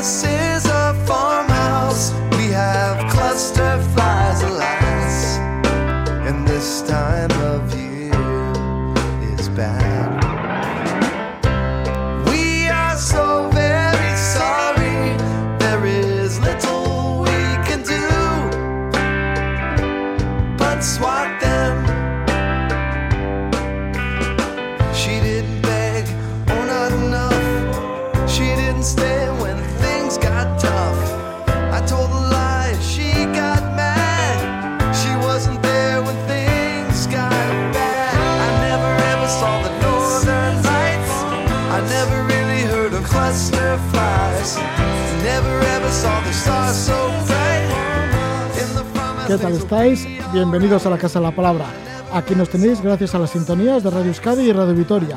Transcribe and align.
esquecer. 0.00 0.39
Tal 49.40 49.52
estáis? 49.54 50.06
Bienvenidos 50.34 50.84
a 50.84 50.90
la 50.90 50.98
Casa 50.98 51.18
de 51.18 51.24
la 51.24 51.34
Palabra. 51.34 51.64
Aquí 52.12 52.34
nos 52.34 52.50
tenéis 52.50 52.82
gracias 52.82 53.14
a 53.14 53.18
las 53.18 53.30
sintonías 53.30 53.82
de 53.82 53.88
Radio 53.88 54.08
Euskadi 54.08 54.42
y 54.42 54.52
Radio 54.52 54.74
Vitoria. 54.74 55.16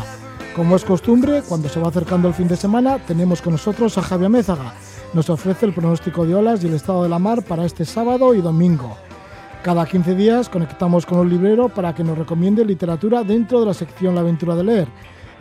Como 0.55 0.77
es 0.77 0.85
costumbre, 0.85 1.41
cuando 1.45 1.67
se 1.67 1.81
va 1.81 1.89
acercando 1.89 2.29
el 2.29 2.33
fin 2.33 2.47
de 2.47 2.55
semana, 2.55 2.99
tenemos 2.99 3.41
con 3.41 3.51
nosotros 3.51 3.97
a 3.97 4.01
Javier 4.01 4.29
Mézaga. 4.29 4.75
Nos 5.13 5.29
ofrece 5.29 5.65
el 5.65 5.73
pronóstico 5.73 6.25
de 6.25 6.35
olas 6.35 6.63
y 6.63 6.67
el 6.67 6.75
estado 6.75 7.03
de 7.03 7.09
la 7.09 7.19
mar 7.19 7.43
para 7.43 7.65
este 7.65 7.83
sábado 7.83 8.33
y 8.33 8.39
domingo. 8.39 8.95
Cada 9.61 9.85
15 9.85 10.15
días 10.15 10.47
conectamos 10.47 11.05
con 11.05 11.19
un 11.19 11.29
librero 11.29 11.67
para 11.67 11.93
que 11.93 12.05
nos 12.05 12.17
recomiende 12.17 12.63
literatura 12.63 13.23
dentro 13.23 13.59
de 13.59 13.65
la 13.65 13.73
sección 13.73 14.15
La 14.15 14.21
aventura 14.21 14.55
de 14.55 14.63
leer. 14.63 14.87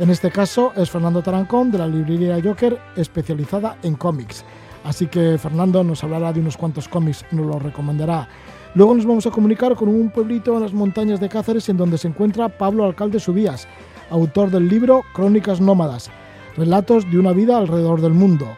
En 0.01 0.11
este 0.11 0.33
caso 0.33 0.73
es 0.75 0.91
Fernando 0.91 1.23
Tarancón 1.23 1.71
de 1.71 1.79
la 1.79 1.87
librería 1.87 2.41
Joker, 2.43 2.81
especializada 2.97 3.77
en 3.85 3.95
cómics. 3.95 4.45
Así 4.83 5.07
que 5.07 5.39
Fernando 5.39 5.85
nos 5.85 6.03
hablará 6.03 6.33
de 6.33 6.41
unos 6.41 6.57
cuantos 6.57 6.89
cómics 6.89 7.25
nos 7.31 7.47
los 7.47 7.63
recomendará. 7.63 8.29
Luego 8.75 8.95
nos 8.95 9.05
vamos 9.05 9.27
a 9.27 9.31
comunicar 9.31 9.75
con 9.77 9.89
un 9.89 10.09
pueblito 10.09 10.55
en 10.55 10.63
las 10.63 10.73
montañas 10.73 11.21
de 11.21 11.29
Cáceres 11.29 11.69
en 11.69 11.77
donde 11.77 11.99
se 11.99 12.09
encuentra 12.09 12.49
Pablo 12.49 12.87
Alcalde 12.87 13.21
Subías, 13.21 13.69
autor 14.09 14.51
del 14.51 14.67
libro 14.67 15.03
Crónicas 15.13 15.61
Nómadas, 15.61 16.11
relatos 16.57 17.11
de 17.11 17.19
una 17.19 17.33
vida 17.33 17.59
alrededor 17.59 18.01
del 18.01 18.15
mundo. 18.15 18.49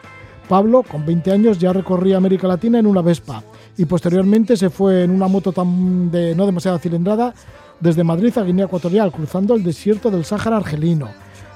Pablo, 0.47 0.83
con 0.83 1.05
20 1.05 1.31
años, 1.33 1.59
ya 1.59 1.73
recorría 1.73 2.15
América 2.15 2.47
Latina 2.47 2.79
en 2.79 2.87
una 2.87 3.01
Vespa 3.01 3.43
y 3.77 3.83
posteriormente 3.83 4.55
se 4.55 4.69
fue 4.69 5.03
en 5.03 5.11
una 5.11 5.27
moto 5.27 5.51
tan 5.51 6.09
de 6.09 6.33
no 6.33 6.45
demasiada 6.45 6.79
cilindrada 6.79 7.33
desde 7.81 8.05
Madrid 8.05 8.37
a 8.37 8.43
Guinea 8.43 8.65
Ecuatorial, 8.65 9.11
cruzando 9.11 9.53
el 9.53 9.63
desierto 9.63 10.09
del 10.11 10.23
Sáhara 10.23 10.57
argelino. 10.57 11.09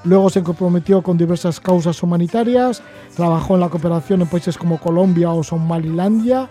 Luego 0.04 0.28
se 0.28 0.42
comprometió 0.42 1.00
con 1.00 1.16
diversas 1.16 1.60
causas 1.60 2.02
humanitarias, 2.02 2.82
trabajó 3.16 3.54
en 3.54 3.60
la 3.60 3.70
cooperación 3.70 4.20
en 4.20 4.28
países 4.28 4.58
como 4.58 4.78
Colombia 4.78 5.30
o 5.30 5.42
Somalilandia 5.42 6.50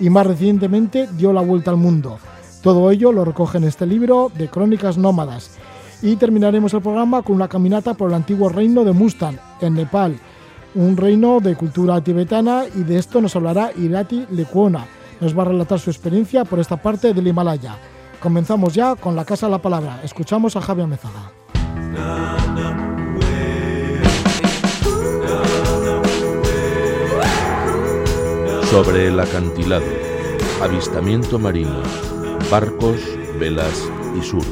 y 0.00 0.10
más 0.10 0.26
recientemente 0.26 1.08
dio 1.16 1.32
la 1.32 1.42
vuelta 1.42 1.70
al 1.70 1.76
mundo. 1.76 2.18
Todo 2.62 2.90
ello 2.90 3.12
lo 3.12 3.24
recoge 3.24 3.58
en 3.58 3.64
este 3.64 3.86
libro 3.86 4.30
de 4.34 4.48
Crónicas 4.48 4.98
Nómadas. 4.98 5.58
Y 6.02 6.16
terminaremos 6.16 6.74
el 6.74 6.82
programa 6.82 7.22
con 7.22 7.36
una 7.36 7.48
caminata 7.48 7.94
por 7.94 8.08
el 8.08 8.14
antiguo 8.14 8.48
reino 8.48 8.84
de 8.84 8.92
Mustan, 8.92 9.38
en 9.60 9.74
Nepal, 9.74 10.18
un 10.74 10.96
reino 10.96 11.40
de 11.40 11.56
cultura 11.56 12.00
tibetana 12.02 12.64
y 12.74 12.82
de 12.82 12.98
esto 12.98 13.20
nos 13.20 13.36
hablará 13.36 13.70
Irati 13.76 14.26
Lekuona. 14.30 14.86
Nos 15.20 15.36
va 15.36 15.42
a 15.42 15.46
relatar 15.46 15.78
su 15.78 15.90
experiencia 15.90 16.44
por 16.44 16.58
esta 16.58 16.76
parte 16.76 17.12
del 17.12 17.26
Himalaya. 17.26 17.76
Comenzamos 18.20 18.74
ya 18.74 18.94
con 18.96 19.16
la 19.16 19.24
Casa 19.24 19.46
de 19.46 19.52
la 19.52 19.62
Palabra. 19.62 20.00
Escuchamos 20.02 20.56
a 20.56 20.60
Javier 20.60 20.86
Mezaga. 20.86 21.32
Sobre 28.70 29.08
el 29.08 29.18
acantilado, 29.18 29.84
avistamiento 30.62 31.40
marino, 31.40 31.82
barcos, 32.52 33.00
velas 33.40 33.90
y 34.16 34.22
surf. 34.22 34.46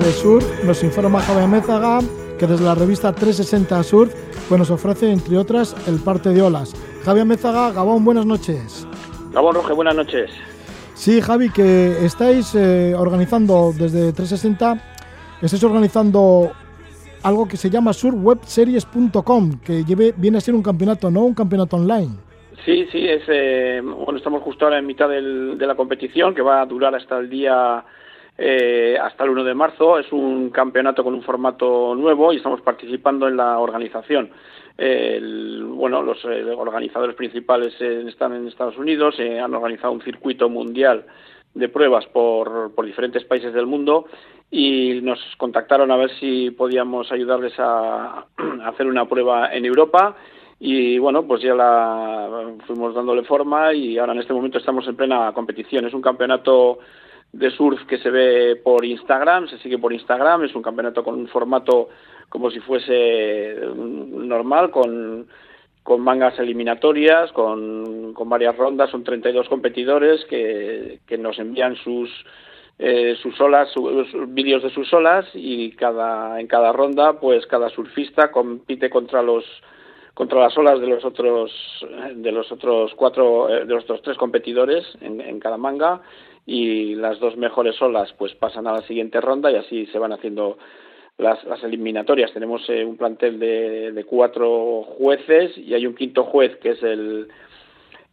de 0.00 0.12
Surf 0.12 0.64
nos 0.64 0.82
informa 0.82 1.20
Javier 1.20 1.48
Mézaga 1.48 2.00
que 2.40 2.46
desde 2.48 2.64
la 2.64 2.74
revista 2.74 3.14
360 3.14 3.84
Surf 3.84 4.12
pues 4.48 4.58
nos 4.58 4.70
ofrece 4.70 5.12
entre 5.12 5.38
otras 5.38 5.76
el 5.86 6.00
parte 6.00 6.30
de 6.30 6.42
olas. 6.42 6.74
Javier 7.04 7.24
Mézaga, 7.24 7.70
Gabón, 7.70 8.04
buenas 8.04 8.26
noches. 8.26 8.88
Gabón 9.32 9.54
Roge, 9.54 9.74
buenas 9.74 9.94
noches. 9.94 10.28
Sí, 10.94 11.20
Javi, 11.20 11.50
que 11.50 12.04
estáis 12.04 12.52
eh, 12.56 12.96
organizando 12.96 13.72
desde 13.72 14.12
360, 14.12 14.76
estáis 15.40 15.62
organizando 15.62 16.50
algo 17.24 17.48
que 17.48 17.56
se 17.56 17.70
llama 17.70 17.92
surfwebseries.com, 17.92 19.60
que 19.64 19.82
viene 20.16 20.38
a 20.38 20.40
ser 20.40 20.54
un 20.54 20.62
campeonato, 20.62 21.10
¿no? 21.10 21.22
Un 21.24 21.34
campeonato 21.34 21.76
online. 21.76 22.10
Sí, 22.64 22.86
sí, 22.92 23.06
es, 23.08 23.22
eh, 23.28 23.80
bueno, 23.82 24.16
estamos 24.18 24.42
justo 24.42 24.64
ahora 24.64 24.78
en 24.78 24.86
mitad 24.86 25.08
del- 25.08 25.58
de 25.58 25.66
la 25.66 25.74
competición 25.74 26.34
que 26.34 26.42
va 26.42 26.60
a 26.62 26.66
durar 26.66 26.94
hasta 26.94 27.18
el 27.18 27.28
día 27.28 27.84
eh, 28.36 28.96
hasta 29.00 29.22
el 29.24 29.30
1 29.30 29.44
de 29.44 29.54
marzo. 29.54 29.98
Es 29.98 30.10
un 30.12 30.50
campeonato 30.50 31.04
con 31.04 31.14
un 31.14 31.22
formato 31.22 31.94
nuevo 31.94 32.32
y 32.32 32.36
estamos 32.38 32.60
participando 32.62 33.28
en 33.28 33.36
la 33.36 33.58
organización. 33.58 34.30
Bueno, 34.76 36.02
los 36.02 36.18
eh, 36.24 36.44
organizadores 36.56 37.14
principales 37.14 37.80
están 37.80 38.34
en 38.34 38.48
Estados 38.48 38.76
Unidos, 38.76 39.14
han 39.20 39.54
organizado 39.54 39.92
un 39.92 40.02
circuito 40.02 40.48
mundial 40.48 41.04
de 41.54 41.68
pruebas 41.68 42.06
por 42.06 42.72
diferentes 42.84 43.22
países 43.24 43.54
del 43.54 43.66
mundo 43.66 44.06
y 44.50 45.00
nos 45.02 45.18
contactaron 45.36 45.90
a 45.90 45.96
ver 45.96 46.10
si 46.18 46.50
podíamos 46.50 47.10
ayudarles 47.10 47.52
a, 47.58 48.26
hacer 48.66 48.86
una 48.86 49.08
prueba 49.08 49.52
en 49.54 49.64
Europa. 49.64 50.16
Y 50.60 50.98
bueno, 50.98 51.26
pues 51.26 51.42
ya 51.42 51.54
la 51.54 52.54
fuimos 52.66 52.94
dándole 52.94 53.24
forma 53.24 53.74
y 53.74 53.98
ahora 53.98 54.12
en 54.12 54.20
este 54.20 54.32
momento 54.32 54.58
estamos 54.58 54.86
en 54.86 54.96
plena 54.96 55.32
competición. 55.32 55.84
Es 55.84 55.92
un 55.92 56.00
campeonato 56.00 56.78
de 57.32 57.50
surf 57.50 57.84
que 57.86 57.98
se 57.98 58.10
ve 58.10 58.56
por 58.62 58.84
Instagram, 58.84 59.48
se 59.48 59.58
sigue 59.58 59.78
por 59.78 59.92
Instagram, 59.92 60.44
es 60.44 60.54
un 60.54 60.62
campeonato 60.62 61.02
con 61.02 61.16
un 61.16 61.26
formato 61.26 61.88
como 62.28 62.50
si 62.50 62.60
fuese 62.60 63.56
normal, 63.74 64.70
con, 64.70 65.26
con 65.82 66.00
mangas 66.00 66.38
eliminatorias, 66.38 67.32
con, 67.32 68.14
con 68.14 68.28
varias 68.28 68.56
rondas, 68.56 68.90
son 68.90 69.04
32 69.04 69.48
competidores 69.48 70.24
que, 70.26 71.00
que 71.06 71.18
nos 71.18 71.38
envían 71.38 71.76
sus 71.76 72.08
eh, 72.78 73.14
sus 73.22 73.40
olas, 73.40 73.72
vídeos 74.28 74.62
de 74.62 74.70
sus 74.70 74.92
olas 74.92 75.26
y 75.32 75.70
cada 75.72 76.40
en 76.40 76.48
cada 76.48 76.72
ronda 76.72 77.20
pues 77.20 77.46
cada 77.46 77.68
surfista 77.68 78.32
compite 78.32 78.90
contra 78.90 79.22
los 79.22 79.44
contra 80.12 80.40
las 80.40 80.58
olas 80.58 80.80
de 80.80 80.88
los 80.88 81.04
otros 81.04 81.52
de 82.16 82.32
los 82.32 82.50
otros 82.50 82.92
cuatro 82.96 83.48
eh, 83.48 83.64
de 83.64 83.74
los 83.74 83.84
otros 83.84 84.02
tres 84.02 84.16
competidores 84.16 84.84
en, 85.00 85.38
cada 85.38 85.56
manga 85.56 86.00
y 86.46 86.96
las 86.96 87.20
dos 87.20 87.36
mejores 87.36 87.80
olas 87.80 88.12
pues 88.18 88.34
pasan 88.34 88.66
a 88.66 88.72
la 88.72 88.82
siguiente 88.82 89.20
ronda 89.20 89.52
y 89.52 89.56
así 89.56 89.86
se 89.86 89.98
van 90.00 90.12
haciendo 90.12 90.58
las, 91.16 91.38
eliminatorias. 91.62 92.32
Tenemos 92.32 92.68
eh, 92.68 92.84
un 92.84 92.96
plantel 92.96 93.38
de 93.38 94.04
cuatro 94.04 94.82
jueces 94.98 95.56
y 95.56 95.74
hay 95.74 95.86
un 95.86 95.94
quinto 95.94 96.24
juez 96.24 96.56
que 96.56 96.70
es 96.70 96.82
el 96.82 97.28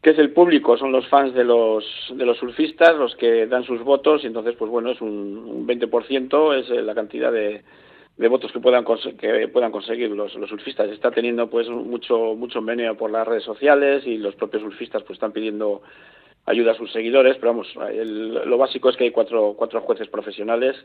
que 0.02 0.12
es 0.12 0.20
el 0.20 0.32
público, 0.32 0.78
son 0.78 0.92
los 0.92 1.08
fans 1.08 1.34
de 1.34 1.44
los 1.44 1.86
de 2.16 2.26
los 2.26 2.38
surfistas 2.38 2.96
los 2.96 3.16
que 3.16 3.46
dan 3.46 3.64
sus 3.64 3.84
votos 3.84 4.24
y 4.24 4.28
entonces 4.28 4.56
pues 4.58 4.72
bueno 4.72 4.92
es 4.92 5.02
un, 5.02 5.10
un 5.10 5.68
20% 5.68 6.56
es 6.58 6.70
eh, 6.72 6.82
la 6.82 6.96
cantidad 6.96 7.32
de, 7.32 7.62
de 8.18 8.28
votos 8.28 8.52
que 8.52 8.60
puedan 8.60 8.84
que 9.20 9.48
puedan 9.48 9.72
conseguir 9.72 10.10
los, 10.12 10.34
los 10.36 10.50
surfistas. 10.50 10.90
Está 10.90 11.12
teniendo 11.12 11.50
pues 11.50 11.70
mucho 11.70 12.36
mucho 12.36 12.62
meneo 12.62 12.96
por 12.98 13.12
las 13.12 13.28
redes 13.28 13.44
sociales 13.44 14.06
y 14.06 14.18
los 14.18 14.36
propios 14.36 14.64
surfistas 14.64 15.04
pues 15.04 15.18
están 15.18 15.32
pidiendo 15.32 15.82
ayuda 16.46 16.72
a 16.72 16.76
sus 16.76 16.92
seguidores 16.92 17.38
pero 17.38 17.54
vamos 17.54 17.68
lo 17.76 18.58
básico 18.58 18.90
es 18.90 18.98
que 18.98 19.04
hay 19.04 19.12
cuatro 19.12 19.54
cuatro 19.56 19.82
jueces 19.82 20.08
profesionales 20.08 20.76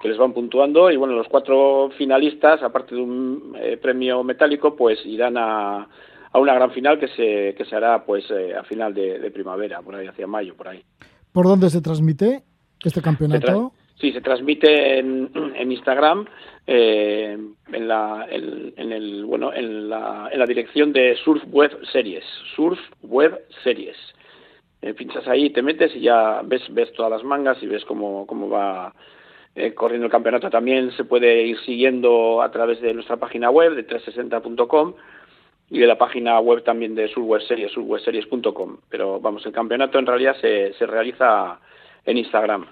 que 0.00 0.08
les 0.08 0.18
van 0.18 0.32
puntuando 0.32 0.90
y 0.90 0.96
bueno 0.96 1.14
los 1.14 1.28
cuatro 1.28 1.90
finalistas 1.96 2.62
aparte 2.62 2.96
de 2.96 3.00
un 3.00 3.56
eh, 3.60 3.76
premio 3.76 4.24
metálico 4.24 4.74
pues 4.74 5.04
irán 5.06 5.36
a 5.36 5.88
a 6.38 6.42
una 6.42 6.54
gran 6.54 6.70
final 6.72 6.98
que 6.98 7.08
se 7.08 7.54
que 7.56 7.64
se 7.64 7.76
hará 7.76 8.04
pues 8.04 8.24
eh, 8.30 8.54
a 8.54 8.64
final 8.64 8.94
de, 8.94 9.18
de 9.18 9.30
primavera 9.30 9.82
por 9.82 9.94
ahí 9.94 10.06
hacia 10.06 10.26
mayo 10.26 10.54
por 10.56 10.68
ahí 10.68 10.82
¿Por 11.32 11.46
dónde 11.46 11.70
se 11.70 11.80
transmite 11.80 12.42
este 12.84 13.02
campeonato? 13.02 13.72
Sí, 14.00 14.12
se 14.12 14.20
transmite 14.20 14.98
en, 14.98 15.30
en 15.56 15.72
Instagram, 15.72 16.26
eh, 16.66 17.36
en 17.72 17.88
la, 17.88 18.26
en, 18.30 18.72
en 18.76 18.92
el, 18.92 19.24
bueno, 19.24 19.52
en 19.52 19.88
la, 19.88 20.28
en 20.32 20.38
la 20.38 20.46
dirección 20.46 20.92
de 20.92 21.16
Surf 21.24 21.42
Web 21.48 21.78
Series, 21.92 22.24
Surf 22.54 22.78
Web 23.02 23.40
Series. 23.64 23.96
Eh, 24.80 24.94
pinchas 24.94 25.26
ahí, 25.26 25.50
te 25.50 25.62
metes 25.62 25.94
y 25.96 26.00
ya 26.00 26.42
ves, 26.44 26.62
ves 26.70 26.92
todas 26.92 27.10
las 27.10 27.24
mangas 27.24 27.60
y 27.60 27.66
ves 27.66 27.84
cómo, 27.84 28.24
cómo 28.26 28.48
va 28.48 28.94
eh, 29.56 29.74
corriendo 29.74 30.06
el 30.06 30.12
campeonato 30.12 30.48
también 30.50 30.92
se 30.92 31.02
puede 31.02 31.46
ir 31.46 31.58
siguiendo 31.60 32.42
a 32.42 32.50
través 32.52 32.80
de 32.80 32.94
nuestra 32.94 33.16
página 33.16 33.50
web 33.50 33.74
de 33.74 33.84
360.com 33.84 34.94
y 35.70 35.78
de 35.78 35.86
la 35.86 35.98
página 35.98 36.40
web 36.40 36.62
también 36.64 36.94
de 36.94 37.08
Series. 37.46 37.72
Pero 38.88 39.20
vamos, 39.20 39.44
el 39.46 39.52
campeonato 39.52 39.98
en 39.98 40.06
realidad 40.06 40.36
se, 40.40 40.72
se 40.74 40.86
realiza 40.86 41.58
en 42.04 42.18
Instagram. 42.18 42.66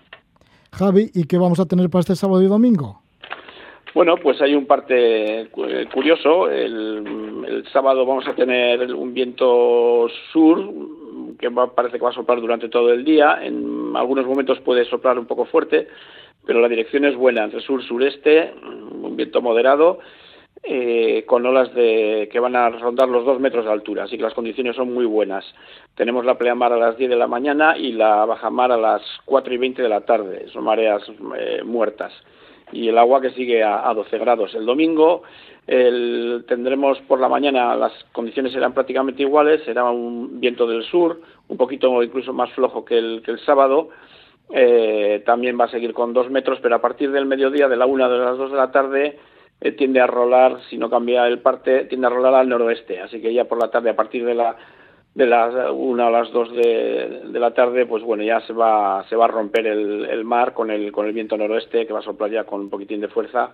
Javi, 0.73 1.11
¿y 1.15 1.25
qué 1.27 1.39
vamos 1.39 1.61
a 1.61 1.67
tener 1.67 1.89
para 1.89 2.01
este 2.01 2.17
sábado 2.17 2.43
y 2.43 2.47
domingo? 2.47 3.01
Bueno, 3.95 4.17
pues 4.17 4.41
hay 4.43 4.55
un 4.55 4.67
parte 4.67 5.49
curioso. 5.93 6.51
El, 6.51 7.45
el 7.49 7.67
sábado 7.73 8.05
vamos 8.05 8.27
a 8.29 8.35
tener 8.35 8.95
un 8.95 9.15
viento 9.15 10.07
sur 10.33 10.71
que 11.39 11.49
va, 11.49 11.75
parece 11.75 11.99
que 11.99 12.05
va 12.05 12.11
a 12.11 12.15
soplar 12.15 12.41
durante 12.41 12.69
todo 12.69 12.93
el 12.93 13.05
día. 13.05 13.39
En 13.43 13.95
algunos 13.95 14.27
momentos 14.27 14.61
puede 14.61 14.85
soplar 14.85 15.19
un 15.19 15.27
poco 15.27 15.47
fuerte, 15.47 15.89
pero 16.45 16.61
la 16.61 16.69
dirección 16.69 17.05
es 17.05 17.17
buena, 17.17 17.45
entre 17.45 17.61
sur-sureste, 17.61 18.53
un 19.03 19.17
viento 19.17 19.41
moderado, 19.41 19.99
eh, 20.63 21.25
con 21.27 21.47
olas 21.47 21.73
de, 21.75 22.29
que 22.33 22.41
van 22.41 22.57
a 22.57 22.69
rondar 22.71 23.09
los 23.09 23.25
dos 23.25 23.39
metros 23.41 23.65
de 23.65 23.73
altura, 23.73 24.05
así 24.05 24.17
que 24.17 24.23
las 24.23 24.35
condiciones 24.35 24.77
son 24.77 24.93
muy 24.93 25.05
buenas. 25.05 25.45
Tenemos 25.95 26.25
la 26.25 26.39
pleamar 26.39 26.73
a 26.73 26.77
las 26.77 26.97
10 26.97 27.11
de 27.11 27.17
la 27.17 27.27
mañana 27.27 27.77
y 27.77 27.93
la 27.93 28.25
bajamar 28.25 28.73
a 28.73 28.77
las 28.77 29.03
4 29.25 29.55
y 29.55 29.59
20 29.59 29.83
de 29.83 29.89
la 29.89 30.03
tarde, 30.03 30.47
son 30.53 30.65
mareas 30.65 31.03
eh, 31.39 31.63
muertas. 31.65 32.13
Y 32.73 32.89
el 32.89 32.99
agua 32.99 33.21
que 33.21 33.31
sigue 33.31 33.63
a, 33.63 33.89
a 33.89 33.95
12 33.95 34.19
grados. 34.19 34.55
El 34.57 34.67
domingo 34.67 35.23
tendremos 35.67 37.01
por 37.09 37.21
la 37.21 37.29
mañana, 37.29 37.75
las 37.75 37.93
condiciones 38.13 38.53
serán 38.53 38.73
prácticamente 38.73 39.23
iguales, 39.23 39.65
será 39.65 39.85
un 39.85 40.39
viento 40.39 40.67
del 40.67 40.85
sur, 40.85 41.21
un 41.49 41.57
poquito 41.57 42.03
incluso 42.03 42.33
más 42.33 42.53
flojo 42.53 42.85
que 42.85 42.99
el, 42.99 43.23
que 43.25 43.33
el 43.33 43.41
sábado, 43.41 43.89
eh, 44.51 45.23
también 45.27 45.59
va 45.59 45.65
a 45.65 45.71
seguir 45.71 45.93
con 45.93 46.13
dos 46.13 46.31
metros, 46.31 46.61
pero 46.63 46.77
a 46.77 46.81
partir 46.81 47.11
del 47.11 47.27
mediodía, 47.27 47.69
de 47.69 47.77
la 47.77 47.87
una 47.87 48.09
de 48.09 48.19
las 48.19 48.39
dos 48.39 48.53
de 48.53 48.57
la 48.57 48.71
tarde, 48.71 49.19
eh, 49.61 49.73
tiende 49.73 50.01
a 50.01 50.07
rolar, 50.07 50.61
si 50.69 50.79
no 50.79 50.91
cambia 50.91 51.27
el 51.27 51.41
parte, 51.41 51.85
tiende 51.85 52.07
a 52.07 52.11
rolar 52.11 52.35
al 52.35 52.49
noroeste. 52.49 53.01
Así 53.01 53.21
que 53.21 53.33
ya 53.33 53.45
por 53.45 53.61
la 53.61 53.71
tarde, 53.71 53.91
a 53.91 53.97
partir 53.97 54.25
de 54.25 54.35
la 54.35 54.57
de 55.15 55.25
las 55.25 55.55
una 55.73 56.09
a 56.09 56.11
las 56.11 56.31
dos 56.31 56.53
de, 56.53 57.23
de, 57.33 57.41
la 57.41 57.55
tarde, 57.55 57.87
pues 57.87 58.03
bueno, 58.03 58.23
ya 58.23 58.41
se 58.43 58.53
va 58.53 59.03
se 59.09 59.17
va 59.17 59.25
a 59.25 59.29
romper 59.29 59.67
el, 59.67 60.05
el 60.05 60.25
mar 60.25 60.53
con 60.53 60.71
el 60.71 60.93
con 60.93 61.07
el 61.07 61.15
viento 61.15 61.39
noroeste 61.39 61.87
que 61.87 61.93
va 61.93 62.01
a 62.01 62.03
soplar 62.03 62.31
ya 62.31 62.45
con 62.45 62.61
un 62.61 62.69
poquitín 62.69 63.01
de 63.01 63.09
fuerza 63.09 63.53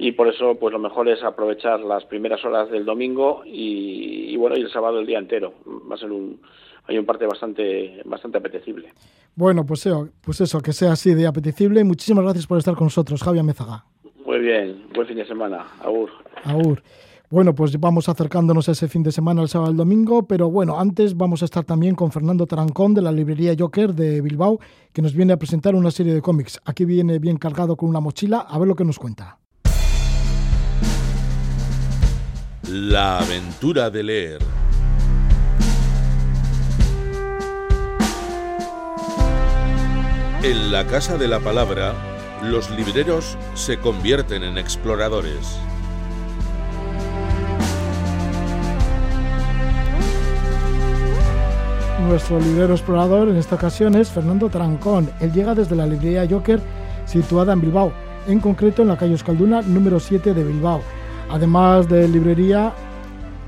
y 0.00 0.12
por 0.12 0.28
eso 0.28 0.56
pues 0.58 0.72
lo 0.72 0.78
mejor 0.78 1.08
es 1.10 1.22
aprovechar 1.22 1.80
las 1.80 2.04
primeras 2.06 2.42
horas 2.44 2.70
del 2.70 2.86
domingo 2.86 3.42
y, 3.44 4.34
bueno 4.36 4.56
y 4.56 4.62
el 4.62 4.70
sábado 4.70 4.98
el 4.98 5.06
día 5.06 5.18
entero. 5.18 5.52
Va 5.90 5.94
a 5.94 5.98
ser 5.98 6.10
un 6.10 6.40
hay 6.86 6.98
un 6.98 7.04
parte 7.04 7.26
bastante 7.26 8.00
bastante 8.06 8.38
apetecible. 8.38 8.92
Bueno, 9.34 9.64
pues 9.64 9.84
eso, 9.84 10.08
pues 10.22 10.40
eso, 10.40 10.60
que 10.60 10.72
sea 10.72 10.92
así 10.92 11.14
de 11.14 11.26
apetecible. 11.26 11.84
Muchísimas 11.84 12.24
gracias 12.24 12.46
por 12.46 12.58
estar 12.58 12.74
con 12.74 12.86
nosotros, 12.86 13.22
Javier 13.22 13.44
Mézaga. 13.44 13.84
Muy 14.40 14.48
bien, 14.48 14.86
buen 14.94 15.06
fin 15.06 15.18
de 15.18 15.26
semana. 15.26 15.66
Agur. 15.84 16.08
Agur. 16.44 16.82
Bueno, 17.28 17.54
pues 17.54 17.78
vamos 17.78 18.08
acercándonos 18.08 18.70
a 18.70 18.72
ese 18.72 18.88
fin 18.88 19.02
de 19.02 19.12
semana, 19.12 19.42
el 19.42 19.50
sábado 19.50 19.70
y 19.70 19.72
el 19.72 19.76
domingo, 19.76 20.26
pero 20.26 20.50
bueno, 20.50 20.80
antes 20.80 21.14
vamos 21.14 21.42
a 21.42 21.44
estar 21.44 21.62
también 21.62 21.94
con 21.94 22.10
Fernando 22.10 22.46
Tarancón 22.46 22.94
de 22.94 23.02
la 23.02 23.12
librería 23.12 23.54
Joker 23.58 23.92
de 23.92 24.22
Bilbao, 24.22 24.58
que 24.94 25.02
nos 25.02 25.12
viene 25.12 25.34
a 25.34 25.36
presentar 25.36 25.74
una 25.74 25.90
serie 25.90 26.14
de 26.14 26.22
cómics. 26.22 26.58
Aquí 26.64 26.86
viene 26.86 27.18
bien 27.18 27.36
cargado 27.36 27.76
con 27.76 27.90
una 27.90 28.00
mochila, 28.00 28.38
a 28.38 28.58
ver 28.58 28.66
lo 28.66 28.74
que 28.74 28.86
nos 28.86 28.98
cuenta. 28.98 29.36
La 32.66 33.18
aventura 33.18 33.90
de 33.90 34.02
leer. 34.02 34.38
En 40.42 40.72
la 40.72 40.86
Casa 40.86 41.18
de 41.18 41.28
la 41.28 41.40
Palabra, 41.40 42.09
los 42.42 42.70
libreros 42.70 43.36
se 43.54 43.78
convierten 43.78 44.42
en 44.42 44.56
exploradores. 44.56 45.58
Nuestro 52.08 52.40
librero 52.40 52.72
explorador 52.72 53.28
en 53.28 53.36
esta 53.36 53.56
ocasión 53.56 53.94
es 53.94 54.08
Fernando 54.08 54.48
Trancón. 54.48 55.10
Él 55.20 55.32
llega 55.32 55.54
desde 55.54 55.76
la 55.76 55.86
librería 55.86 56.26
Joker, 56.28 56.60
situada 57.04 57.52
en 57.52 57.60
Bilbao, 57.60 57.92
en 58.26 58.40
concreto 58.40 58.82
en 58.82 58.88
la 58.88 58.96
calle 58.96 59.12
Euskalduna 59.12 59.62
número 59.62 60.00
7 60.00 60.32
de 60.32 60.44
Bilbao. 60.44 60.82
Además 61.30 61.88
de 61.88 62.08
librería, 62.08 62.72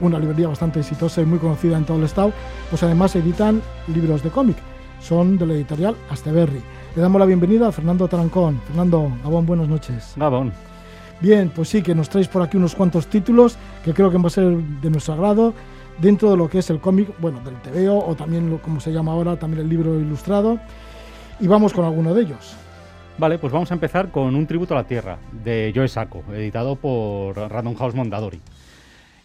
una 0.00 0.19
librería 0.19 0.49
bastante 0.49 0.81
exitosa 0.81 1.23
y 1.23 1.25
muy 1.25 1.38
conocida 1.38 1.77
en 1.77 1.85
todo 1.85 1.97
el 1.97 2.05
estado, 2.05 2.33
pues 2.69 2.83
además 2.83 3.17
editan 3.17 3.62
libros 3.88 4.23
de 4.23 4.31
cómic. 4.31 4.56
Son 5.00 5.38
de 5.38 5.47
la 5.47 5.55
editorial 5.55 5.97
Asteberry. 6.11 6.62
Le 6.94 7.00
damos 7.00 7.19
la 7.19 7.25
bienvenida 7.25 7.69
a 7.69 7.73
Fernando 7.73 8.06
Tarancón. 8.06 8.61
Fernando, 8.67 9.11
Gabón, 9.25 9.47
buenas 9.47 9.67
noches. 9.67 10.12
Gabón. 10.15 10.53
Bien, 11.23 11.50
pues 11.55 11.71
sí, 11.71 11.83
que 11.83 11.94
nos 11.94 12.11
traéis 12.11 12.29
por 12.29 12.43
aquí 12.43 12.59
unos 12.59 12.75
cuantos 12.75 13.06
títulos 13.06 13.56
que 13.83 13.94
creo 13.94 14.11
que 14.11 14.19
van 14.19 14.27
a 14.27 14.31
ser 14.31 14.44
de 14.44 14.91
nuestro 14.91 15.15
agrado 15.15 15.55
dentro 15.99 16.31
de 16.31 16.37
lo 16.37 16.50
que 16.50 16.59
es 16.59 16.69
el 16.69 16.81
cómic, 16.81 17.09
bueno, 17.19 17.41
del 17.41 17.55
TVO 17.62 18.06
o 18.06 18.15
también 18.15 18.50
lo, 18.50 18.61
como 18.61 18.79
se 18.79 18.93
llama 18.93 19.12
ahora, 19.12 19.39
también 19.39 19.62
el 19.62 19.71
libro 19.71 19.99
ilustrado. 19.99 20.59
Y 21.41 21.47
vamos 21.47 21.73
con 21.73 21.87
alguno 21.87 22.12
de 22.12 22.25
ellos. 22.25 22.56
Vale, 23.17 23.38
pues 23.38 23.55
vamos 23.55 23.71
a 23.71 23.75
empezar 23.75 24.11
con 24.11 24.35
un 24.35 24.47
tributo 24.47 24.75
a 24.75 24.79
la 24.79 24.85
Tierra 24.85 25.17
de 25.43 25.73
Joe 25.75 25.88
Sacco, 25.88 26.23
editado 26.35 26.77
por 26.77 27.38
Random 27.38 27.75
House 27.75 27.95
Mondadori. 27.95 28.43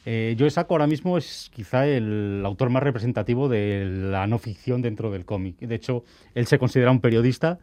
Eh, 0.09 0.38
Joe 0.39 0.50
Sacco 0.50 0.74
ahora 0.74 0.88
mismo 0.88 1.18
es 1.18 1.51
quizá 1.54 1.86
el 1.86 2.42
autor 2.45 2.69
más 2.69 2.81
representativo 2.81 3.50
de 3.50 3.83
la 3.86 4.25
no 4.25 4.38
ficción 4.38 4.81
dentro 4.81 5.12
del 5.12 5.25
cómic. 5.25 5.57
De 5.59 5.75
hecho, 5.75 6.06
él 6.33 6.48
se 6.48 6.57
considera 6.57 6.92
un 6.92 7.01
periodista 7.01 7.59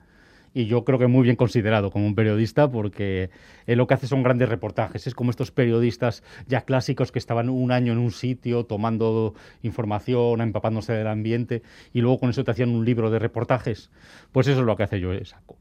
y 0.53 0.67
yo 0.67 0.85
creo 0.85 0.99
que 0.99 1.07
muy 1.07 1.23
bien 1.23 1.37
considerado 1.37 1.91
como 1.91 2.07
un 2.07 2.15
periodista 2.15 2.71
porque 2.71 3.31
él 3.65 3.79
lo 3.79 3.87
que 3.87 3.95
hace 3.95 4.07
son 4.07 4.23
grandes 4.23 4.51
reportajes. 4.51 5.07
Es 5.07 5.15
como 5.15 5.31
estos 5.31 5.53
periodistas 5.53 6.23
ya 6.47 6.67
clásicos 6.67 7.13
que 7.13 7.19
estaban 7.19 7.49
un 7.49 7.73
año 7.73 7.95
en 7.95 7.99
un 7.99 8.11
sitio 8.11 8.67
tomando 8.67 9.33
información, 9.63 10.43
empapándose 10.43 10.93
del 10.93 11.07
ambiente 11.07 11.63
y 11.95 12.03
luego 12.03 12.21
con 12.21 12.29
eso 12.29 12.45
te 12.45 12.51
hacían 12.51 12.69
un 12.69 12.85
libro 12.85 13.11
de 13.11 13.21
reportajes. 13.21 13.91
Pues 14.33 14.49
eso 14.49 14.61
es 14.61 14.67
lo 14.67 14.77
que 14.77 14.83
hace 14.83 15.03
Joe 15.03 15.25
Sacco. 15.25 15.57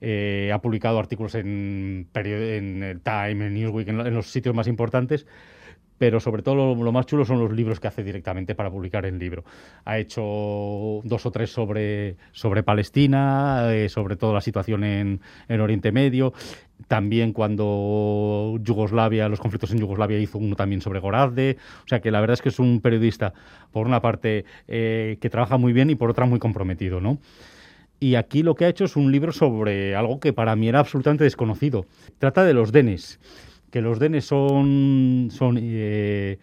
Eh, 0.00 0.50
ha 0.50 0.62
publicado 0.62 0.98
artículos 0.98 1.34
en, 1.34 2.08
en 2.14 3.00
Time, 3.04 3.46
en 3.46 3.52
Newsweek, 3.52 3.88
en, 3.88 4.00
en 4.00 4.14
los 4.14 4.28
sitios 4.28 4.54
más 4.54 4.66
importantes 4.66 5.26
pero 6.02 6.18
sobre 6.18 6.42
todo 6.42 6.74
lo, 6.74 6.90
más 6.90 7.06
chulo 7.06 7.24
son 7.24 7.38
los 7.38 7.52
libros 7.52 7.78
que 7.78 7.86
hace 7.86 8.02
directamente 8.02 8.56
para 8.56 8.72
publicar 8.72 9.06
en 9.06 9.20
libro. 9.20 9.44
Ha 9.84 10.00
hecho 10.00 10.20
dos 11.04 11.26
o 11.26 11.30
tres 11.30 11.52
sobre, 11.52 12.16
sobre 12.32 12.64
Palestina, 12.64 13.72
eh, 13.72 13.88
sobre 13.88 14.16
toda 14.16 14.34
la 14.34 14.40
situación 14.40 14.82
en, 14.82 15.20
en, 15.46 15.60
Oriente 15.60 15.92
Medio. 15.92 16.32
También 16.88 17.32
cuando 17.32 18.58
Yugoslavia, 18.62 19.28
los 19.28 19.38
conflictos 19.38 19.70
en 19.70 19.78
Yugoslavia, 19.78 20.18
hizo 20.18 20.38
uno 20.38 20.56
también 20.56 20.80
sobre 20.80 20.98
Gorazde. 20.98 21.56
O 21.84 21.88
sea 21.88 22.00
que 22.00 22.10
la 22.10 22.18
verdad 22.18 22.34
es 22.34 22.42
que 22.42 22.48
es 22.48 22.58
un 22.58 22.80
periodista, 22.80 23.32
por 23.70 23.86
una 23.86 24.02
parte, 24.02 24.44
eh, 24.66 25.18
que 25.20 25.30
trabaja 25.30 25.56
muy 25.56 25.72
bien 25.72 25.88
y 25.88 25.94
por 25.94 26.10
otra 26.10 26.26
muy 26.26 26.40
comprometido, 26.40 27.00
¿no? 27.00 27.18
Y 28.00 28.16
aquí 28.16 28.42
lo 28.42 28.56
que 28.56 28.64
ha 28.64 28.68
hecho 28.68 28.86
es 28.86 28.96
un 28.96 29.12
libro 29.12 29.30
sobre 29.30 29.94
algo 29.94 30.18
que 30.18 30.32
para 30.32 30.56
mí 30.56 30.66
era 30.66 30.80
absolutamente 30.80 31.22
desconocido. 31.22 31.86
Trata 32.18 32.42
de 32.42 32.54
los 32.54 32.72
denes 32.72 33.20
que 33.72 33.80
los 33.80 33.98
denes 33.98 34.26
son, 34.26 35.28
son, 35.32 35.58
eh, 35.60 36.38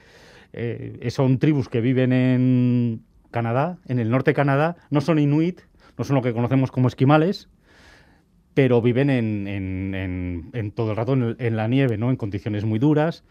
eh, 0.51 1.07
son 1.12 1.38
tribus 1.38 1.69
que 1.69 1.79
viven 1.79 2.12
en 2.12 3.03
Canadá, 3.31 3.77
en 3.86 4.00
el 4.00 4.09
norte 4.09 4.31
de 4.31 4.36
Canadá, 4.36 4.75
no 4.89 5.00
son 5.00 5.19
inuit, 5.19 5.62
no 5.98 6.03
son 6.03 6.15
lo 6.15 6.24
que 6.24 6.33
conocemos 6.33 6.71
como 6.71 6.88
esquimales, 6.88 7.48
pero 8.55 8.81
viven 8.81 9.12
en, 9.12 9.48
en, 9.48 9.93
en, 9.93 10.50
en 10.53 10.71
todo 10.71 10.89
el 10.89 10.98
rato 10.98 11.13
en, 11.13 11.55
la 11.55 11.67
nieve, 11.67 11.98
¿no? 11.98 12.09
en 12.09 12.15
condiciones 12.15 12.65
muy 12.65 12.79
duras, 12.79 13.24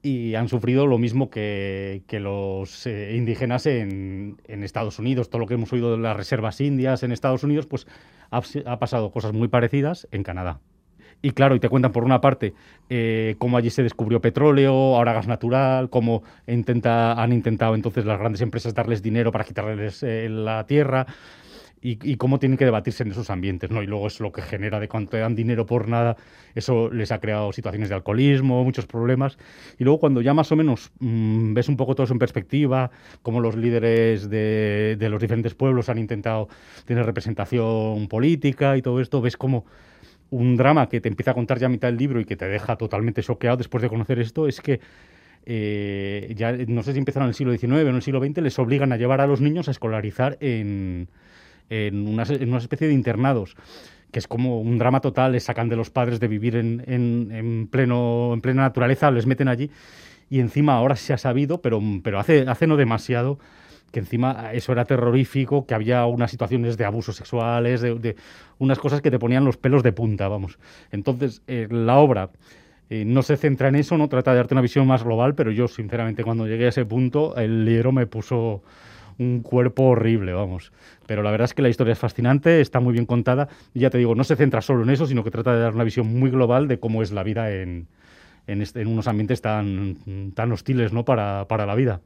y 0.00 0.36
han 0.36 0.48
sufrido 0.48 0.86
lo 0.86 0.96
mismo 0.96 1.28
que, 1.28 2.04
los 2.08 2.86
eh, 2.86 3.16
indígenas 3.16 3.66
en, 3.66 4.38
Estados 4.46 5.00
Unidos. 5.00 5.28
Todo 5.28 5.40
lo 5.40 5.46
que 5.48 5.54
hemos 5.54 5.72
oído 5.72 5.90
de 5.90 5.98
las 5.98 6.16
reservas 6.16 6.60
indias 6.60 7.02
en 7.02 7.10
Estados 7.10 7.42
Unidos, 7.42 7.66
pues 7.66 7.88
ha 8.30 8.78
pasado 8.78 9.10
cosas 9.10 9.32
muy 9.32 9.48
parecidas 9.48 10.06
en 10.12 10.22
Canadá. 10.22 10.60
Y 11.20 11.32
claro, 11.32 11.56
y 11.56 11.60
te 11.60 11.68
cuentan 11.68 11.92
por 11.92 12.04
una 12.04 12.20
parte 12.20 12.54
eh, 12.88 13.34
cómo 13.38 13.56
allí 13.56 13.70
se 13.70 13.82
descubrió 13.82 14.20
petróleo, 14.20 14.72
ahora 14.96 15.12
gas 15.12 15.26
natural, 15.26 15.90
cómo 15.90 16.22
intenta, 16.46 17.20
han 17.20 17.32
intentado 17.32 17.74
entonces 17.74 18.04
las 18.04 18.18
grandes 18.18 18.40
empresas 18.40 18.72
darles 18.72 19.02
dinero 19.02 19.32
para 19.32 19.44
quitarles 19.44 20.02
eh, 20.02 20.28
la 20.28 20.64
tierra. 20.66 21.06
Y, 21.80 22.16
cómo 22.16 22.40
tienen 22.40 22.58
que 22.58 22.64
debatirse 22.64 23.04
en 23.04 23.12
esos 23.12 23.30
ambientes, 23.30 23.70
¿no? 23.70 23.84
Y 23.84 23.86
luego 23.86 24.08
es 24.08 24.18
lo 24.18 24.32
que 24.32 24.42
genera 24.42 24.80
de 24.80 24.88
cuando 24.88 25.10
te 25.10 25.18
dan 25.18 25.36
dinero 25.36 25.64
por 25.64 25.86
nada, 25.86 26.16
eso 26.56 26.90
les 26.90 27.12
ha 27.12 27.20
creado 27.20 27.52
situaciones 27.52 27.88
de 27.88 27.94
alcoholismo, 27.94 28.64
muchos 28.64 28.86
problemas. 28.86 29.38
Y 29.78 29.84
luego 29.84 30.00
cuando 30.00 30.20
ya 30.20 30.34
más 30.34 30.50
o 30.50 30.56
menos 30.56 30.90
mmm, 30.98 31.54
ves 31.54 31.68
un 31.68 31.76
poco 31.76 31.94
todo 31.94 32.02
eso 32.02 32.12
en 32.14 32.18
perspectiva, 32.18 32.90
cómo 33.22 33.38
los 33.38 33.54
líderes 33.54 34.28
de, 34.28 34.96
de 34.98 35.08
los 35.08 35.20
diferentes 35.20 35.54
pueblos 35.54 35.88
han 35.88 35.98
intentado 35.98 36.48
tener 36.84 37.06
representación 37.06 38.08
política 38.08 38.76
y 38.76 38.82
todo 38.82 39.00
esto, 39.00 39.20
ves 39.20 39.36
cómo 39.36 39.64
un 40.30 40.56
drama 40.56 40.88
que 40.88 41.00
te 41.00 41.08
empieza 41.08 41.30
a 41.30 41.34
contar 41.34 41.58
ya 41.58 41.66
a 41.66 41.70
mitad 41.70 41.88
del 41.88 41.96
libro 41.96 42.20
y 42.20 42.24
que 42.24 42.36
te 42.36 42.46
deja 42.46 42.76
totalmente 42.76 43.22
choqueado 43.22 43.56
después 43.56 43.82
de 43.82 43.88
conocer 43.88 44.18
esto 44.18 44.46
es 44.46 44.60
que 44.60 44.80
eh, 45.46 46.34
ya 46.36 46.52
no 46.52 46.82
sé 46.82 46.92
si 46.92 46.98
empezaron 46.98 47.26
en 47.26 47.30
el 47.30 47.34
siglo 47.34 47.52
XIX 47.56 47.72
o 47.72 47.88
en 47.88 47.96
el 47.96 48.02
siglo 48.02 48.20
XX, 48.20 48.38
les 48.38 48.58
obligan 48.58 48.92
a 48.92 48.96
llevar 48.96 49.20
a 49.20 49.26
los 49.26 49.40
niños 49.40 49.68
a 49.68 49.70
escolarizar 49.70 50.36
en, 50.40 51.08
en, 51.70 52.06
una, 52.06 52.24
especie 52.24 52.88
de 52.88 52.92
internados 52.92 53.56
que 54.10 54.18
es 54.18 54.26
como 54.26 54.60
un 54.60 54.78
drama 54.78 55.00
total, 55.00 55.32
les 55.32 55.44
sacan 55.44 55.68
de 55.68 55.76
los 55.76 55.90
padres 55.90 56.18
de 56.18 56.28
vivir 56.28 56.56
en, 56.56 56.82
en, 56.86 57.30
en 57.30 57.68
pleno, 57.68 58.32
en 58.32 58.40
plena 58.40 58.62
naturaleza, 58.62 59.10
les 59.10 59.26
meten 59.26 59.48
allí 59.48 59.70
y 60.30 60.40
encima 60.40 60.74
ahora 60.74 60.96
se 60.96 61.12
ha 61.12 61.18
sabido, 61.18 61.60
pero, 61.60 61.80
pero 62.02 62.18
hace, 62.18 62.44
hace 62.48 62.66
no 62.66 62.76
demasiado, 62.76 63.38
que 63.90 64.00
encima 64.00 64.52
eso 64.52 64.72
era 64.72 64.84
terrorífico, 64.84 65.66
que 65.66 65.74
había 65.74 66.04
unas 66.06 66.30
situaciones 66.30 66.76
de 66.76 66.84
abusos 66.84 67.16
sexuales, 67.16 67.80
de, 67.80 68.16
unas 68.58 68.78
cosas 68.78 69.00
que 69.00 69.10
te 69.10 69.18
ponían 69.18 69.44
los 69.44 69.56
pelos 69.56 69.82
de 69.82 69.92
punta, 69.92 70.28
vamos. 70.28 70.58
Entonces, 70.90 71.42
eh, 71.46 71.68
la 71.70 71.98
obra 71.98 72.30
eh, 72.90 73.04
no 73.04 73.22
se 73.22 73.36
centra 73.36 73.68
en 73.68 73.76
eso, 73.76 73.96
no 73.98 74.08
trata 74.08 74.32
de 74.32 74.38
darte 74.38 74.54
una 74.54 74.62
visión 74.62 74.86
más 74.86 75.04
global, 75.04 75.34
pero 75.34 75.50
yo, 75.50 75.68
sinceramente, 75.68 76.24
cuando 76.24 76.46
llegué 76.46 76.66
a 76.66 76.68
ese 76.68 76.84
punto, 76.84 77.36
el 77.36 77.64
libro 77.64 77.92
me 77.92 78.06
puso 78.06 78.62
un 79.18 79.40
cuerpo 79.40 79.84
horrible, 79.84 80.32
vamos. 80.32 80.72
Pero 81.06 81.22
la 81.22 81.30
verdad 81.30 81.46
es 81.46 81.54
que 81.54 81.62
la 81.62 81.68
historia 81.68 81.92
es 81.92 81.98
fascinante, 81.98 82.60
está 82.60 82.80
muy 82.80 82.92
bien 82.92 83.04
contada, 83.06 83.48
y 83.74 83.80
ya 83.80 83.90
te 83.90 83.98
digo, 83.98 84.14
no 84.14 84.24
se 84.24 84.36
centra 84.36 84.60
solo 84.62 84.84
en 84.84 84.90
eso, 84.90 85.06
sino 85.06 85.24
que 85.24 85.30
trata 85.30 85.52
de 85.52 85.60
dar 85.60 85.74
una 85.74 85.84
visión 85.84 86.06
muy 86.18 86.30
global 86.30 86.68
de 86.68 86.78
cómo 86.78 87.02
es 87.02 87.10
la 87.10 87.22
vida 87.22 87.52
en, 87.52 87.88
en, 88.46 88.62
este- 88.62 88.84
unos 88.86 89.08
ambientes 89.08 89.40
tan, 89.42 90.32
tan 90.34 90.52
hostiles 90.52 90.92
¿no? 90.92 91.04
para, 91.04 91.46
para 91.48 91.66
la 91.66 91.74
vida. 91.74 92.00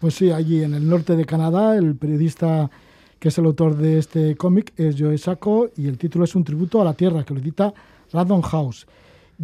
Pues 0.00 0.14
sí, 0.14 0.30
allí 0.30 0.62
en 0.62 0.74
el 0.74 0.88
norte 0.88 1.16
de 1.16 1.24
Canadá, 1.24 1.76
el 1.76 1.96
periodista 1.96 2.70
que 3.18 3.28
es 3.28 3.38
el 3.38 3.46
autor 3.46 3.76
de 3.76 3.98
este 3.98 4.36
cómic 4.36 4.72
es 4.76 4.94
Joe 4.98 5.18
Sacco 5.18 5.70
y 5.76 5.88
el 5.88 5.98
título 5.98 6.24
es 6.24 6.34
Un 6.36 6.44
tributo 6.44 6.80
a 6.80 6.84
la 6.84 6.94
tierra, 6.94 7.24
que 7.24 7.34
lo 7.34 7.40
edita 7.40 7.74
Random 8.12 8.42
House. 8.42 8.86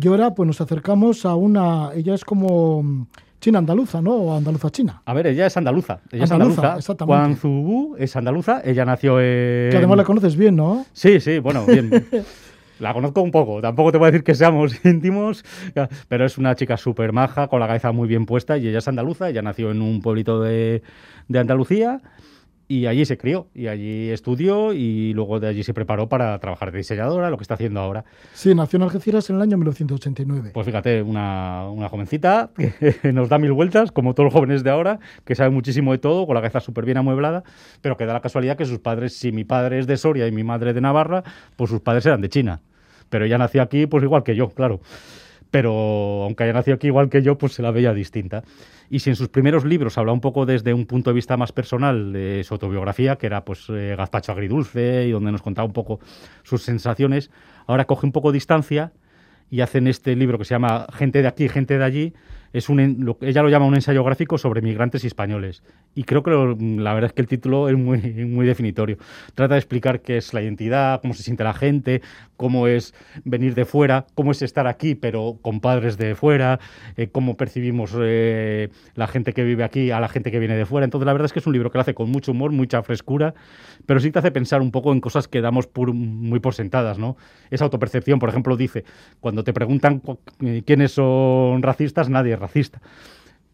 Y 0.01 0.07
ahora 0.09 0.33
pues 0.35 0.47
nos 0.47 0.61
acercamos 0.61 1.25
a 1.27 1.35
una, 1.35 1.91
ella 1.95 2.15
es 2.15 2.25
como 2.25 2.83
mm, 2.83 3.07
china 3.41 3.59
andaluza, 3.59 4.01
¿no? 4.01 4.13
O 4.15 4.37
andaluza 4.37 4.71
china. 4.71 5.03
A 5.05 5.13
ver, 5.13 5.27
ella 5.27 5.47
es 5.47 5.57
andaluza. 5.57 6.01
Ella 6.13 6.23
Andaluza, 6.25 6.53
es 6.53 6.59
andaluza. 6.59 6.79
exactamente. 6.79 7.17
Juan 7.19 7.37
Zubú 7.37 7.97
es 7.99 8.15
andaluza. 8.17 8.63
Ella 8.65 8.85
nació 8.85 9.21
en. 9.21 9.71
Que 9.71 9.77
además 9.79 9.97
la 9.99 10.05
conoces 10.05 10.37
bien, 10.37 10.55
¿no? 10.57 10.87
Sí, 10.93 11.19
sí, 11.21 11.39
bueno, 11.41 11.67
bien. 11.67 11.91
La 12.85 12.93
conozco 12.93 13.23
un 13.23 13.31
poco, 13.31 13.63
tampoco 13.63 13.93
te 13.93 13.97
voy 13.97 14.09
a 14.09 14.11
decir 14.11 14.25
que 14.25 14.35
seamos 14.35 14.79
íntimos, 14.85 15.43
pero 16.07 16.27
es 16.27 16.37
una 16.37 16.55
chica 16.55 16.77
súper 16.77 17.15
maja, 17.15 17.49
con 17.49 17.59
la 17.59 17.67
cabeza 17.67 17.93
muy 17.93 18.07
bien 18.07 18.27
puesta, 18.27 18.59
y 18.59 18.69
ella 18.69 18.81
es 18.81 18.89
andaluza, 18.89 19.31
ella 19.31 19.41
nació 19.41 19.71
en 19.71 19.81
un 19.81 20.03
pueblito 20.03 20.43
de, 20.43 20.83
de 21.29 21.39
Andalucía, 21.39 22.03
y 22.67 22.87
allí 22.87 23.05
se 23.05 23.19
crió, 23.19 23.49
y 23.55 23.69
allí 23.69 24.11
estudió, 24.11 24.73
y 24.73 25.13
luego 25.15 25.41
de 25.41 25.49
allí 25.49 25.63
se 25.63 25.75
preparó 25.75 26.09
para 26.09 26.39
trabajar 26.39 26.73
de 26.73 26.79
diseñadora, 26.79 27.31
lo 27.31 27.37
que 27.37 27.43
está 27.43 27.55
haciendo 27.55 27.81
ahora. 27.81 28.05
Sí, 28.33 28.55
nació 28.55 28.79
en 28.79 28.83
Algeciras 28.85 29.29
en 29.31 29.37
el 29.37 29.43
año 29.43 29.57
1989. 29.57 30.51
Pues 30.53 30.67
fíjate, 30.67 31.03
una, 31.03 31.69
una 31.71 31.89
jovencita 31.89 32.51
que 32.57 33.13
nos 33.13 33.29
da 33.29 33.39
mil 33.39 33.53
vueltas, 33.53 33.93
como 33.93 34.15
todos 34.15 34.27
los 34.27 34.35
jóvenes 34.35 34.63
de 34.63 34.71
ahora, 34.71 34.99
que 35.25 35.35
sabe 35.35 35.51
muchísimo 35.51 35.93
de 35.93 35.99
todo, 35.99 36.27
con 36.27 36.35
la 36.35 36.41
cabeza 36.41 36.61
súper 36.61 36.85
bien 36.85 36.99
amueblada, 36.99 37.45
pero 37.81 37.97
que 37.97 38.07
da 38.07 38.13
la 38.13 38.21
casualidad 38.21 38.57
que 38.57 38.67
sus 38.67 38.79
padres, 38.79 39.17
si 39.17 39.33
mi 39.33 39.45
padre 39.45 39.79
es 39.79 39.87
de 39.87 39.97
Soria 39.97 40.27
y 40.27 40.33
mi 40.33 40.45
madre 40.45 40.73
de 40.73 40.81
Navarra, 40.81 41.23
pues 41.57 41.71
sus 41.71 41.81
padres 41.81 42.07
eran 42.07 42.21
de 42.21 42.29
China. 42.29 42.61
Pero 43.15 43.27
ella 43.27 43.39
nació 43.39 43.63
aquí, 43.63 43.87
pues 43.87 44.03
igual 44.03 44.25
que 44.25 44.35
yo, 44.35 44.49
claro. 44.49 44.81
Pero 45.53 46.25
aunque 46.25 46.43
haya 46.43 46.53
nacido 46.53 46.75
aquí 46.75 46.89
igual 46.89 47.09
que 47.11 47.23
yo, 47.23 47.39
pues 47.39 47.53
se 47.53 47.63
la 47.63 47.71
veía 47.71 47.95
distinta. 47.95 48.43
Y 48.91 48.99
si 48.99 49.11
en 49.11 49.15
sus 49.15 49.29
primeros 49.29 49.65
libros 49.65 49.97
habla 49.99 50.11
un 50.11 50.21
poco 50.21 50.47
desde 50.47 50.75
un 50.75 50.85
punto 50.85 51.11
de 51.11 51.15
vista 51.15 51.37
más 51.37 51.53
personal 51.53 52.13
de 52.13 52.43
su 52.43 52.55
autobiografía, 52.55 53.15
que 53.15 53.27
era 53.27 53.45
pues 53.45 53.67
eh, 53.69 53.95
Gazpacho 53.97 54.33
agridulce 54.33 55.07
y 55.07 55.13
donde 55.13 55.31
nos 55.31 55.43
contaba 55.43 55.65
un 55.65 55.73
poco 55.73 56.01
sus 56.43 56.65
sensaciones, 56.65 57.31
ahora 57.69 57.85
coge 57.85 58.05
un 58.05 58.11
poco 58.11 58.33
distancia 58.33 58.91
y 59.49 59.61
hacen 59.61 59.87
este 59.87 60.17
libro 60.17 60.37
que 60.37 60.45
se 60.45 60.57
llama 60.57 60.89
Gente 60.93 61.23
de 61.23 61.29
aquí, 61.29 61.49
gente 61.49 61.79
de 61.79 61.85
allí. 61.85 62.15
Es 62.55 62.69
un, 62.71 62.79
ella 63.21 63.43
lo 63.43 63.49
llama 63.51 63.67
un 63.67 63.75
ensayo 63.75 64.03
gráfico 64.05 64.39
sobre 64.39 64.63
migrantes 64.63 65.05
y 65.05 65.09
españoles. 65.09 65.63
Y 65.95 66.05
creo 66.05 66.23
que 66.23 66.31
lo- 66.31 66.57
la 66.57 66.95
verdad 66.95 67.09
es 67.11 67.13
que 67.13 67.21
el 67.23 67.29
título 67.29 67.69
es 67.69 67.77
muy, 67.77 67.99
muy 68.27 68.47
definitorio. 68.47 68.97
Trata 69.35 69.55
de 69.55 69.59
explicar 69.61 70.01
qué 70.01 70.17
es 70.17 70.33
la 70.33 70.41
identidad, 70.41 71.01
cómo 71.03 71.15
se 71.15 71.25
siente 71.25 71.45
la 71.45 71.53
gente, 71.53 72.01
cómo 72.37 72.67
es 72.69 72.95
venir 73.25 73.55
de 73.55 73.65
fuera, 73.65 74.07
cómo 74.15 74.31
es 74.31 74.41
estar 74.41 74.67
aquí 74.67 74.95
pero 74.95 75.37
con 75.43 75.61
padres 75.61 75.99
de 75.99 76.15
fuera, 76.15 76.61
eh, 76.97 77.09
cómo 77.09 77.37
percibimos 77.37 77.93
eh, 78.01 78.69
la 78.95 79.09
gente 79.09 79.33
que 79.33 79.45
vive 79.45 79.65
aquí 79.65 79.91
a 79.91 80.01
la 80.01 80.09
gente 80.09 80.31
que 80.31 80.39
viene 80.39 80.57
de 80.57 80.65
fuera. 80.65 80.85
Entonces 80.85 81.07
la 81.07 81.13
verdad 81.13 81.27
es 81.27 81.33
que 81.33 81.41
es 81.41 81.47
un 81.47 81.53
libro 81.53 81.71
que 81.73 81.79
lo 81.79 81.83
hace 81.83 81.95
con 81.95 82.09
mucho 82.11 82.33
humor, 82.33 82.53
mucha 82.53 82.83
frescura, 82.83 83.35
pero 83.87 84.01
sí 84.01 84.11
te 84.11 84.21
hace 84.21 84.31
pensar 84.31 84.61
un 84.63 84.71
poco 84.71 84.93
en 84.93 85.01
cosas 85.01 85.29
que 85.29 85.41
damos 85.41 85.69
muy 85.77 86.39
por 86.41 86.55
sentadas, 86.55 86.99
¿no? 86.99 87.17
Esa 87.51 87.65
autopercepción, 87.65 88.19
por 88.19 88.29
ejemplo, 88.29 88.57
dice, 88.57 88.85
cuando 89.21 89.45
te 89.45 89.53
preguntan 89.53 90.03
eh, 90.41 90.63
quiénes 90.65 90.93
son 90.93 91.63
racistas, 91.63 92.09
nadie 92.09 92.35
es 92.35 92.39
racista. 92.47 92.81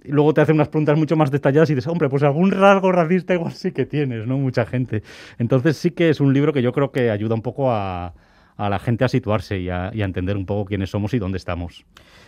Y 0.02 0.12
luego 0.12 0.32
te 0.32 0.40
hacen 0.40 0.54
unas 0.54 0.68
preguntas 0.68 0.96
mucho 0.96 1.16
más 1.16 1.30
detalladas 1.30 1.68
y 1.70 1.74
dices, 1.74 1.90
hombre, 1.90 2.08
pues 2.08 2.22
algún 2.22 2.50
rasgo 2.50 2.90
racista 2.90 3.34
igual 3.34 3.52
sí 3.52 3.72
que 3.72 3.84
tienes, 3.84 4.26
¿no? 4.26 4.38
Mucha 4.38 4.64
gente. 4.64 5.02
Entonces 5.38 5.76
sí 5.76 5.90
que 5.90 6.08
es 6.08 6.20
un 6.20 6.32
libro 6.32 6.52
que 6.52 6.62
yo 6.62 6.72
creo 6.72 6.90
que 6.90 7.10
ayuda 7.10 7.34
un 7.34 7.42
poco 7.42 7.70
a, 7.70 8.14
a 8.60 8.68
la 8.68 8.78
gente 8.78 9.04
a 9.04 9.08
situarse 9.08 9.58
y 9.58 9.70
a, 9.70 9.88
entender 9.88 10.36
un 10.36 10.44
poco 10.44 10.66
quiénes 10.66 10.90
somos 10.90 11.14
y 11.14 11.18
dónde 11.18 11.38
estamos. 11.38 11.86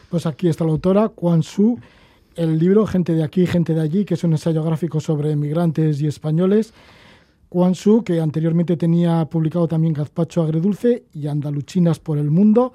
Pues 0.09 0.25
aquí 0.25 0.49
está 0.49 0.65
la 0.65 0.71
autora, 0.71 1.11
Quan 1.11 1.43
Su, 1.43 1.79
el 2.37 2.59
libro 2.59 2.87
Gente 2.87 3.13
de 3.13 3.23
aquí, 3.23 3.47
gente 3.47 3.75
de 3.75 3.83
allí, 3.83 4.07
que 4.07 4.15
es 4.15 4.25
un 4.25 4.33
ensayo 4.33 4.63
gráfico 4.65 4.99
sobre 4.99 5.37
migrantes 5.37 6.01
y 6.01 6.07
españoles. 6.07 6.73
Quan 7.51 7.75
Su, 7.75 8.03
que 8.03 8.19
anteriormente 8.19 8.79
tenía 8.79 9.27
publicado 9.27 9.69
también 9.69 9.93
Gazpacho 9.93 10.43
Agridulce 10.43 11.05
y 11.13 11.27
Andaluchinas 11.27 12.01
por 12.01 12.17
el 12.17 12.31
Mundo, 12.31 12.73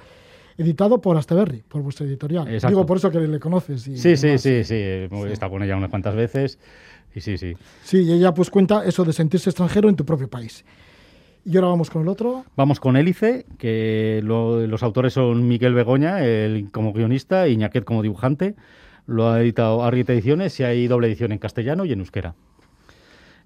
editado 0.58 1.00
por 1.02 1.18
Asteberri, 1.18 1.64
por 1.68 1.82
vuestra 1.82 2.06
editorial. 2.06 2.48
Exacto. 2.48 2.68
Digo 2.76 2.86
por 2.86 2.98
eso 2.98 3.12
que 3.12 3.20
le 3.20 3.40
conoces. 3.40 3.88
Y 3.88 3.98
Sí, 3.98 4.18
sí, 4.18 4.38
sí, 4.38 4.64
sí. 4.64 4.74
He 4.76 5.10
estado 5.32 5.52
con 5.52 5.64
ella 5.64 5.76
unas 5.76 5.90
cuantas 5.90 6.16
veces 6.16 6.60
y 7.16 7.22
sí, 7.22 7.38
sí. 7.38 7.54
Sí, 7.84 8.00
y 8.04 8.12
ella 8.14 8.34
pues 8.34 8.50
cuenta 8.50 8.84
eso 8.86 9.04
de 9.06 9.14
sentirse 9.14 9.50
extranjero 9.50 9.90
en 9.90 9.96
tu 9.96 10.06
propio 10.06 10.30
país. 10.30 10.66
Y 11.46 11.56
ahora 11.56 11.70
vamos 11.70 11.90
con 11.90 12.02
el 12.02 12.10
otro. 12.10 12.44
Vamos 12.58 12.80
con 12.82 12.98
Hélice, 12.98 13.46
que 13.58 14.20
lo- 14.24 14.68
los 14.68 14.84
autores 14.84 15.14
son 15.14 15.48
Miguel 15.48 15.74
Begoña, 15.74 16.22
el, 16.26 16.70
como 16.72 16.92
guionista, 16.92 17.48
y 17.48 17.54
Iñaquet 17.54 17.86
como 17.86 18.02
dibujante. 18.04 18.56
Lo 19.06 19.30
ha 19.30 19.42
editado 19.42 19.84
Arrieta 19.86 20.12
Ediciones 20.12 20.60
y 20.60 20.64
hay 20.64 20.88
doble 20.88 21.08
edición 21.08 21.32
en 21.32 21.38
castellano 21.38 21.86
y 21.86 21.94
en 21.94 22.00
euskera. 22.00 22.36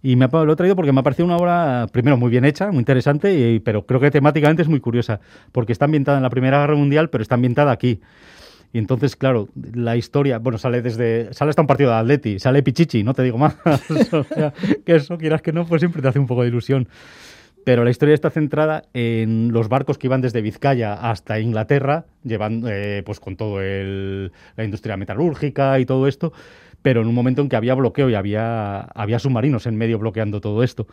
Y 0.03 0.15
me 0.15 0.25
ha, 0.25 0.29
lo 0.43 0.53
he 0.53 0.55
traído 0.55 0.75
porque 0.75 0.91
me 0.91 0.99
ha 0.99 1.03
parecido 1.03 1.25
una 1.27 1.37
obra, 1.37 1.85
primero, 1.91 2.17
muy 2.17 2.31
bien 2.31 2.43
hecha, 2.45 2.71
muy 2.71 2.79
interesante, 2.79 3.33
y- 3.33 3.59
pero 3.59 3.85
creo 3.85 3.99
que 3.99 4.09
temáticamente 4.11 4.63
es 4.63 4.67
muy 4.67 4.79
curiosa, 4.79 5.19
porque 5.51 5.71
está 5.73 5.85
ambientada 5.85 6.17
en 6.17 6.23
la 6.23 6.29
Primera 6.29 6.59
Guerra 6.61 6.75
Mundial, 6.75 7.09
pero 7.09 7.21
está 7.21 7.35
ambientada 7.35 7.71
aquí. 7.71 7.99
Y 8.73 8.77
entonces, 8.79 9.15
claro, 9.15 9.49
la 9.73 9.97
historia, 9.97 10.39
bueno, 10.39 10.57
sale 10.57 10.81
desde, 10.81 11.33
sale 11.33 11.49
hasta 11.49 11.61
un 11.61 11.67
partido 11.67 11.91
de 11.91 11.97
Atleti, 11.97 12.39
sale 12.39 12.63
Pichichi, 12.63 13.03
no 13.03 13.13
te 13.13 13.21
digo 13.21 13.37
más. 13.37 13.55
O 14.13 14.23
sea, 14.23 14.53
que 14.85 14.95
eso, 14.95 15.17
quieras 15.17 15.41
que 15.41 15.51
no, 15.51 15.65
pues 15.65 15.81
siempre 15.81 16.01
te 16.01 16.07
hace 16.07 16.19
un 16.19 16.25
poco 16.27 16.41
de 16.43 16.47
ilusión. 16.47 16.87
Pero 17.63 17.83
la 17.83 17.91
historia 17.91 18.15
está 18.15 18.31
centrada 18.31 18.85
en 18.93 19.51
los 19.51 19.69
barcos 19.69 19.99
que 19.99 20.07
iban 20.07 20.21
desde 20.21 20.41
Vizcaya 20.41 20.93
hasta 20.93 21.39
Inglaterra, 21.39 22.05
llevando, 22.23 22.67
eh, 22.71 23.03
pues 23.05 23.19
con 23.19 23.35
todo 23.35 23.61
el, 23.61 24.31
la 24.57 24.63
industria 24.63 24.97
metalúrgica 24.97 25.77
y 25.79 25.85
todo 25.85 26.07
esto, 26.07 26.33
pero 26.81 27.01
en 27.01 27.07
un 27.07 27.15
momento 27.15 27.41
en 27.41 27.49
que 27.49 27.55
había 27.55 27.75
bloqueo 27.75 28.09
y 28.09 28.15
había, 28.15 28.81
había 28.81 29.19
submarinos 29.19 29.65
en 29.67 29.75
medio 29.77 29.99
bloqueando 29.99 30.41
todo 30.41 30.63
esto. 30.63 30.87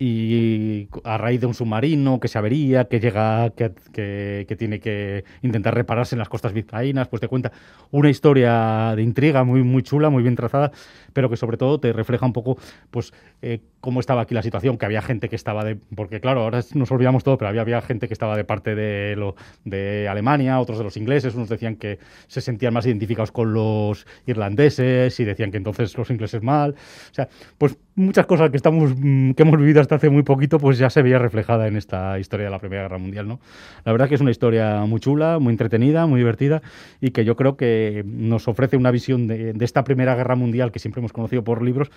Y 0.00 0.88
a 1.02 1.18
raíz 1.18 1.40
de 1.40 1.46
un 1.46 1.54
submarino 1.54 2.20
que 2.20 2.28
se 2.28 2.38
avería, 2.38 2.84
que 2.84 3.00
llega, 3.00 3.50
que, 3.50 3.72
que- 3.92 4.56
tiene 4.56 4.78
que 4.78 5.24
intentar 5.42 5.74
repararse 5.74 6.14
en 6.14 6.20
las 6.20 6.28
costas 6.28 6.52
vizcaínas, 6.52 7.08
pues 7.08 7.20
te 7.20 7.26
cuenta 7.26 7.50
una 7.90 8.08
historia 8.08 8.92
de 8.94 9.02
intriga 9.02 9.42
muy, 9.42 9.64
muy 9.64 9.82
chula, 9.82 10.08
muy 10.08 10.22
bien 10.22 10.36
trazada, 10.36 10.70
pero 11.12 11.28
que 11.28 11.36
sobre 11.36 11.56
todo 11.56 11.80
te 11.80 11.92
refleja 11.92 12.26
un 12.26 12.32
poco, 12.32 12.58
pues, 12.92 13.12
eh, 13.42 13.60
cómo 13.80 14.00
estaba 14.00 14.22
aquí 14.22 14.34
la 14.34 14.42
situación, 14.42 14.76
que 14.76 14.86
había 14.86 15.02
gente 15.02 15.28
que 15.28 15.36
estaba 15.36 15.64
de, 15.64 15.76
porque 15.94 16.20
claro, 16.20 16.42
ahora 16.42 16.60
nos 16.74 16.90
olvidamos 16.90 17.22
todo, 17.22 17.38
pero 17.38 17.48
había, 17.48 17.62
había 17.62 17.80
gente 17.80 18.08
que 18.08 18.14
estaba 18.14 18.36
de 18.36 18.44
parte 18.44 18.74
de, 18.74 19.14
lo, 19.16 19.36
de 19.64 20.08
Alemania, 20.08 20.58
otros 20.58 20.78
de 20.78 20.84
los 20.84 20.96
ingleses, 20.96 21.34
unos 21.34 21.48
decían 21.48 21.76
que 21.76 21.98
se 22.26 22.40
sentían 22.40 22.74
más 22.74 22.86
identificados 22.86 23.30
con 23.30 23.54
los 23.54 24.06
irlandeses 24.26 25.18
y 25.20 25.24
decían 25.24 25.50
que 25.50 25.58
entonces 25.58 25.96
los 25.96 26.10
ingleses 26.10 26.42
mal, 26.42 26.72
o 26.72 27.14
sea, 27.14 27.28
pues 27.56 27.78
muchas 27.94 28.26
cosas 28.26 28.50
que 28.50 28.56
estamos, 28.56 28.94
mm, 28.96 29.32
que 29.32 29.42
hemos 29.42 29.58
vivido 29.58 29.80
hasta 29.80 29.96
hace 29.96 30.10
muy 30.10 30.22
poquito, 30.22 30.58
pues 30.58 30.78
ya 30.78 30.90
se 30.90 31.02
veía 31.02 31.18
reflejada 31.18 31.68
en 31.68 31.76
esta 31.76 32.18
historia 32.18 32.46
de 32.46 32.50
la 32.50 32.58
Primera 32.58 32.82
Guerra 32.82 32.98
Mundial, 32.98 33.28
¿no? 33.28 33.40
La 33.84 33.92
verdad 33.92 34.08
que 34.08 34.16
es 34.16 34.20
una 34.20 34.30
historia 34.30 34.84
muy 34.86 35.00
chula, 35.00 35.38
muy 35.38 35.52
entretenida, 35.52 36.06
muy 36.06 36.20
divertida 36.20 36.62
y 37.00 37.10
que 37.10 37.24
yo 37.24 37.36
creo 37.36 37.56
que 37.56 38.02
nos 38.06 38.48
ofrece 38.48 38.76
una 38.76 38.90
visión 38.90 39.26
de, 39.26 39.52
de 39.52 39.64
esta 39.64 39.84
Primera 39.84 40.14
Guerra 40.16 40.34
Mundial 40.34 40.72
que 40.72 40.78
siempre 40.78 41.00
hemos 41.00 41.12
conocido 41.12 41.44
por 41.44 41.62
libros, 41.62 41.90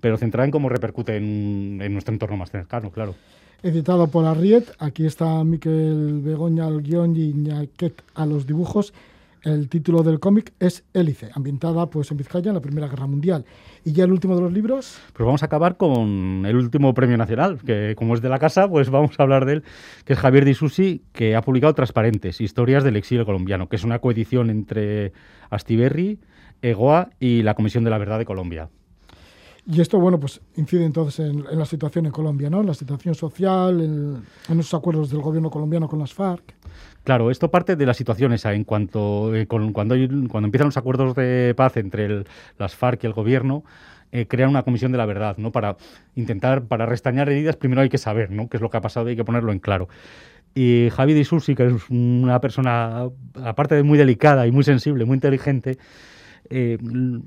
pero 0.00 0.16
centrada 0.16 0.44
en 0.44 0.50
cómo 0.50 0.68
repercute 0.68 1.16
en, 1.16 1.27
en 1.80 1.92
nuestro 1.92 2.12
entorno 2.12 2.36
más 2.36 2.50
cercano, 2.50 2.90
claro. 2.90 3.14
Editado 3.62 4.06
por 4.08 4.24
Arriet. 4.24 4.70
Aquí 4.78 5.04
está 5.04 5.42
Miquel 5.42 6.20
Begoña 6.22 6.66
al 6.66 6.82
guion 6.82 7.16
y 7.16 7.30
Iñaquet 7.30 8.02
a 8.14 8.24
los 8.24 8.46
dibujos. 8.46 8.92
El 9.42 9.68
título 9.68 10.02
del 10.02 10.18
cómic 10.20 10.52
es 10.58 10.84
Hélice, 10.92 11.30
ambientada 11.32 11.86
pues, 11.86 12.10
en 12.10 12.16
Vizcaya 12.16 12.48
en 12.48 12.54
la 12.54 12.60
Primera 12.60 12.88
Guerra 12.88 13.06
Mundial. 13.06 13.44
Y 13.84 13.92
ya 13.92 14.04
el 14.04 14.12
último 14.12 14.34
de 14.34 14.42
los 14.42 14.52
libros, 14.52 15.00
Pues 15.12 15.24
vamos 15.24 15.42
a 15.42 15.46
acabar 15.46 15.76
con 15.76 16.44
el 16.44 16.56
último 16.56 16.92
premio 16.92 17.16
nacional, 17.16 17.58
que 17.64 17.94
como 17.96 18.14
es 18.14 18.20
de 18.20 18.28
la 18.28 18.38
casa, 18.38 18.68
pues 18.68 18.90
vamos 18.90 19.18
a 19.18 19.22
hablar 19.22 19.44
de 19.44 19.54
él, 19.54 19.64
que 20.04 20.14
es 20.14 20.18
Javier 20.18 20.44
Di 20.44 20.54
Susi, 20.54 21.02
que 21.12 21.36
ha 21.36 21.42
publicado 21.42 21.74
Transparentes, 21.74 22.40
Historias 22.40 22.84
del 22.84 22.96
exilio 22.96 23.24
colombiano, 23.24 23.68
que 23.68 23.76
es 23.76 23.84
una 23.84 24.00
coedición 24.00 24.50
entre 24.50 25.12
Astiberri, 25.50 26.18
Egoa 26.60 27.10
y 27.20 27.42
la 27.42 27.54
Comisión 27.54 27.84
de 27.84 27.90
la 27.90 27.98
Verdad 27.98 28.18
de 28.18 28.24
Colombia. 28.24 28.68
Y 29.70 29.82
esto, 29.82 30.00
bueno, 30.00 30.18
pues 30.18 30.40
incide 30.56 30.86
entonces 30.86 31.28
en, 31.28 31.44
la 31.58 31.66
situación 31.66 32.06
en 32.06 32.12
Colombia, 32.12 32.48
¿no? 32.48 32.62
En 32.62 32.66
la 32.66 32.74
situación 32.74 33.14
social, 33.14 33.80
en, 33.82 34.22
en 34.48 34.60
esos 34.60 34.72
acuerdos 34.72 35.10
del 35.10 35.20
gobierno 35.20 35.50
colombiano 35.50 35.88
con 35.88 35.98
las 35.98 36.14
FARC. 36.14 36.54
Claro, 37.04 37.30
esto 37.30 37.50
parte 37.50 37.76
de 37.76 37.86
la 37.86 37.94
situación 37.94 38.32
esa, 38.32 38.54
en 38.54 38.64
cuanto 38.64 39.34
eh, 39.34 39.46
cuando, 39.46 39.74
cuando 39.74 39.94
empiezan 40.46 40.68
los 40.68 40.76
acuerdos 40.76 41.14
de 41.14 41.54
paz 41.54 41.76
entre 41.76 42.24
las 42.58 42.74
FARC 42.74 43.04
y 43.04 43.06
el 43.06 43.12
gobierno, 43.12 43.62
eh, 44.10 44.26
crean 44.26 44.50
una 44.50 44.62
comisión 44.62 44.90
de 44.90 44.98
la 44.98 45.04
verdad, 45.04 45.36
¿no? 45.36 45.52
Para 45.52 45.76
intentar, 46.14 46.64
para 46.64 46.86
restañar 46.86 47.28
heridas, 47.28 47.56
primero 47.56 47.82
hay 47.82 47.90
que 47.90 47.98
saber, 47.98 48.30
¿no? 48.30 48.48
Qué 48.48 48.56
es 48.56 48.62
lo 48.62 48.70
que 48.70 48.78
ha 48.78 48.80
pasado 48.80 49.08
y 49.08 49.10
hay 49.10 49.16
que 49.16 49.24
ponerlo 49.24 49.52
en 49.52 49.58
claro. 49.58 49.88
Y 50.54 50.88
Javi 50.90 51.12
de 51.12 51.24
Susi, 51.24 51.54
que 51.54 51.66
es 51.66 51.90
una 51.90 52.40
persona, 52.40 53.08
aparte 53.42 53.74
de 53.74 53.82
muy 53.82 53.98
delicada 53.98 54.46
y 54.46 54.50
muy 54.50 54.64
sensible, 54.64 55.04
muy 55.04 55.16
inteligente, 55.16 55.78
eh, 56.50 56.78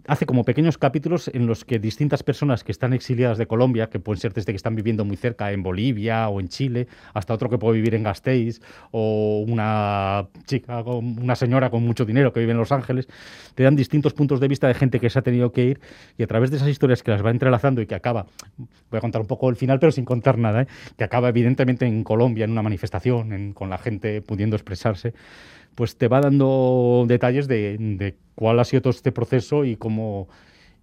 hace 0.08 0.26
como 0.26 0.44
pequeños 0.44 0.78
capítulos 0.78 1.30
en 1.34 1.48
los 1.48 1.66
que 1.66 1.80
distintas 1.80 2.24
personas 2.24 2.64
que 2.64 2.72
están 2.72 2.94
exiliadas 2.94 3.38
de 3.38 3.48
Colombia, 3.48 3.90
que 3.90 4.00
pueden 4.00 4.20
ser 4.20 4.34
desde 4.34 4.52
que 4.52 4.56
están 4.56 4.76
viviendo 4.76 5.06
muy 5.06 5.18
cerca 5.18 5.52
en 5.52 5.64
Bolivia 5.64 6.30
o 6.30 6.40
en 6.40 6.50
Chile, 6.50 6.88
hasta 7.14 7.34
otro 7.34 7.50
que 7.50 7.58
puede 7.58 7.76
vivir 7.76 7.96
en 7.96 8.04
Gasteiz, 8.04 8.62
o 8.92 9.44
una 9.48 10.28
chica, 10.46 10.82
una 10.82 11.36
señora 11.36 11.70
con 11.70 11.84
mucho 11.84 12.06
dinero 12.06 12.34
que 12.34 12.40
vive 12.40 12.52
en 12.52 12.58
Los 12.58 12.72
Ángeles, 12.72 13.08
te 13.56 13.64
dan 13.64 13.76
distintos 13.76 14.14
puntos 14.14 14.40
de 14.40 14.48
vista 14.48 14.68
de 14.68 14.74
gente 14.74 15.00
que 15.00 15.10
se 15.10 15.20
ha 15.20 15.22
tenido 15.22 15.52
que 15.52 15.66
ir 15.66 15.80
y 16.18 16.24
a 16.24 16.28
través 16.28 16.52
de 16.52 16.58
esas 16.58 16.70
historias 16.70 17.04
que 17.04 17.12
las 17.12 17.24
va 17.26 17.32
entrelazando 17.32 17.82
y 17.82 17.86
que 17.86 17.96
acaba, 17.96 18.26
voy 18.58 18.98
a 18.98 19.02
contar 19.02 19.22
un 19.22 19.28
poco 19.28 19.50
el 19.50 19.56
final, 19.56 19.80
pero 19.80 19.92
sin 19.92 20.06
contar 20.06 20.38
nada, 20.38 20.64
¿eh? 20.64 20.68
que 20.98 21.04
acaba 21.04 21.30
evidentemente 21.30 21.86
en 21.86 22.04
Colombia, 22.04 22.46
en 22.46 22.52
una 22.52 22.62
manifestación, 22.62 23.54
con 23.54 23.70
la 23.70 23.78
gente 23.78 24.22
pudiendo 24.22 24.56
expresarse 24.56 25.14
pues 25.76 25.98
te 25.98 26.08
va 26.08 26.22
dando 26.22 27.06
detalles 27.08 27.48
de, 27.48 28.16
cuál 28.36 28.60
ha 28.60 28.66
sido 28.66 28.82
todo 28.82 28.92
este 28.92 29.12
proceso 29.12 29.66
y 29.66 29.76
cómo 29.76 30.28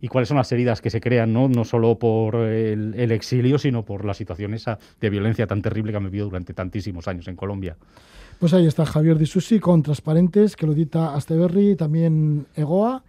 y 0.00 0.09
cuáles 0.09 0.28
son 0.28 0.37
las 0.37 0.50
heridas 0.52 0.81
que 0.81 0.90
se 0.90 1.00
crean, 1.00 1.33
no, 1.33 1.49
no 1.49 1.64
solo 1.64 1.99
por 1.99 2.37
el, 2.37 3.11
exilio, 3.11 3.59
sino 3.59 3.85
por 3.85 4.05
la 4.05 4.14
situación 4.14 4.55
esa 4.55 4.78
de 5.00 5.11
violencia 5.11 5.47
tan 5.47 5.61
terrible 5.61 5.90
que 5.90 5.97
han 5.97 6.05
vivido 6.05 6.26
durante 6.26 6.55
tantísimos 6.55 7.09
años 7.09 7.26
en 7.26 7.37
Colombia. 7.37 7.76
Pues 8.38 8.55
ahí 8.55 8.67
está 8.67 8.87
Javier 8.87 9.19
Di 9.19 9.26
Susi 9.26 9.59
con 9.59 9.83
Transparentes, 9.83 10.55
que 10.55 10.67
lo 10.67 10.73
edita 10.73 11.14
Asteberri, 11.14 11.75
también 11.75 12.47
EGOA. 12.55 13.02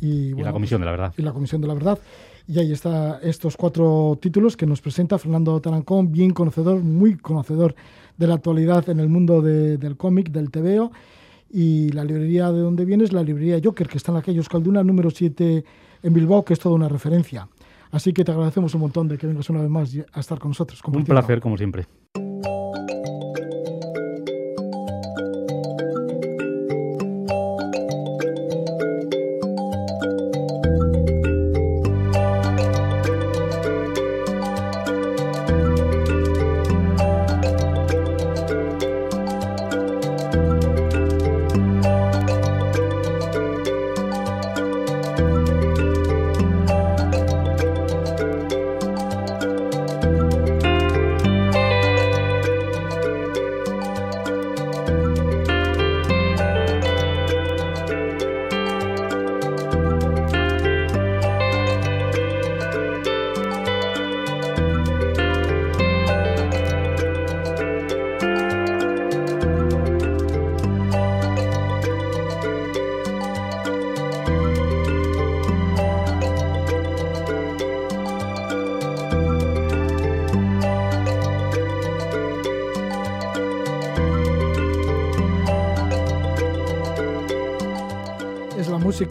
Y, 0.00 0.32
la 0.32 0.52
Comisión 0.52 0.80
de 0.80 0.86
la 0.86 0.92
Verdad. 0.92 1.12
Y 1.18 1.22
la 1.22 1.32
Comisión 1.32 1.60
de 1.60 1.68
la 1.68 1.74
Verdad. 1.74 1.98
Y 2.48 2.58
ahí 2.58 2.72
está 2.72 3.20
estos 3.22 3.58
cuatro 3.58 4.18
títulos 4.20 4.56
que 4.56 4.64
nos 4.64 4.80
presenta 4.80 5.18
Fernando 5.18 5.60
Tarancón, 5.60 6.10
bien 6.10 6.30
conocedor, 6.30 6.82
muy 6.82 7.16
conocedor 7.16 7.74
de 8.16 8.26
la 8.26 8.34
actualidad 8.34 8.88
en 8.88 9.00
el 9.00 9.10
mundo 9.10 9.42
del 9.42 9.96
cómic, 9.98 10.30
del 10.30 10.50
TVO. 10.50 10.90
Y 11.50 11.90
la 11.90 12.04
librería 12.04 12.52
de 12.52 12.60
donde 12.60 12.84
viene 12.84 13.04
es 13.04 13.12
la 13.12 13.22
librería 13.22 13.60
Joker, 13.62 13.88
que 13.88 13.98
está 13.98 14.12
en 14.12 14.16
la 14.16 14.22
calle 14.22 14.38
Euskalduna, 14.38 14.84
número 14.84 15.10
7 15.10 15.64
en 16.02 16.12
Bilbao, 16.12 16.44
que 16.44 16.54
es 16.54 16.60
toda 16.60 16.74
una 16.74 16.88
referencia. 16.88 17.48
Así 17.90 18.12
que 18.12 18.24
te 18.24 18.30
agradecemos 18.30 18.74
un 18.74 18.82
montón 18.82 19.08
de 19.08 19.18
que 19.18 19.26
vengas 19.26 19.50
una 19.50 19.60
vez 19.60 19.70
más 19.70 19.96
a 20.12 20.20
estar 20.20 20.38
con 20.38 20.50
nosotros. 20.50 20.80
Un 20.86 21.04
placer, 21.04 21.40
como 21.40 21.56
siempre. 21.56 21.86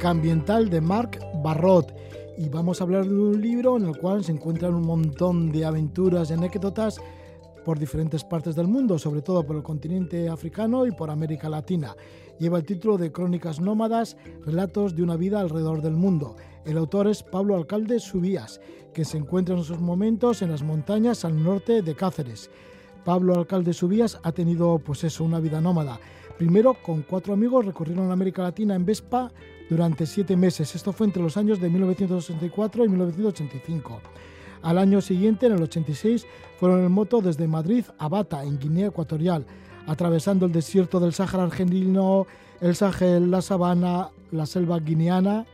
Ambiental 0.04 0.70
de 0.70 0.82
Marc 0.82 1.22
Barrot. 1.42 1.96
Y 2.38 2.50
vamos 2.50 2.80
a 2.80 2.84
hablar 2.84 3.06
de 3.06 3.13
un 3.13 3.39
libro 3.39 3.78
en 3.78 3.86
el 3.86 3.98
cual 3.98 4.26
se 4.26 4.34
encuentran 4.34 4.74
un 4.74 4.86
montón 4.86 5.54
de 5.54 5.63
aventuras 5.63 6.30
y 6.30 6.34
anécdotas 6.34 7.00
por 7.63 7.80
diferentes 7.80 8.26
partes 8.26 8.56
del 8.56 8.68
mundo, 8.68 9.00
sobre 9.00 9.22
todo 9.22 9.46
por 9.46 9.56
el 9.56 9.63
continente 9.63 10.28
africano 10.28 10.86
y 10.86 10.92
por 10.92 11.10
América 11.10 11.48
Latina. 11.48 11.96
Lleva 12.39 12.58
el 12.58 12.65
título 12.65 12.98
de 12.98 13.13
Crónicas 13.13 13.62
Nómadas, 13.62 14.18
Relatos 14.46 14.98
de 14.98 15.04
una 15.04 15.15
vida 15.15 15.39
alrededor 15.39 15.82
del 15.82 15.94
mundo. 15.94 16.36
El 16.65 16.78
autor 16.78 17.08
es 17.08 17.24
Pablo 17.24 17.56
Alcalde 17.56 18.00
Subías, 18.00 18.60
que 18.94 19.06
se 19.06 19.18
encuentra 19.18 19.56
en 19.56 19.62
esos 19.62 19.80
momentos 19.80 20.42
en 20.42 20.52
las 20.52 20.62
montañas 20.62 21.24
al 21.24 21.42
norte 21.42 21.82
de 21.82 21.96
Cáceres. 21.96 22.50
Pablo 23.06 23.34
Alcalde 23.34 23.72
Subías 23.72 24.20
ha 24.24 24.34
tenido 24.34 24.78
pues 24.80 25.06
eso, 25.06 25.24
una 25.24 25.39
vida 25.39 25.62
nómada. 25.62 26.00
Primero, 26.38 26.76
con 26.86 27.04
cuatro 27.04 27.34
amigos 27.34 27.65
recorrieron 27.65 28.12
América 28.12 28.44
Latina 28.44 28.76
en 28.76 28.86
Vespa 28.86 29.32
durante 29.70 30.06
siete 30.06 30.36
meses. 30.36 30.76
Esto 30.76 30.92
fue 30.92 31.08
entre 31.08 31.22
los 31.22 31.38
años 31.38 31.60
de 31.60 31.70
1964 31.70 32.86
y 32.86 32.90
1985. 32.90 34.02
Al 34.62 34.78
año 34.78 35.00
siguiente, 35.00 35.46
en 35.46 35.54
el 35.54 35.64
86, 35.64 36.26
fueron 36.60 36.84
en 36.84 36.92
moto 36.92 37.22
desde 37.22 37.48
Madrid 37.48 37.86
a 37.98 38.10
Bata, 38.10 38.44
en 38.44 38.60
Guinea 38.60 38.88
Ecuatorial, 38.88 39.46
atravesando 39.88 40.46
el 40.46 40.52
desierto 40.52 41.00
del 41.00 41.14
Sáhara 41.14 41.44
argentino, 41.44 42.28
el 42.60 42.76
Sahel, 42.76 43.32
la 43.32 43.42
sabana, 43.42 44.10
la 44.32 44.46
selva 44.46 44.80
guineana. 44.80 45.46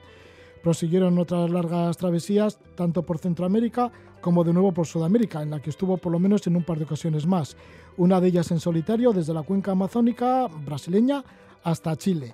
Prosiguieron 0.64 1.20
otras 1.20 1.50
largas 1.52 1.98
travesías, 1.98 2.60
tanto 2.76 3.04
por 3.04 3.20
Centroamérica 3.20 3.92
como 4.22 4.44
de 4.44 4.54
nuevo 4.54 4.72
por 4.72 4.88
Sudamérica, 4.88 5.44
en 5.44 5.52
la 5.52 5.62
que 5.62 5.70
estuvo 5.70 5.98
por 5.98 6.12
lo 6.12 6.18
menos 6.18 6.48
en 6.48 6.56
un 6.56 6.64
par 6.64 6.80
de 6.80 6.86
ocasiones 6.86 7.28
más. 7.28 7.56
Una 7.98 8.20
de 8.20 8.30
ellas 8.30 8.50
en 8.50 8.60
solitario, 8.60 9.14
desde 9.14 9.36
la 9.36 9.44
cuenca 9.44 9.74
amazónica 9.74 10.48
brasileña 10.48 11.24
hasta 11.64 11.96
Chile. 11.96 12.34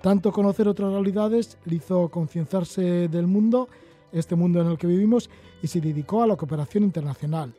Tanto 0.00 0.30
conocer 0.32 0.68
otras 0.68 0.92
realidades 0.92 1.58
le 1.64 1.76
hizo 1.76 2.08
concienciarse 2.08 3.08
del 3.08 3.26
mundo, 3.26 3.68
este 4.12 4.36
mundo 4.36 4.60
en 4.60 4.68
el 4.68 4.78
que 4.78 4.86
vivimos, 4.86 5.28
y 5.60 5.66
se 5.66 5.80
dedicó 5.80 6.22
a 6.22 6.26
la 6.26 6.36
cooperación 6.36 6.84
internacional. 6.84 7.52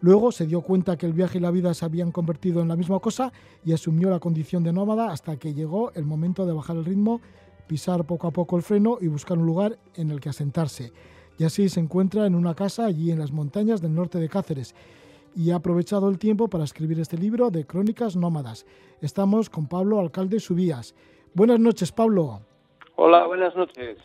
Luego 0.00 0.32
se 0.32 0.46
dio 0.46 0.62
cuenta 0.62 0.96
que 0.96 1.06
el 1.06 1.12
viaje 1.12 1.38
y 1.38 1.40
la 1.40 1.50
vida 1.50 1.74
se 1.74 1.84
habían 1.84 2.10
convertido 2.10 2.60
en 2.60 2.68
la 2.68 2.76
misma 2.76 2.98
cosa 2.98 3.32
y 3.64 3.72
asumió 3.72 4.10
la 4.10 4.18
condición 4.18 4.64
de 4.64 4.72
nómada 4.72 5.12
hasta 5.12 5.36
que 5.36 5.54
llegó 5.54 5.92
el 5.92 6.04
momento 6.04 6.44
de 6.44 6.52
bajar 6.52 6.76
el 6.76 6.84
ritmo, 6.84 7.20
pisar 7.68 8.04
poco 8.04 8.26
a 8.26 8.32
poco 8.32 8.56
el 8.56 8.62
freno 8.62 8.98
y 9.00 9.06
buscar 9.06 9.38
un 9.38 9.46
lugar 9.46 9.78
en 9.94 10.10
el 10.10 10.18
que 10.18 10.30
asentarse. 10.30 10.92
Y 11.38 11.44
así 11.44 11.68
se 11.68 11.78
encuentra 11.78 12.26
en 12.26 12.34
una 12.34 12.54
casa 12.54 12.86
allí 12.86 13.12
en 13.12 13.18
las 13.18 13.32
montañas 13.32 13.80
del 13.80 13.94
norte 13.94 14.18
de 14.18 14.28
Cáceres 14.28 14.74
y 15.36 15.50
ha 15.50 15.56
aprovechado 15.56 16.08
el 16.08 16.18
tiempo 16.18 16.48
para 16.48 16.64
escribir 16.64 16.98
este 16.98 17.16
libro 17.16 17.50
de 17.50 17.64
crónicas 17.64 18.16
nómadas. 18.16 18.66
Estamos 19.00 19.48
con 19.50 19.66
Pablo 19.66 20.00
Alcalde 20.00 20.40
Subías. 20.40 20.94
Buenas 21.34 21.60
noches, 21.60 21.92
Pablo. 21.92 22.40
Hola, 22.96 23.26
buenas 23.26 23.56
noches. 23.56 23.98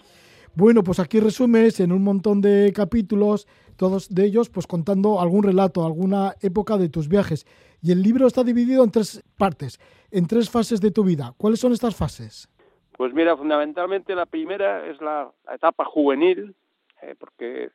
Bueno, 0.55 0.81
pues 0.81 0.99
aquí 0.99 1.19
resumes 1.19 1.79
en 1.79 1.91
un 1.91 2.03
montón 2.03 2.41
de 2.41 2.73
capítulos, 2.75 3.47
todos 3.75 4.09
de 4.09 4.25
ellos 4.25 4.49
pues 4.49 4.65
contando 4.65 5.19
algún 5.19 5.43
relato, 5.43 5.85
alguna 5.85 6.33
época 6.41 6.77
de 6.77 6.89
tus 6.89 7.09
viajes. 7.09 7.45
Y 7.81 7.91
el 7.91 8.01
libro 8.01 8.25
está 8.25 8.43
dividido 8.43 8.83
en 8.83 8.91
tres 8.91 9.23
partes, 9.37 9.79
en 10.09 10.25
tres 10.25 10.49
fases 10.49 10.81
de 10.81 10.91
tu 10.91 11.03
vida. 11.03 11.33
¿Cuáles 11.37 11.59
son 11.59 11.73
estas 11.73 11.95
fases? 11.95 12.49
Pues 12.97 13.13
mira, 13.13 13.37
fundamentalmente 13.37 14.15
la 14.15 14.25
primera 14.25 14.87
es 14.87 14.99
la 14.99 15.29
etapa 15.53 15.85
juvenil, 15.85 16.55
eh, 17.03 17.13
porque 17.19 17.69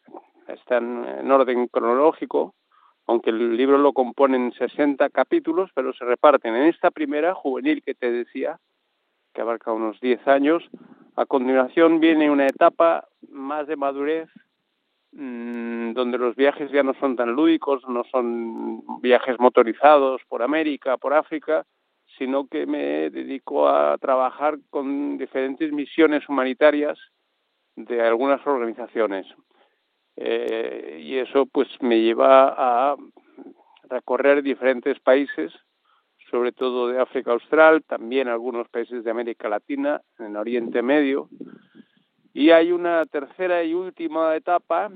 está 0.49 0.79
en, 0.79 1.31
orden 1.31 1.69
cronológico, 1.69 2.55
aunque 3.07 3.31
el 3.31 3.57
libro 3.57 3.79
lo 3.79 3.93
componen 3.93 4.53
60 4.53 5.09
capítulos, 5.11 5.71
pero 5.75 5.93
se 5.93 6.05
reparten 6.05 6.57
en 6.57 6.65
esta 6.65 6.91
primera 6.91 7.35
juvenil 7.35 7.83
que 7.85 7.95
te 7.95 8.11
decía, 8.11 8.59
que 9.33 9.41
abarca 9.41 9.73
unos 9.73 10.01
10 10.01 10.27
años. 10.29 10.63
A 11.17 11.27
continuación 11.27 12.01
viene 12.01 12.31
una 12.31 12.47
etapa 12.47 13.07
más 13.29 13.67
de 13.67 13.77
madurez, 13.77 14.29
mmm, 15.13 15.93
donde 15.93 16.19
los 16.19 16.37
viajes 16.37 16.71
ya 16.71 16.83
no 16.83 16.95
son 16.95 17.17
tan 17.17 17.33
lúdicos, 17.33 17.87
no 17.89 18.05
son 18.05 18.83
viajes 19.01 19.39
motorizados 19.39 20.23
por 20.29 20.43
América, 20.43 20.97
por 20.97 21.15
África, 21.15 21.65
sino 22.19 22.47
que 22.47 22.67
me 22.67 23.11
dedico 23.11 23.69
a 23.69 23.97
trabajar 23.99 24.59
con 24.71 25.19
diferentes 25.19 25.73
misiones 25.73 26.29
humanitarias 26.29 26.99
de 27.77 28.03
algunas 28.03 28.47
organizaciones. 28.47 29.27
Eh, 30.17 31.01
y 31.03 31.17
eso 31.17 31.47
pues 31.47 31.69
me 31.81 32.01
lleva 32.01 32.55
a 32.57 32.97
recorrer 33.89 34.43
diferentes 34.43 34.99
países, 35.01 35.53
sobre 36.33 36.53
todo 36.53 36.89
de 36.89 36.99
África 36.99 37.31
Austral, 37.33 37.85
también 37.85 38.27
algunos 38.27 38.67
países 38.71 39.05
de 39.05 39.11
América 39.11 39.51
Latina, 39.51 40.01
en 40.19 40.35
Oriente 40.35 40.81
Medio. 40.81 41.29
Y 42.33 42.51
hay 42.51 42.73
una 42.73 43.05
tercera 43.05 43.63
y 43.63 43.75
última 43.75 44.35
etapa, 44.35 44.91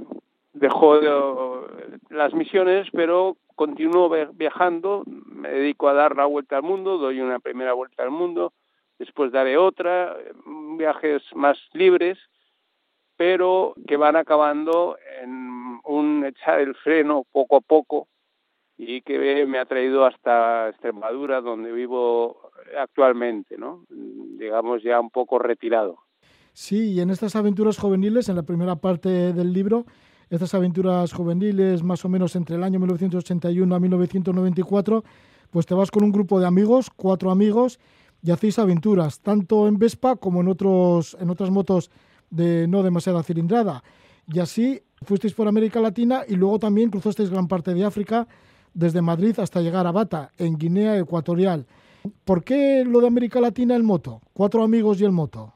dejó 0.54 0.98
las 2.08 2.32
misiones, 2.32 2.88
pero 2.90 3.36
continúo 3.54 4.10
viajando, 4.32 5.04
me 5.06 5.50
dedico 5.50 5.88
a 5.88 5.92
dar 5.92 6.16
la 6.16 6.24
vuelta 6.24 6.56
al 6.56 6.62
mundo, 6.62 6.96
doy 6.96 7.20
una 7.20 7.38
primera 7.38 7.74
vuelta 7.74 8.02
al 8.02 8.10
mundo, 8.10 8.54
después 8.98 9.30
daré 9.30 9.58
otra, 9.58 10.16
viajes 10.78 11.22
más 11.34 11.58
libres, 11.74 12.18
pero 13.18 13.74
que 13.86 13.98
van 13.98 14.16
acabando 14.16 14.96
en 15.20 15.80
un 15.84 16.24
echar 16.24 16.60
el 16.60 16.74
freno 16.76 17.24
poco 17.30 17.56
a 17.56 17.60
poco 17.60 18.08
y 18.78 19.02
que 19.02 19.46
me 19.46 19.58
ha 19.58 19.64
traído 19.64 20.04
hasta 20.04 20.68
Extremadura, 20.68 21.40
donde 21.40 21.72
vivo 21.72 22.50
actualmente, 22.78 23.56
¿no? 23.56 23.84
digamos 23.90 24.82
ya 24.82 25.00
un 25.00 25.10
poco 25.10 25.38
retirado. 25.38 25.98
Sí, 26.52 26.92
y 26.92 27.00
en 27.00 27.10
estas 27.10 27.36
aventuras 27.36 27.78
juveniles, 27.78 28.28
en 28.28 28.36
la 28.36 28.42
primera 28.42 28.76
parte 28.76 29.32
del 29.32 29.52
libro, 29.52 29.84
estas 30.30 30.54
aventuras 30.54 31.12
juveniles 31.12 31.82
más 31.82 32.04
o 32.04 32.08
menos 32.08 32.34
entre 32.34 32.56
el 32.56 32.64
año 32.64 32.78
1981 32.80 33.74
a 33.74 33.80
1994, 33.80 35.04
pues 35.50 35.66
te 35.66 35.74
vas 35.74 35.90
con 35.90 36.02
un 36.02 36.12
grupo 36.12 36.40
de 36.40 36.46
amigos, 36.46 36.90
cuatro 36.94 37.30
amigos, 37.30 37.78
y 38.22 38.30
hacéis 38.30 38.58
aventuras, 38.58 39.20
tanto 39.20 39.68
en 39.68 39.78
Vespa 39.78 40.16
como 40.16 40.40
en, 40.40 40.48
otros, 40.48 41.16
en 41.20 41.30
otras 41.30 41.50
motos 41.50 41.90
de 42.30 42.66
no 42.66 42.82
demasiada 42.82 43.22
cilindrada. 43.22 43.84
Y 44.26 44.40
así 44.40 44.82
fuisteis 45.02 45.34
por 45.34 45.46
América 45.46 45.80
Latina 45.80 46.22
y 46.26 46.34
luego 46.34 46.58
también 46.58 46.90
cruzasteis 46.90 47.30
gran 47.30 47.46
parte 47.46 47.72
de 47.74 47.84
África, 47.84 48.26
desde 48.76 49.00
Madrid 49.00 49.34
hasta 49.40 49.62
llegar 49.62 49.86
a 49.86 49.92
Bata, 49.92 50.30
en 50.38 50.58
Guinea 50.58 50.98
Ecuatorial. 50.98 51.66
¿Por 52.24 52.44
qué 52.44 52.84
lo 52.86 53.00
de 53.00 53.08
América 53.08 53.40
Latina 53.40 53.74
el 53.74 53.82
moto? 53.82 54.20
Cuatro 54.32 54.62
amigos 54.62 55.00
y 55.00 55.04
el 55.04 55.12
moto. 55.12 55.54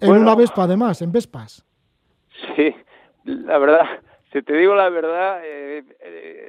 En 0.00 0.12
una 0.12 0.36
Vespa 0.36 0.64
además, 0.64 1.02
en 1.02 1.10
Vespas. 1.10 1.64
Sí, 2.54 2.74
la 3.24 3.58
verdad, 3.58 3.84
si 4.32 4.42
te 4.42 4.54
digo 4.54 4.74
la 4.74 4.90
verdad, 4.90 5.40
eh, 5.42 5.82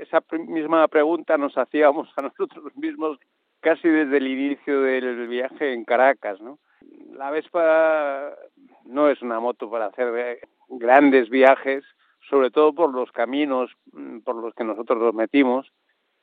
esa 0.01 0.21
misma 0.47 0.87
pregunta 0.89 1.37
nos 1.37 1.57
hacíamos 1.57 2.09
a 2.17 2.21
nosotros 2.23 2.75
mismos 2.75 3.17
casi 3.61 3.87
desde 3.87 4.17
el 4.17 4.27
inicio 4.27 4.81
del 4.81 5.27
viaje 5.27 5.73
en 5.73 5.85
Caracas, 5.85 6.39
¿no? 6.41 6.59
La 7.13 7.31
Vespa 7.31 8.33
no 8.85 9.09
es 9.09 9.21
una 9.21 9.39
moto 9.39 9.69
para 9.69 9.87
hacer 9.87 10.07
eh, 10.15 10.39
grandes 10.67 11.29
viajes, 11.29 11.83
sobre 12.29 12.51
todo 12.51 12.73
por 12.73 12.93
los 12.93 13.11
caminos 13.11 13.71
mm, 13.91 14.19
por 14.19 14.35
los 14.35 14.53
que 14.53 14.63
nosotros 14.63 14.99
nos 14.99 15.13
metimos, 15.13 15.71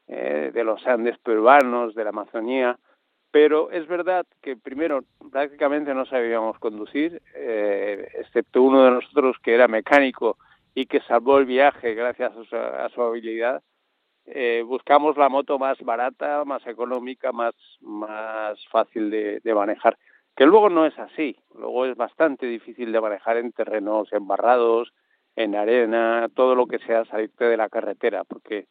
eh, 0.08 0.50
de 0.54 0.64
los 0.64 0.86
Andes 0.86 1.18
peruanos, 1.18 1.94
de 1.94 2.04
la 2.04 2.10
Amazonía, 2.10 2.78
pero 3.32 3.70
es 3.70 3.86
verdad 3.86 4.24
que 4.40 4.56
primero 4.56 5.02
prácticamente 5.30 5.92
no 5.94 6.06
sabíamos 6.06 6.58
conducir, 6.58 7.20
eh, 7.34 8.08
excepto 8.14 8.62
uno 8.62 8.84
de 8.84 8.90
nosotros 8.92 9.36
que 9.42 9.54
era 9.54 9.68
mecánico 9.68 10.38
y 10.74 10.86
que 10.86 11.00
salvó 11.00 11.38
el 11.38 11.44
viaje 11.44 11.94
gracias 11.94 12.32
a 12.52 12.88
su, 12.88 13.02
habilidad. 13.02 13.62
Eh, 14.26 14.62
buscamos 14.64 15.16
la 15.16 15.28
moto 15.28 15.58
más 15.58 15.78
barata, 15.80 16.44
más 16.44 16.66
económica, 16.66 17.32
más, 17.32 17.54
más 17.80 18.58
fácil 18.68 19.10
de, 19.10 19.40
de 19.40 19.54
manejar, 19.54 19.98
que 20.36 20.46
luego 20.46 20.68
no 20.68 20.86
es 20.86 20.98
así, 20.98 21.36
luego 21.54 21.86
es 21.86 21.96
bastante 21.96 22.46
difícil 22.46 22.92
de 22.92 23.00
manejar 23.00 23.38
en 23.38 23.52
terrenos 23.52 24.12
embarrados, 24.12 24.92
en 25.36 25.54
arena, 25.54 26.28
todo 26.34 26.54
lo 26.54 26.66
que 26.66 26.78
sea 26.80 27.04
salirte 27.04 27.44
de 27.44 27.56
la 27.56 27.68
carretera, 27.68 28.24
porque 28.24 28.66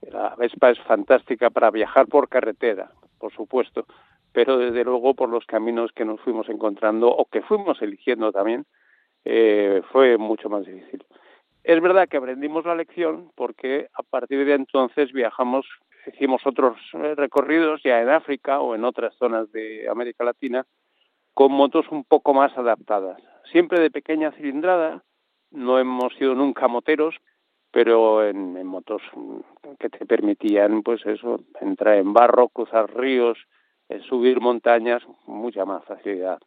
la 0.00 0.34
Vespa 0.36 0.70
es 0.70 0.78
fantástica 0.80 1.50
para 1.50 1.70
viajar 1.70 2.06
por 2.06 2.28
carretera, 2.28 2.90
por 3.18 3.32
supuesto, 3.32 3.86
pero 4.32 4.58
desde 4.58 4.84
luego 4.84 5.14
por 5.14 5.28
los 5.28 5.44
caminos 5.44 5.92
que 5.92 6.04
nos 6.04 6.20
fuimos 6.20 6.48
encontrando 6.48 7.08
o 7.08 7.26
que 7.26 7.42
fuimos 7.42 7.82
eligiendo 7.82 8.32
también, 8.32 8.64
eh, 9.24 9.82
fue 9.90 10.16
mucho 10.16 10.48
más 10.48 10.64
difícil. 10.64 11.04
Es 11.64 11.80
verdad 11.80 12.08
que 12.08 12.18
aprendimos 12.18 12.64
la 12.66 12.74
lección 12.74 13.30
porque 13.34 13.88
a 13.94 14.02
partir 14.02 14.44
de 14.44 14.54
entonces 14.54 15.12
viajamos, 15.12 15.66
hicimos 16.06 16.46
otros 16.46 16.76
eh, 16.92 17.14
recorridos 17.16 17.80
ya 17.82 18.02
en 18.02 18.10
África 18.10 18.60
o 18.60 18.74
en 18.74 18.84
otras 18.84 19.14
zonas 19.14 19.50
de 19.50 19.88
América 19.88 20.24
Latina 20.24 20.66
con 21.32 21.52
motos 21.52 21.86
un 21.90 22.04
poco 22.04 22.34
más 22.34 22.56
adaptadas, 22.56 23.20
siempre 23.50 23.80
de 23.80 23.90
pequeña 23.90 24.30
cilindrada, 24.32 25.02
no 25.54 25.78
hemos 25.78 26.12
sido 26.14 26.34
nunca 26.34 26.68
moteros, 26.68 27.14
pero 27.70 28.26
en, 28.28 28.64
motos 28.66 29.02
que 29.78 29.88
te 29.88 30.04
permitían, 30.06 30.82
pues 30.82 31.04
eso, 31.06 31.40
entrar 31.60 31.96
en 31.96 32.12
barro, 32.12 32.48
cruzar 32.48 32.94
ríos, 32.94 33.38
eh, 33.88 34.00
subir 34.08 34.40
montañas, 34.40 35.02
mucha 35.26 35.64
más 35.64 35.84
facilidad. 35.84 36.38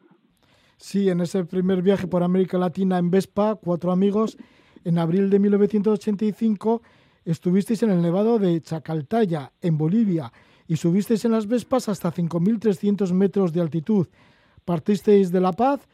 Sí, 0.78 1.10
en 1.10 1.22
ese 1.22 1.44
primer 1.46 1.82
viaje 1.82 2.08
por 2.08 2.24
América 2.24 2.58
Latina 2.58 2.98
en 2.98 3.10
Vespa, 3.10 3.56
cuatro 3.56 3.92
amigos, 3.92 4.38
en 4.84 5.00
abril 5.00 5.30
de 5.30 5.40
1985 5.40 6.82
estuvisteis 7.26 7.84
en 7.84 7.90
el 7.90 8.02
Nevado 8.02 8.40
de 8.40 8.62
Chacaltaya, 8.62 9.52
en 9.62 9.78
Bolivia, 9.78 10.32
y 10.66 10.78
subisteis 10.78 11.26
en 11.26 11.32
las 11.32 11.48
Vespas 11.48 11.90
hasta 11.90 12.12
5.300 12.12 13.12
metros 13.12 13.52
de 13.52 13.62
altitud. 13.62 14.08
Partisteis 14.64 15.32
de 15.32 15.42
La 15.42 15.52
Paz 15.52 15.88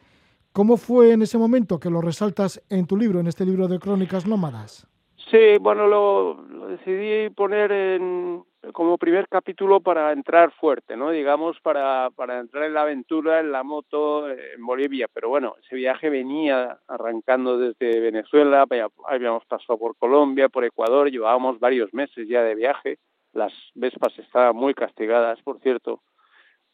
¿Cómo 0.54 0.76
fue 0.76 1.10
en 1.10 1.22
ese 1.22 1.36
momento 1.36 1.80
que 1.80 1.90
lo 1.90 2.00
resaltas 2.00 2.64
en 2.70 2.86
tu 2.86 2.96
libro, 2.96 3.18
en 3.18 3.26
este 3.26 3.44
libro 3.44 3.66
de 3.66 3.80
Crónicas 3.80 4.24
Nómadas? 4.24 4.86
Sí, 5.28 5.58
bueno, 5.60 5.88
lo, 5.88 6.68
decidí 6.68 7.28
poner 7.30 7.72
en, 7.72 8.44
como 8.72 8.96
primer 8.96 9.26
capítulo 9.26 9.80
para 9.80 10.12
entrar 10.12 10.52
fuerte, 10.52 10.96
¿no? 10.96 11.10
Digamos, 11.10 11.58
para, 11.60 12.10
para 12.14 12.38
entrar 12.38 12.66
en 12.66 12.74
la 12.74 12.82
aventura 12.82 13.40
en 13.40 13.50
la 13.50 13.64
moto 13.64 14.30
en 14.30 14.64
Bolivia. 14.64 15.08
Pero 15.12 15.28
bueno, 15.28 15.56
ese 15.60 15.74
viaje 15.74 16.08
venía 16.08 16.78
arrancando 16.86 17.58
desde 17.58 17.98
Venezuela, 17.98 18.64
habíamos 19.08 19.44
pasado 19.46 19.76
por 19.76 19.96
Colombia, 19.96 20.48
por 20.48 20.64
Ecuador, 20.64 21.10
llevábamos 21.10 21.58
varios 21.58 21.92
meses 21.92 22.28
ya 22.28 22.42
de 22.42 22.54
viaje. 22.54 22.98
Las 23.32 23.52
Vespas 23.74 24.16
estaban 24.20 24.54
muy 24.54 24.72
castigadas, 24.72 25.42
por 25.42 25.58
cierto. 25.58 26.00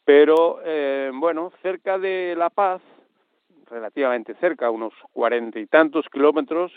Pero 0.05 0.59
eh, 0.63 1.09
bueno, 1.15 1.51
cerca 1.63 1.97
de 1.97 2.35
La 2.37 2.51
Paz, 2.51 2.83
relativamente 3.71 4.35
cerca, 4.35 4.69
unos 4.69 4.93
cuarenta 5.11 5.59
y 5.59 5.65
tantos 5.65 6.05
kilómetros, 6.11 6.71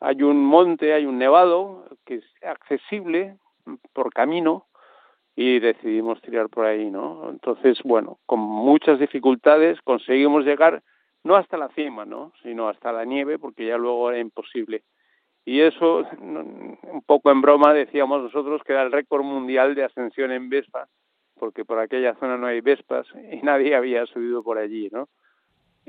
hay 0.00 0.22
un 0.22 0.44
monte, 0.44 0.92
hay 0.92 1.06
un 1.06 1.18
nevado 1.18 1.86
que 2.04 2.16
es 2.16 2.24
accesible 2.42 3.38
por 3.94 4.12
camino 4.12 4.66
y 5.34 5.60
decidimos 5.60 6.20
tirar 6.20 6.48
por 6.48 6.66
ahí, 6.66 6.90
¿no? 6.90 7.30
Entonces, 7.30 7.78
bueno, 7.84 8.18
con 8.26 8.40
muchas 8.40 8.98
dificultades 8.98 9.80
conseguimos 9.82 10.44
llegar 10.44 10.82
no 11.24 11.36
hasta 11.36 11.56
la 11.56 11.68
cima, 11.70 12.04
¿no? 12.04 12.32
Sino 12.42 12.68
hasta 12.68 12.92
la 12.92 13.04
nieve 13.04 13.38
porque 13.38 13.66
ya 13.66 13.76
luego 13.76 14.10
era 14.10 14.20
imposible. 14.20 14.82
Y 15.44 15.60
eso, 15.60 16.04
un 16.20 17.02
poco 17.06 17.30
en 17.30 17.40
broma, 17.40 17.72
decíamos 17.72 18.22
nosotros 18.22 18.62
que 18.64 18.72
era 18.72 18.82
el 18.82 18.92
récord 18.92 19.22
mundial 19.22 19.74
de 19.74 19.84
ascensión 19.84 20.32
en 20.32 20.48
Vespa, 20.48 20.88
porque 21.38 21.64
por 21.64 21.78
aquella 21.78 22.14
zona 22.16 22.36
no 22.36 22.46
hay 22.46 22.60
Vespas 22.60 23.06
y 23.32 23.36
nadie 23.42 23.76
había 23.76 24.06
subido 24.06 24.42
por 24.42 24.58
allí, 24.58 24.88
¿no? 24.90 25.08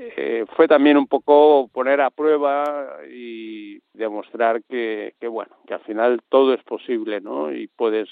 Eh, 0.00 0.44
fue 0.54 0.68
también 0.68 0.96
un 0.96 1.08
poco 1.08 1.68
poner 1.72 2.00
a 2.00 2.10
prueba 2.10 2.98
y 3.12 3.80
demostrar 3.92 4.62
que, 4.62 5.12
bueno, 5.28 5.56
que 5.66 5.74
al 5.74 5.80
final 5.80 6.20
todo 6.28 6.54
es 6.54 6.62
posible, 6.62 7.20
¿no? 7.20 7.52
Y 7.52 7.66
puedes 7.66 8.08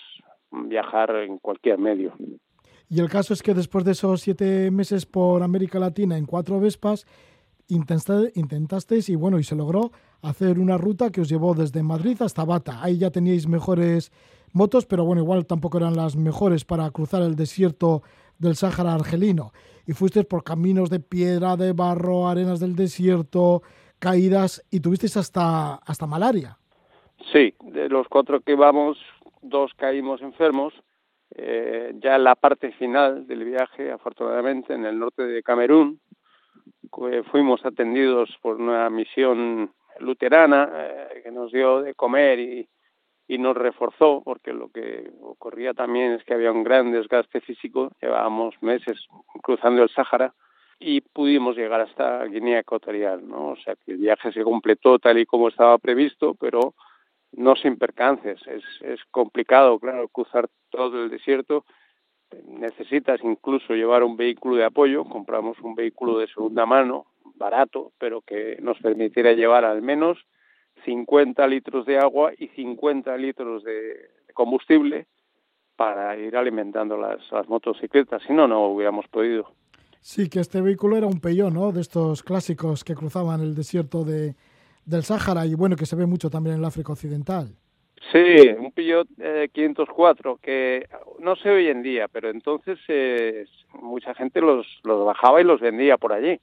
viajar 0.51 1.15
en 1.15 1.39
cualquier 1.39 1.79
medio. 1.79 2.13
Y 2.89 3.01
el 3.01 3.09
caso 3.09 3.35
es 3.35 3.43
que 3.43 3.55
después 3.55 3.85
de 3.85 3.93
esos 3.93 4.21
siete 4.21 4.71
meses 4.73 5.07
por 5.07 5.45
América 5.45 5.79
Latina 5.79 6.19
en 6.19 6.27
cuatro 6.27 6.59
Vespas, 6.59 7.07
intentasteis 7.69 9.09
y 9.09 9.15
bueno, 9.15 9.39
y 9.39 9.45
se 9.45 9.55
logró 9.55 9.93
hacer 10.23 10.59
una 10.59 10.79
ruta 10.79 11.11
que 11.11 11.21
os 11.21 11.29
llevó 11.29 11.55
desde 11.55 11.85
Madrid 11.85 12.21
hasta 12.21 12.45
Bata. 12.45 12.83
Ahí 12.83 12.99
ya 12.99 13.11
teníais 13.11 13.47
mejores 13.47 14.11
motos, 14.53 14.87
pero 14.87 15.05
bueno, 15.05 15.23
igual 15.23 15.47
tampoco 15.47 15.79
eran 15.79 15.95
las 15.95 16.17
mejores 16.17 16.65
para 16.65 16.91
cruzar 16.91 17.23
el 17.23 17.37
desierto 17.37 18.03
del 18.39 18.57
Sáhara 18.57 18.95
argelino 18.95 19.53
y 19.87 19.93
fuiste 19.93 20.25
por 20.25 20.45
caminos 20.45 20.91
de 20.91 21.01
piedra, 21.01 21.57
de 21.57 21.73
barro, 21.73 22.29
arenas 22.29 22.61
del 22.61 22.75
desierto, 22.75 23.63
caídas 23.99 24.65
y 24.71 24.81
tuvisteis 24.81 25.17
hasta, 25.17 25.75
hasta 25.77 26.07
malaria. 26.07 26.59
Sí, 27.33 27.55
de 27.61 27.89
los 27.89 28.09
cuatro 28.09 28.41
que 28.41 28.53
íbamos, 28.53 28.99
dos 29.43 29.73
caímos 29.75 30.21
enfermos. 30.23 30.75
Eh, 31.35 31.93
ya 32.03 32.17
en 32.17 32.25
la 32.25 32.35
parte 32.35 32.73
final 32.73 33.27
del 33.27 33.45
viaje, 33.45 33.91
afortunadamente, 33.91 34.75
en 34.75 34.85
el 34.85 34.99
norte 34.99 35.23
de 35.23 35.43
Camerún, 35.43 36.01
fuimos 37.31 37.65
atendidos 37.65 38.31
por 38.41 38.57
una 38.57 38.89
misión 38.91 39.71
luterana 39.99 40.71
eh, 40.73 41.21
que 41.25 41.31
nos 41.31 41.53
dio 41.53 41.83
de 41.83 41.95
comer 41.95 42.39
y, 42.39 42.69
y 43.29 43.39
nos 43.39 43.57
reforzó, 43.57 44.23
porque 44.25 44.53
lo 44.53 44.69
que 44.69 45.11
ocurría 45.21 45.75
también 45.75 46.13
es 46.13 46.25
que 46.25 46.35
había 46.35 46.53
un 46.53 46.63
gran 46.63 46.93
desgaste 46.93 47.41
físico, 47.41 47.91
llevábamos 48.01 48.55
meses 48.63 49.07
cruzando 49.43 49.83
el 49.83 49.89
Sáhara 49.91 50.33
y 50.79 51.01
pudimos 51.01 51.57
llegar 51.57 51.81
hasta 51.81 52.25
Guinea 52.25 52.61
Ecuatorial, 52.61 53.27
¿no? 53.27 53.49
O 53.49 53.57
sea 53.57 53.75
que 53.77 53.93
el 53.93 53.99
viaje 53.99 54.33
se 54.33 54.45
completó 54.45 54.99
tal 54.99 55.19
y 55.19 55.27
como 55.27 55.49
estaba 55.49 55.79
previsto, 55.79 56.35
pero 56.35 56.75
no 57.33 57.57
sin 57.57 57.79
percances. 57.79 58.41
Es, 58.47 58.65
es 58.83 59.01
complicado, 59.11 59.79
claro, 59.79 60.09
cruzar 60.09 60.49
todo 60.71 61.03
el 61.03 61.11
desierto. 61.11 61.65
Necesitas 62.47 63.21
incluso 63.23 63.75
llevar 63.75 64.03
un 64.03 64.17
vehículo 64.17 64.57
de 64.57 64.65
apoyo. 64.65 65.05
Compramos 65.05 65.59
un 65.61 65.75
vehículo 65.75 66.19
de 66.19 66.29
segunda 66.29 66.67
mano, 66.67 67.07
barato, 67.37 67.93
pero 67.99 68.21
que 68.21 68.59
nos 68.61 68.79
permitiera 68.79 69.33
llevar 69.33 69.65
al 69.65 69.83
menos 69.83 70.19
50 70.85 71.47
litros 71.47 71.87
de 71.87 71.99
agua 71.99 72.33
y 72.37 72.49
50 72.49 73.17
litros 73.17 73.65
de 73.65 74.11
combustible 74.35 75.07
para 75.77 76.17
ir 76.17 76.37
alimentando 76.37 76.97
las, 76.97 77.21
las 77.31 77.49
motocicletas. 77.49 78.23
Si 78.27 78.33
no, 78.33 78.49
no 78.49 78.67
hubiéramos 78.69 79.07
podido. 79.09 79.53
Sí, 80.01 80.29
que 80.29 80.41
este 80.41 80.61
vehículo 80.61 80.97
era 80.97 81.07
un 81.07 81.21
Peugeot, 81.21 81.53
¿no? 81.53 81.73
De 81.73 81.81
estos 81.81 82.23
clásicos 82.23 82.85
que 82.85 82.95
cruzaban 82.95 83.41
el 83.41 83.55
desierto 83.55 84.05
de, 84.05 84.35
del 84.85 85.03
Sáhara 85.03 85.45
y 85.47 85.55
bueno, 85.55 85.77
que 85.77 85.85
se 85.85 85.97
ve 85.97 86.07
mucho 86.07 86.31
también 86.31 86.55
en 86.55 86.61
el 86.61 86.67
África 86.67 86.93
Occidental. 86.93 87.49
Sí, 88.13 88.49
un 88.57 88.71
Peugeot 88.71 89.09
504 89.53 90.39
que 90.41 90.87
no 91.19 91.35
sé 91.35 91.51
hoy 91.51 91.67
en 91.67 91.83
día, 91.83 92.07
pero 92.07 92.31
entonces 92.31 92.79
eh, 92.87 93.47
mucha 93.83 94.15
gente 94.15 94.41
los, 94.41 94.65
los 94.85 95.05
bajaba 95.05 95.41
y 95.41 95.45
los 95.45 95.61
vendía 95.61 95.97
por 95.97 96.13
allí. 96.13 96.39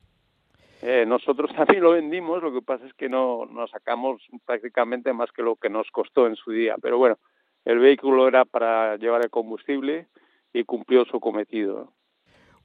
Eh, 0.85 1.05
nosotros 1.05 1.49
también 1.55 1.81
lo 1.81 1.91
vendimos, 1.91 2.43
lo 2.43 2.53
que 2.53 2.61
pasa 2.61 2.85
es 2.85 2.93
que 2.93 3.07
no 3.07 3.45
nos 3.45 3.71
sacamos 3.71 4.21
prácticamente 4.45 5.13
más 5.13 5.31
que 5.31 5.41
lo 5.41 5.55
que 5.55 5.69
nos 5.69 5.89
costó 5.91 6.27
en 6.27 6.35
su 6.35 6.51
día. 6.51 6.75
Pero 6.81 6.97
bueno, 6.97 7.17
el 7.63 7.79
vehículo 7.79 8.27
era 8.27 8.43
para 8.43 8.97
llevar 8.97 9.23
el 9.23 9.29
combustible 9.29 10.07
y 10.51 10.65
cumplió 10.65 11.05
su 11.05 11.21
cometido. 11.21 11.93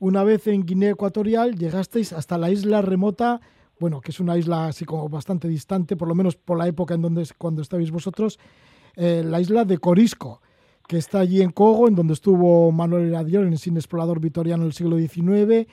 Una 0.00 0.24
vez 0.24 0.48
en 0.48 0.66
Guinea 0.66 0.90
Ecuatorial 0.90 1.54
llegasteis 1.56 2.12
hasta 2.12 2.38
la 2.38 2.50
isla 2.50 2.82
remota, 2.82 3.40
bueno, 3.78 4.00
que 4.00 4.10
es 4.10 4.18
una 4.18 4.36
isla 4.36 4.66
así 4.66 4.84
como 4.84 5.08
bastante 5.08 5.46
distante, 5.46 5.96
por 5.96 6.08
lo 6.08 6.14
menos 6.16 6.36
por 6.36 6.58
la 6.58 6.66
época 6.66 6.94
en 6.94 7.02
donde 7.02 7.24
cuando 7.38 7.62
estabais 7.62 7.92
vosotros, 7.92 8.40
eh, 8.96 9.22
la 9.24 9.40
isla 9.40 9.64
de 9.64 9.78
Corisco, 9.78 10.40
que 10.88 10.96
está 10.96 11.20
allí 11.20 11.40
en 11.40 11.50
Cogo, 11.50 11.86
en 11.86 11.94
donde 11.94 12.14
estuvo 12.14 12.72
Manuel 12.72 13.08
Iradiol, 13.08 13.46
el 13.46 13.52
explorador 13.52 14.20
vitoriano 14.20 14.64
del 14.64 14.72
siglo 14.72 14.96
XIX. 14.96 15.68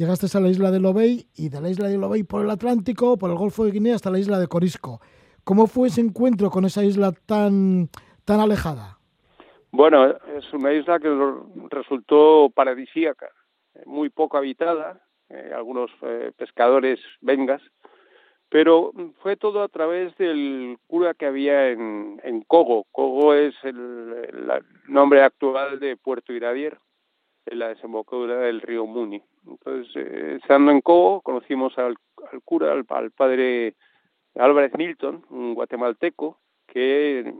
Llegasteis 0.00 0.34
a 0.34 0.40
la 0.40 0.48
isla 0.48 0.70
de 0.70 0.80
Lobey 0.80 1.26
y 1.36 1.50
de 1.50 1.60
la 1.60 1.68
isla 1.68 1.86
de 1.86 1.98
Lobey 1.98 2.22
por 2.22 2.42
el 2.42 2.48
Atlántico, 2.48 3.18
por 3.18 3.28
el 3.28 3.36
Golfo 3.36 3.66
de 3.66 3.70
Guinea 3.70 3.96
hasta 3.96 4.10
la 4.10 4.18
isla 4.18 4.38
de 4.38 4.48
Corisco. 4.48 4.98
¿Cómo 5.44 5.66
fue 5.66 5.88
ese 5.88 6.00
encuentro 6.00 6.48
con 6.48 6.64
esa 6.64 6.82
isla 6.82 7.12
tan, 7.26 7.90
tan 8.24 8.40
alejada? 8.40 8.98
Bueno, 9.70 10.06
es 10.06 10.50
una 10.54 10.72
isla 10.72 11.00
que 11.00 11.14
resultó 11.68 12.48
paradisíaca 12.48 13.28
muy 13.84 14.08
poco 14.08 14.38
habitada, 14.38 15.02
eh, 15.28 15.52
algunos 15.54 15.90
eh, 16.00 16.32
pescadores 16.34 16.98
vengas, 17.20 17.60
pero 18.48 18.92
fue 19.20 19.36
todo 19.36 19.62
a 19.62 19.68
través 19.68 20.16
del 20.16 20.78
cura 20.86 21.12
que 21.12 21.26
había 21.26 21.68
en, 21.68 22.22
en 22.24 22.40
Cogo. 22.40 22.86
Cogo 22.90 23.34
es 23.34 23.54
el, 23.64 24.16
nombre 24.88 25.22
actual 25.22 25.78
de 25.78 25.98
Puerto 25.98 26.32
Iradier, 26.32 26.78
en 27.44 27.58
la 27.58 27.68
desembocadura 27.68 28.38
del 28.38 28.62
río 28.62 28.86
Muni. 28.86 29.22
Entonces, 29.46 29.92
eh, 29.96 30.38
estando 30.40 30.70
en 30.70 30.80
Cogo, 30.80 31.20
conocimos 31.22 31.76
al, 31.78 31.96
cura, 32.44 32.72
al, 32.72 32.84
padre 32.84 33.74
Álvarez 34.34 34.72
Milton, 34.76 35.24
un 35.30 35.54
guatemalteco, 35.54 36.38
que 36.66 37.34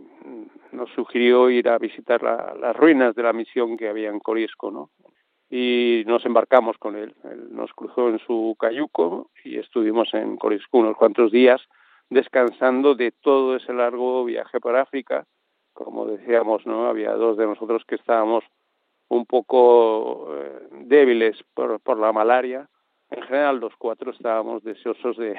nos 0.72 0.90
sugirió 0.90 1.50
ir 1.50 1.68
a 1.68 1.78
visitar 1.78 2.22
las 2.22 2.76
ruinas 2.76 3.14
de 3.14 3.22
la 3.22 3.32
misión 3.32 3.76
que 3.76 3.88
había 3.88 4.08
en 4.08 4.18
Corisco, 4.18 4.70
¿no? 4.70 4.90
y 5.50 6.04
nos 6.06 6.24
embarcamos 6.24 6.78
con 6.78 6.96
él. 6.96 7.14
Él 7.24 7.48
nos 7.50 7.72
cruzó 7.72 8.08
en 8.08 8.20
su 8.20 8.56
cayuco 8.58 9.30
y 9.44 9.58
estuvimos 9.58 10.14
en 10.14 10.36
Corisco 10.36 10.78
unos 10.78 10.96
cuantos 10.96 11.32
días 11.32 11.60
descansando 12.08 12.94
de 12.94 13.10
todo 13.10 13.56
ese 13.56 13.72
largo 13.72 14.24
viaje 14.24 14.60
por 14.60 14.76
África. 14.76 15.26
Como 15.72 16.06
decíamos, 16.06 16.66
no 16.66 16.86
había 16.86 17.12
dos 17.12 17.36
de 17.36 17.46
nosotros 17.46 17.84
que 17.86 17.96
estábamos 17.96 18.44
un 19.10 19.26
poco 19.26 20.34
eh, 20.34 20.68
débiles 20.86 21.36
por, 21.52 21.80
por 21.80 21.98
la 21.98 22.12
malaria. 22.12 22.68
En 23.10 23.22
general, 23.24 23.58
los 23.58 23.74
cuatro 23.76 24.12
estábamos 24.12 24.62
deseosos 24.62 25.16
de, 25.16 25.36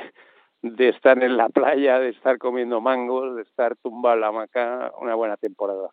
de 0.62 0.90
estar 0.90 1.22
en 1.24 1.38
la 1.38 1.50
playa, 1.50 2.00
de 2.00 2.10
estar 2.10 2.38
comiendo 2.38 2.82
mangos, 2.82 3.36
de 3.36 3.44
estar 3.44 3.76
tumbado 3.78 4.16
en 4.16 4.22
la 4.22 4.28
hamaca 4.28 4.92
una 5.02 5.16
buena 5.16 5.38
temporada. 5.38 5.90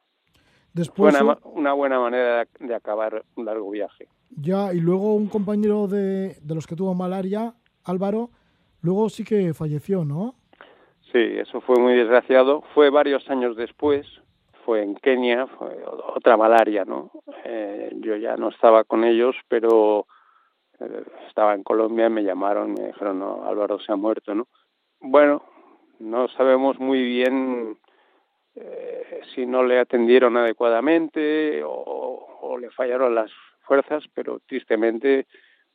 Después, 0.75 1.17
una, 1.45 1.73
buena 1.73 1.99
manera 1.99 2.47
de 2.61 2.75
acabar 2.75 3.25
un 3.37 3.47
largo 3.47 3.71
viaje. 3.71 4.09
Ya, 4.31 4.73
y 4.75 4.81
luego 4.81 5.15
un 5.15 5.29
compañero 5.29 5.87
de, 5.87 6.37
de 6.41 6.55
los 6.55 6.67
que 6.67 6.77
tuvo 6.77 6.95
malaria, 6.95 7.55
Álvaro, 7.85 8.31
luego 8.83 9.09
sí 9.09 9.25
que 9.25 9.55
falleció, 9.55 10.05
¿no? 10.05 10.35
Sí, 11.13 11.19
eso 11.19 11.61
fue 11.61 11.77
muy 11.81 11.95
desgraciado. 11.95 12.63
Fue 12.75 12.91
varios 12.91 13.29
años 13.31 13.57
después, 13.57 14.07
fue 14.69 14.83
en 14.83 14.97
Kenia, 14.97 15.47
fue 15.47 15.83
otra 16.15 16.37
malaria, 16.37 16.85
¿no? 16.85 17.11
Eh, 17.43 17.91
yo 18.03 18.17
ya 18.17 18.37
no 18.37 18.51
estaba 18.51 18.85
con 18.85 19.03
ellos, 19.03 19.35
pero 19.49 20.07
eh, 20.79 21.05
estaba 21.27 21.55
en 21.55 21.63
Colombia, 21.63 22.11
me 22.11 22.23
llamaron, 22.23 22.75
me 22.75 22.89
dijeron, 22.89 23.19
no, 23.19 23.47
Álvaro 23.47 23.79
se 23.81 23.93
ha 23.93 23.97
muerto, 23.97 24.35
¿no? 24.35 24.47
Bueno, 25.01 25.43
no 26.01 26.29
sabemos 26.29 26.79
muy 26.79 27.03
bien 27.03 27.79
eh, 28.57 29.23
si 29.35 29.47
no 29.47 29.63
le 29.63 29.79
atendieron 29.79 30.37
adecuadamente 30.37 31.63
o, 31.65 32.59
le 32.61 32.69
fallaron 32.69 33.15
las 33.15 33.31
fuerzas, 33.63 34.05
pero 34.13 34.39
tristemente 34.47 35.29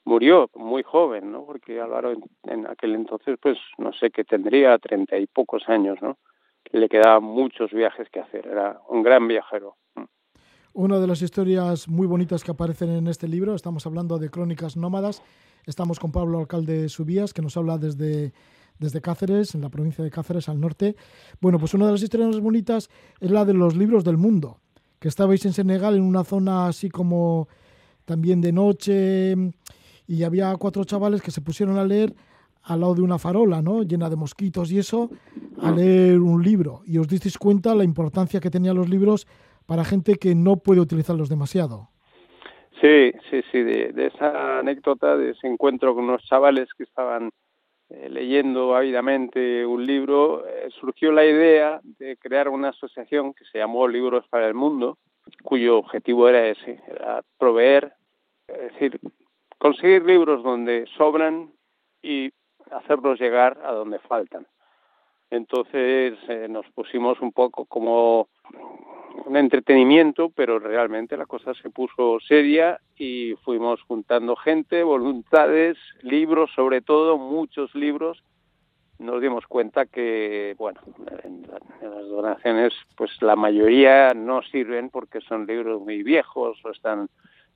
murió 0.05 0.51
muy 0.53 0.83
joven, 0.83 1.31
¿no? 1.31 1.47
Porque 1.47 1.81
Álvaro 1.81 2.13
en, 2.43 2.67
aquel 2.67 2.93
entonces, 2.93 3.39
pues 3.41 3.57
no 3.79 3.91
sé 3.93 4.11
qué 4.11 4.23
tendría, 4.23 4.77
treinta 4.77 5.17
y 5.17 5.25
pocos 5.25 5.67
años, 5.67 5.99
¿no? 5.99 6.19
Le 6.71 6.89
quedaban 6.89 7.23
muchos 7.23 7.71
viajes 7.71 8.09
que 8.09 8.19
hacer, 8.19 8.47
era 8.47 8.81
un 8.89 9.03
gran 9.03 9.27
viajero. 9.27 9.75
Una 10.73 10.99
de 10.99 11.05
las 11.05 11.21
historias 11.21 11.87
muy 11.87 12.07
bonitas 12.07 12.43
que 12.43 12.51
aparecen 12.51 12.89
en 12.89 13.07
este 13.07 13.27
libro, 13.27 13.53
estamos 13.53 13.85
hablando 13.85 14.17
de 14.17 14.29
Crónicas 14.29 14.75
Nómadas, 14.75 15.21
estamos 15.67 15.99
con 15.99 16.11
Pablo 16.11 16.39
Alcalde 16.39 16.89
Subías, 16.89 17.31
que 17.33 17.43
nos 17.43 17.57
habla 17.57 17.77
desde 17.77 18.33
desde 18.79 19.01
Cáceres, 19.01 19.55
en 19.55 19.61
la 19.61 19.69
provincia 19.69 20.03
de 20.03 20.11
Cáceres, 20.11 20.49
al 20.49 20.59
norte. 20.59 20.95
Bueno, 21.39 21.59
pues 21.59 21.73
una 21.73 21.85
de 21.85 21.93
las 21.93 22.03
historias 22.03 22.29
más 22.29 22.39
bonitas 22.39 22.89
es 23.19 23.31
la 23.31 23.45
de 23.45 23.53
los 23.53 23.75
libros 23.75 24.03
del 24.03 24.17
mundo, 24.17 24.59
que 24.99 25.07
estabais 25.07 25.45
en 25.45 25.53
Senegal 25.53 25.95
en 25.95 26.03
una 26.03 26.23
zona 26.23 26.67
así 26.67 26.89
como 26.89 27.47
también 28.05 28.41
de 28.41 28.51
noche 28.51 29.35
y 30.07 30.23
había 30.23 30.55
cuatro 30.57 30.83
chavales 30.83 31.21
que 31.21 31.31
se 31.31 31.41
pusieron 31.41 31.77
a 31.77 31.85
leer 31.85 32.13
al 32.63 32.79
lado 32.81 32.95
de 32.95 33.01
una 33.01 33.19
farola, 33.19 33.61
¿no? 33.61 33.83
Llena 33.83 34.09
de 34.09 34.15
mosquitos 34.15 34.71
y 34.71 34.79
eso, 34.79 35.09
a 35.61 35.71
leer 35.71 36.19
un 36.19 36.41
libro. 36.41 36.81
Y 36.85 36.97
os 36.97 37.07
disteis 37.07 37.37
cuenta 37.37 37.75
la 37.75 37.83
importancia 37.83 38.39
que 38.39 38.49
tenían 38.49 38.75
los 38.75 38.89
libros 38.89 39.27
para 39.65 39.83
gente 39.83 40.15
que 40.15 40.35
no 40.35 40.57
puede 40.57 40.81
utilizarlos 40.81 41.29
demasiado. 41.29 41.89
Sí, 42.81 43.13
sí, 43.29 43.41
sí, 43.51 43.63
de, 43.63 43.93
esa 44.07 44.59
anécdota, 44.59 45.15
de 45.15 45.31
ese 45.31 45.47
encuentro 45.47 45.95
con 45.95 46.05
unos 46.05 46.23
chavales 46.25 46.67
que 46.77 46.83
estaban 46.83 47.29
eh, 47.89 48.09
leyendo 48.09 48.75
ávidamente 48.75 49.65
un 49.65 49.85
libro, 49.85 50.45
eh, 50.45 50.69
surgió 50.79 51.11
la 51.11 51.25
idea 51.25 51.79
de 51.83 52.17
crear 52.17 52.49
una 52.49 52.69
asociación 52.69 53.33
que 53.33 53.45
se 53.45 53.59
llamó 53.59 53.87
Libros 53.87 54.25
para 54.29 54.47
el 54.47 54.53
Mundo, 54.53 54.97
cuyo 55.43 55.77
objetivo 55.77 56.27
era 56.27 56.47
ese, 56.47 56.81
era 56.87 57.21
proveer, 57.37 57.93
es 58.47 58.73
decir, 58.73 58.99
conseguir 59.57 60.03
libros 60.03 60.43
donde 60.43 60.85
sobran 60.97 61.51
y 62.01 62.31
hacerlos 62.75 63.19
llegar 63.19 63.59
a 63.63 63.71
donde 63.71 63.99
faltan. 63.99 64.45
Entonces 65.29 66.17
eh, 66.27 66.47
nos 66.49 66.69
pusimos 66.71 67.19
un 67.19 67.31
poco 67.31 67.65
como 67.65 68.27
un 69.25 69.37
entretenimiento, 69.37 70.29
pero 70.29 70.59
realmente 70.59 71.17
la 71.17 71.25
cosa 71.25 71.53
se 71.55 71.69
puso 71.69 72.19
seria 72.19 72.79
y 72.95 73.33
fuimos 73.43 73.81
juntando 73.83 74.35
gente, 74.35 74.83
voluntades, 74.83 75.77
libros, 76.01 76.51
sobre 76.55 76.81
todo 76.81 77.17
muchos 77.17 77.73
libros. 77.73 78.23
Nos 78.99 79.21
dimos 79.21 79.45
cuenta 79.47 79.85
que, 79.85 80.55
bueno, 80.57 80.79
en, 81.23 81.47
las 81.47 82.07
donaciones, 82.07 82.73
pues 82.95 83.11
la 83.21 83.35
mayoría 83.35 84.13
no 84.13 84.43
sirven 84.43 84.89
porque 84.89 85.19
son 85.21 85.47
libros 85.47 85.81
muy 85.81 86.03
viejos 86.03 86.63
o 86.63 86.69
están 86.69 87.09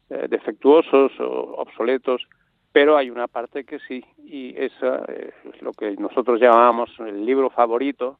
eh, 0.09 0.27
defectuosos 0.29 1.11
o 1.19 1.55
obsoletos, 1.57 2.27
pero 2.71 2.97
hay 2.97 3.09
una 3.09 3.27
parte 3.27 3.63
que 3.63 3.79
sí, 3.79 4.03
y 4.23 4.55
esa 4.57 5.05
es 5.05 5.61
lo 5.61 5.73
que 5.73 5.95
nosotros 5.97 6.39
llamábamos 6.39 6.89
el 6.99 7.25
libro 7.25 7.49
favorito, 7.49 8.19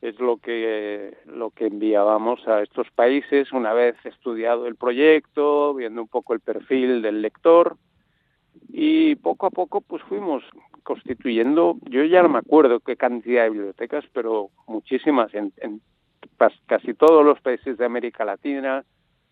es 0.00 0.18
lo 0.20 0.36
que 0.36 1.16
lo 1.26 1.50
que 1.50 1.66
enviábamos 1.66 2.46
a 2.46 2.62
estos 2.62 2.90
países 2.90 3.52
una 3.52 3.72
vez 3.72 3.96
estudiado 4.04 4.66
el 4.66 4.76
proyecto, 4.76 5.74
viendo 5.74 6.02
un 6.02 6.08
poco 6.08 6.34
el 6.34 6.40
perfil 6.40 7.00
del 7.02 7.22
lector 7.22 7.76
y 8.68 9.14
poco 9.16 9.46
a 9.46 9.50
poco 9.50 9.80
pues 9.80 10.02
fuimos 10.02 10.44
constituyendo, 10.82 11.76
yo 11.82 12.04
ya 12.04 12.22
no 12.22 12.28
me 12.28 12.38
acuerdo 12.38 12.78
qué 12.80 12.96
cantidad 12.96 13.44
de 13.44 13.50
bibliotecas, 13.50 14.04
pero 14.12 14.50
muchísimas 14.68 15.34
en, 15.34 15.52
en 15.56 15.80
casi 16.66 16.94
todos 16.94 17.24
los 17.24 17.40
países 17.40 17.76
de 17.76 17.84
América 17.84 18.24
Latina, 18.24 18.84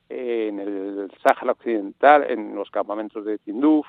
en 0.08 0.58
el 0.58 1.10
Sáhara 1.22 1.52
Occidental, 1.52 2.26
en 2.28 2.54
los 2.54 2.70
campamentos 2.70 3.24
de 3.24 3.38
Tinduf, 3.38 3.86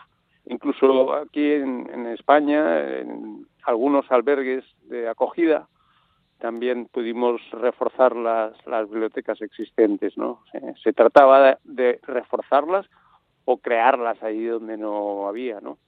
Incluso 0.48 1.14
aquí 1.14 1.54
en, 1.54 2.06
España, 2.08 3.00
en 3.00 3.48
algunos 3.64 4.06
albergues 4.12 4.64
de 4.84 5.10
acogida, 5.10 5.68
también 6.40 6.88
pudimos 6.92 7.42
reforzar 7.52 8.16
las, 8.16 8.54
las 8.68 8.90
bibliotecas 8.90 9.42
existentes, 9.42 10.18
¿no? 10.18 10.44
Se, 10.84 10.94
trataba 10.94 11.58
de, 11.64 12.00
reforzarlas 12.04 12.86
o 13.46 13.58
crearlas 13.58 14.22
ahí 14.22 14.46
donde 14.46 14.78
no 14.78 15.28
había, 15.28 15.60
¿no? 15.62 15.80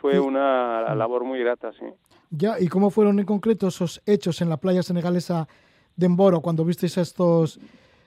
Fue 0.00 0.20
una 0.20 0.94
labor 0.94 1.24
muy 1.24 1.40
grata, 1.40 1.72
sí. 1.72 1.86
Ya, 2.30 2.60
¿y 2.60 2.68
cómo 2.68 2.90
fueron 2.90 3.18
en 3.18 3.24
concreto 3.24 3.68
esos 3.68 4.02
hechos 4.04 4.42
en 4.42 4.50
la 4.50 4.58
playa 4.58 4.82
senegalesa 4.82 5.48
de 5.96 6.06
Emboro 6.06 6.40
cuando 6.42 6.64
visteis 6.64 6.98
a 6.98 7.00
estos 7.00 7.58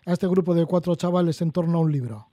a 0.06 0.14
este 0.14 0.28
grupo 0.28 0.54
de 0.54 0.66
cuatro 0.66 0.96
chavales 0.96 1.42
en 1.42 1.52
torno 1.52 1.80
a 1.80 1.82
un 1.82 1.92
libro? 1.92 2.28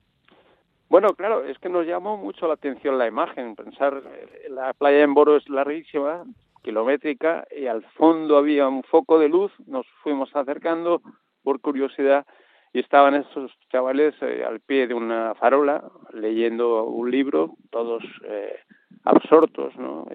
Bueno, 0.89 1.15
claro, 1.15 1.45
es 1.45 1.59
que 1.59 1.69
nos 1.69 1.85
llamó 1.85 2.17
mucho 2.17 2.47
la 2.47 2.55
atención 2.55 2.97
la 2.97 3.09
imagen. 3.09 3.57
Pensar, 3.57 4.03
eh, 4.07 4.49
la 4.51 4.73
playa 4.73 4.99
de 4.99 5.03
Emboro 5.03 5.37
es 5.37 5.49
larguísima, 5.49 6.25
kilométrica, 6.63 7.45
y 7.57 7.67
al 7.67 7.83
fondo 7.95 8.37
había 8.37 8.69
un 8.69 8.85
foco 8.85 9.19
de 9.19 9.29
luz. 9.29 9.53
Nos 9.67 9.85
fuimos 10.03 10.35
acercando 10.35 11.03
por 11.43 11.61
curiosidad 11.61 12.25
y 12.73 12.81
estaban 12.81 13.15
esos 13.15 13.53
chavales 13.71 14.15
eh, 14.21 14.45
al 14.47 14.61
pie 14.61 14.87
de 14.87 14.95
una 14.95 15.35
farola 15.35 15.83
leyendo 16.13 16.85
un 16.85 17.11
libro, 17.11 17.55
todos 17.71 18.05
eh, 18.25 18.61
absortos, 19.05 19.75
¿no? 19.77 20.07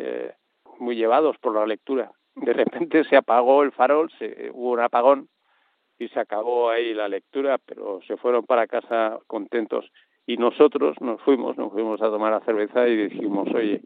muy 0.79 0.95
llevados 0.95 1.37
por 1.39 1.53
la 1.53 1.65
lectura. 1.65 2.11
De 2.35 2.53
repente 2.53 3.03
se 3.03 3.17
apagó 3.17 3.63
el 3.63 3.73
farol, 3.73 4.09
se, 4.17 4.49
hubo 4.53 4.71
un 4.71 4.79
apagón 4.79 5.27
y 5.99 6.07
se 6.07 6.19
acabó 6.19 6.69
ahí 6.69 6.93
la 6.93 7.09
lectura, 7.09 7.57
pero 7.57 7.99
se 8.07 8.15
fueron 8.15 8.45
para 8.45 8.67
casa 8.67 9.19
contentos. 9.27 9.91
Y 10.25 10.37
nosotros 10.37 10.95
nos 11.01 11.21
fuimos, 11.21 11.57
nos 11.57 11.71
fuimos 11.71 12.01
a 12.01 12.09
tomar 12.09 12.31
la 12.31 12.41
cerveza 12.41 12.87
y 12.87 13.07
dijimos, 13.07 13.47
oye, 13.53 13.81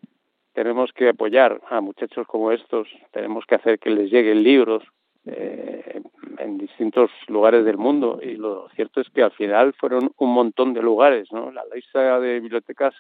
tenemos 0.54 0.92
que 0.94 1.10
apoyar 1.10 1.62
a 1.70 1.82
muchachos 1.82 2.28
como 2.28 2.52
estos, 2.52 2.88
tenemos 3.12 3.46
que 3.46 3.56
hacer 3.56 3.80
que 3.80 3.90
les 3.90 4.12
lleguen 4.12 4.44
libros 4.44 4.84
eh, 5.26 6.02
en 6.38 6.58
distintos 6.58 7.10
lugares 7.28 7.66
del 7.66 7.78
mundo. 7.78 8.20
Y 8.22 8.36
lo 8.36 8.70
cierto 8.70 9.02
es 9.02 9.10
que 9.10 9.24
al 9.24 9.32
final 9.32 9.74
fueron 9.74 10.12
un 10.18 10.34
montón 10.34 10.74
de 10.74 10.82
lugares, 10.82 11.32
¿no? 11.32 11.52
La 11.52 11.64
lista 11.74 12.20
de 12.20 12.40
bibliotecas 12.40 12.94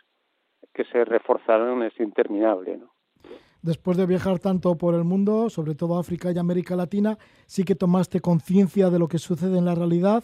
que 0.73 0.85
se 0.85 1.05
reforzaron 1.05 1.83
es 1.83 1.97
interminable, 1.99 2.77
¿no? 2.77 2.95
después 3.65 3.97
de 3.97 4.05
viajar 4.05 4.37
tanto 4.37 4.77
por 4.77 4.93
el 4.93 5.03
mundo, 5.03 5.49
sobre 5.49 5.73
todo 5.73 5.97
África 5.97 6.31
y 6.31 6.37
América 6.37 6.75
Latina, 6.75 7.17
sí 7.47 7.63
que 7.63 7.73
tomaste 7.73 8.21
conciencia 8.21 8.91
de 8.91 8.99
lo 8.99 9.07
que 9.07 9.17
sucede 9.17 9.57
en 9.57 9.65
la 9.65 9.73
realidad 9.73 10.23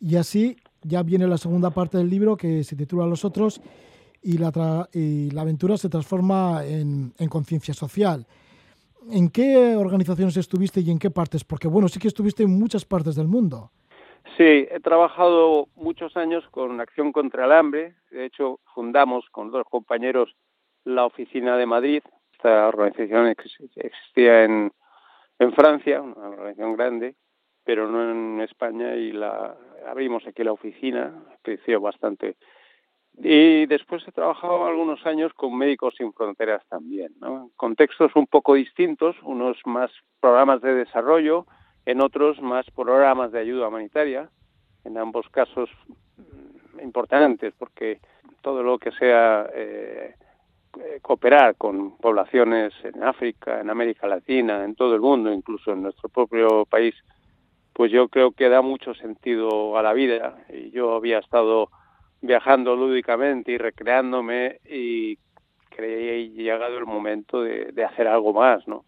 y 0.00 0.16
así 0.16 0.56
ya 0.84 1.02
viene 1.02 1.26
la 1.26 1.38
segunda 1.38 1.70
parte 1.70 1.98
del 1.98 2.08
libro 2.08 2.36
que 2.36 2.62
se 2.64 2.76
titula 2.76 3.06
Los 3.06 3.24
otros 3.24 3.60
y 4.22 4.38
la, 4.38 4.52
la 4.92 5.40
aventura 5.42 5.76
se 5.76 5.88
transforma 5.88 6.64
en, 6.64 7.12
en 7.18 7.28
conciencia 7.28 7.74
social. 7.74 8.26
¿En 9.10 9.28
qué 9.28 9.76
organizaciones 9.76 10.36
estuviste 10.36 10.80
y 10.80 10.90
en 10.90 10.98
qué 10.98 11.10
partes? 11.10 11.44
Porque 11.44 11.68
bueno, 11.68 11.88
sí 11.88 11.98
que 11.98 12.08
estuviste 12.08 12.42
en 12.42 12.58
muchas 12.58 12.84
partes 12.84 13.16
del 13.16 13.28
mundo. 13.28 13.70
Sí, 14.38 14.66
he 14.70 14.80
trabajado 14.80 15.68
muchos 15.76 16.16
años 16.16 16.44
con 16.50 16.80
Acción 16.80 17.12
contra 17.12 17.44
el 17.44 17.52
Hambre. 17.52 17.94
De 18.10 18.24
hecho, 18.24 18.60
fundamos 18.74 19.26
con 19.30 19.50
dos 19.50 19.64
compañeros 19.68 20.34
la 20.84 21.06
oficina 21.06 21.56
de 21.56 21.66
Madrid, 21.66 22.02
esta 22.32 22.68
organización 22.68 23.26
existía 23.28 24.44
en, 24.44 24.72
en 25.38 25.52
Francia, 25.54 26.02
una 26.02 26.28
organización 26.28 26.76
grande, 26.76 27.14
pero 27.64 27.88
no 27.88 28.10
en 28.10 28.40
España 28.42 28.94
y 28.96 29.12
la 29.12 29.56
abrimos 29.86 30.26
aquí 30.26 30.42
la 30.44 30.52
oficina, 30.52 31.12
creció 31.42 31.80
bastante. 31.80 32.36
Y 33.16 33.66
después 33.66 34.06
he 34.08 34.12
trabajado 34.12 34.66
algunos 34.66 35.04
años 35.06 35.32
con 35.34 35.56
Médicos 35.56 35.94
Sin 35.96 36.12
Fronteras 36.12 36.66
también, 36.68 37.12
¿no? 37.20 37.50
contextos 37.56 38.10
un 38.16 38.26
poco 38.26 38.54
distintos, 38.54 39.16
unos 39.22 39.56
más 39.66 39.90
programas 40.20 40.60
de 40.62 40.74
desarrollo, 40.74 41.46
en 41.86 42.00
otros 42.00 42.40
más 42.40 42.66
programas 42.70 43.30
de 43.30 43.40
ayuda 43.40 43.68
humanitaria, 43.68 44.30
en 44.84 44.98
ambos 44.98 45.28
casos 45.28 45.70
mm, 46.16 46.80
importantes, 46.80 47.54
porque 47.56 48.00
todo 48.40 48.62
lo 48.62 48.78
que 48.78 48.90
sea 48.92 49.48
eh, 49.54 50.14
eh, 50.80 50.98
cooperar 51.00 51.54
con 51.56 51.96
poblaciones 51.98 52.72
en 52.82 53.02
África, 53.04 53.60
en 53.60 53.70
América 53.70 54.08
Latina, 54.08 54.64
en 54.64 54.74
todo 54.74 54.94
el 54.94 55.00
mundo, 55.00 55.32
incluso 55.32 55.72
en 55.72 55.82
nuestro 55.82 56.08
propio 56.08 56.64
país, 56.66 56.94
pues 57.74 57.92
yo 57.92 58.08
creo 58.08 58.32
que 58.32 58.48
da 58.48 58.62
mucho 58.62 58.94
sentido 58.94 59.76
a 59.76 59.82
la 59.82 59.92
vida. 59.92 60.38
Y 60.48 60.70
yo 60.70 60.94
había 60.94 61.18
estado 61.18 61.68
viajando 62.22 62.74
lúdicamente 62.74 63.52
y 63.52 63.58
recreándome 63.58 64.60
y 64.68 65.18
creí 65.68 66.30
llegado 66.30 66.78
el 66.78 66.86
momento 66.86 67.42
de, 67.42 67.84
hacer 67.84 68.06
algo 68.06 68.32
más, 68.32 68.66
¿no? 68.66 68.84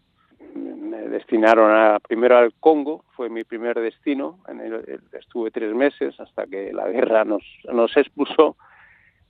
Me 0.55 0.97
destinaron 1.09 1.71
a, 1.71 1.99
primero 1.99 2.37
al 2.37 2.53
Congo, 2.59 3.03
fue 3.15 3.29
mi 3.29 3.43
primer 3.43 3.79
destino, 3.79 4.39
en 4.47 4.61
el, 4.61 5.01
estuve 5.13 5.51
tres 5.51 5.75
meses 5.75 6.19
hasta 6.19 6.47
que 6.47 6.71
la 6.73 6.87
guerra 6.87 7.25
nos, 7.25 7.43
nos 7.71 7.95
expulsó 7.95 8.55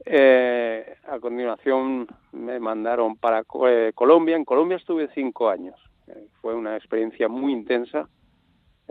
eh, 0.06 0.96
a 1.08 1.20
continuación 1.20 2.08
me 2.32 2.60
mandaron 2.60 3.18
para 3.18 3.44
eh, 3.68 3.92
Colombia. 3.94 4.36
En 4.36 4.46
Colombia 4.46 4.78
estuve 4.78 5.10
cinco 5.14 5.50
años. 5.50 5.76
Eh, 6.08 6.28
fue 6.42 6.56
una 6.56 6.76
experiencia 6.78 7.28
muy 7.28 7.52
intensa. 7.52 8.08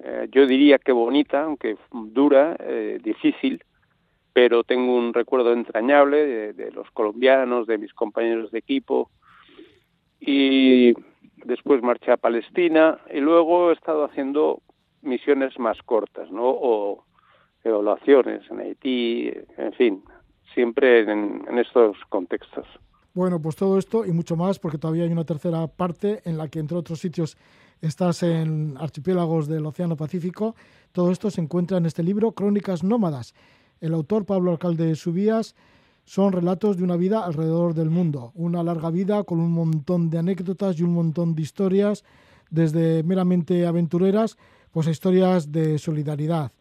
Eh, 0.02 0.28
yo 0.30 0.46
diría 0.46 0.78
que 0.78 0.92
bonita, 0.92 1.42
aunque 1.42 1.76
dura, 1.92 2.56
difícil, 3.02 3.62
pero 4.32 4.64
tengo 4.64 4.96
un 4.96 5.14
recuerdo 5.14 5.52
entrañable 5.52 6.26
de, 6.26 6.52
de, 6.52 6.70
los 6.70 6.90
colombianos, 6.90 7.66
de 7.66 7.78
mis 7.78 7.94
compañeros 7.94 8.50
de 8.50 8.58
equipo. 8.58 9.10
Y 10.20 10.94
después 11.44 11.82
marché 11.82 12.12
a 12.12 12.16
Palestina 12.16 12.98
y 13.12 13.20
luego 13.20 13.70
he 13.70 13.74
estado 13.74 14.04
haciendo 14.04 14.60
misiones 15.02 15.58
más 15.58 15.78
cortas, 15.82 16.30
¿no? 16.30 16.44
O 16.44 17.04
evaluaciones 17.64 18.42
en 18.50 18.60
Haití, 18.60 19.30
en 19.56 19.72
fin, 19.72 20.02
siempre 20.54 21.00
en, 21.00 21.58
estos 21.58 21.96
contextos. 22.08 22.66
Bueno, 23.14 23.40
pues 23.40 23.56
todo 23.56 23.78
esto 23.78 24.04
y 24.04 24.12
mucho 24.12 24.36
más, 24.36 24.58
porque 24.58 24.78
todavía 24.78 25.04
hay 25.04 25.12
una 25.12 25.24
tercera 25.24 25.66
parte 25.66 26.20
en 26.24 26.36
la 26.36 26.48
que, 26.48 26.58
entre 26.58 26.76
otros 26.76 26.98
sitios, 27.00 27.36
estás 27.80 28.22
en 28.22 28.76
archipiélagos 28.78 29.48
del 29.48 29.66
Océano 29.66 29.96
Pacífico. 29.96 30.54
Todo 30.92 31.10
esto 31.10 31.30
se 31.30 31.40
encuentra 31.40 31.78
en 31.78 31.86
este 31.86 32.02
libro, 32.02 32.32
Crónicas 32.32 32.82
Nómadas. 32.82 33.34
El 33.80 33.94
autor, 33.94 34.24
Pablo 34.24 34.52
Alcalde 34.52 34.94
Subías, 34.94 35.54
son 36.04 36.32
relatos 36.32 36.76
de 36.76 36.84
una 36.84 36.96
vida 36.96 37.24
alrededor 37.24 37.74
del 37.74 37.90
mundo. 37.90 38.32
Una 38.34 38.62
larga 38.62 38.90
vida 38.90 39.24
con 39.24 39.40
un 39.40 39.50
montón 39.52 40.08
de 40.08 40.18
anécdotas 40.18 40.78
y 40.78 40.82
un 40.82 40.94
montón 40.94 41.34
de 41.34 41.42
historias, 41.42 42.04
desde 42.48 43.02
meramente 43.02 43.66
aventureras, 43.66 44.38
pues 44.70 44.86
a 44.86 44.90
historias 44.90 45.50
de 45.50 45.78
solidaridad. 45.78 46.52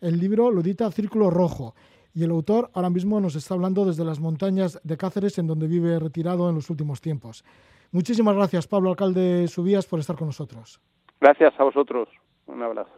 El 0.00 0.18
libro 0.18 0.50
lo 0.50 0.60
edita 0.60 0.90
Círculo 0.90 1.28
Rojo 1.28 1.74
y 2.14 2.24
el 2.24 2.30
autor 2.30 2.70
ahora 2.72 2.88
mismo 2.88 3.20
nos 3.20 3.36
está 3.36 3.54
hablando 3.54 3.84
desde 3.84 4.04
las 4.04 4.20
montañas 4.20 4.80
de 4.82 4.96
Cáceres, 4.96 5.38
en 5.38 5.46
donde 5.46 5.66
vive 5.66 5.98
retirado 5.98 6.48
en 6.48 6.54
los 6.54 6.70
últimos 6.70 7.00
tiempos. 7.00 7.44
Muchísimas 7.92 8.34
gracias, 8.34 8.66
Pablo 8.66 8.90
Alcalde 8.90 9.48
Subías, 9.48 9.86
por 9.86 9.98
estar 10.00 10.16
con 10.16 10.28
nosotros. 10.28 10.80
Gracias 11.20 11.52
a 11.58 11.64
vosotros. 11.64 12.08
Un 12.46 12.62
abrazo. 12.62 12.97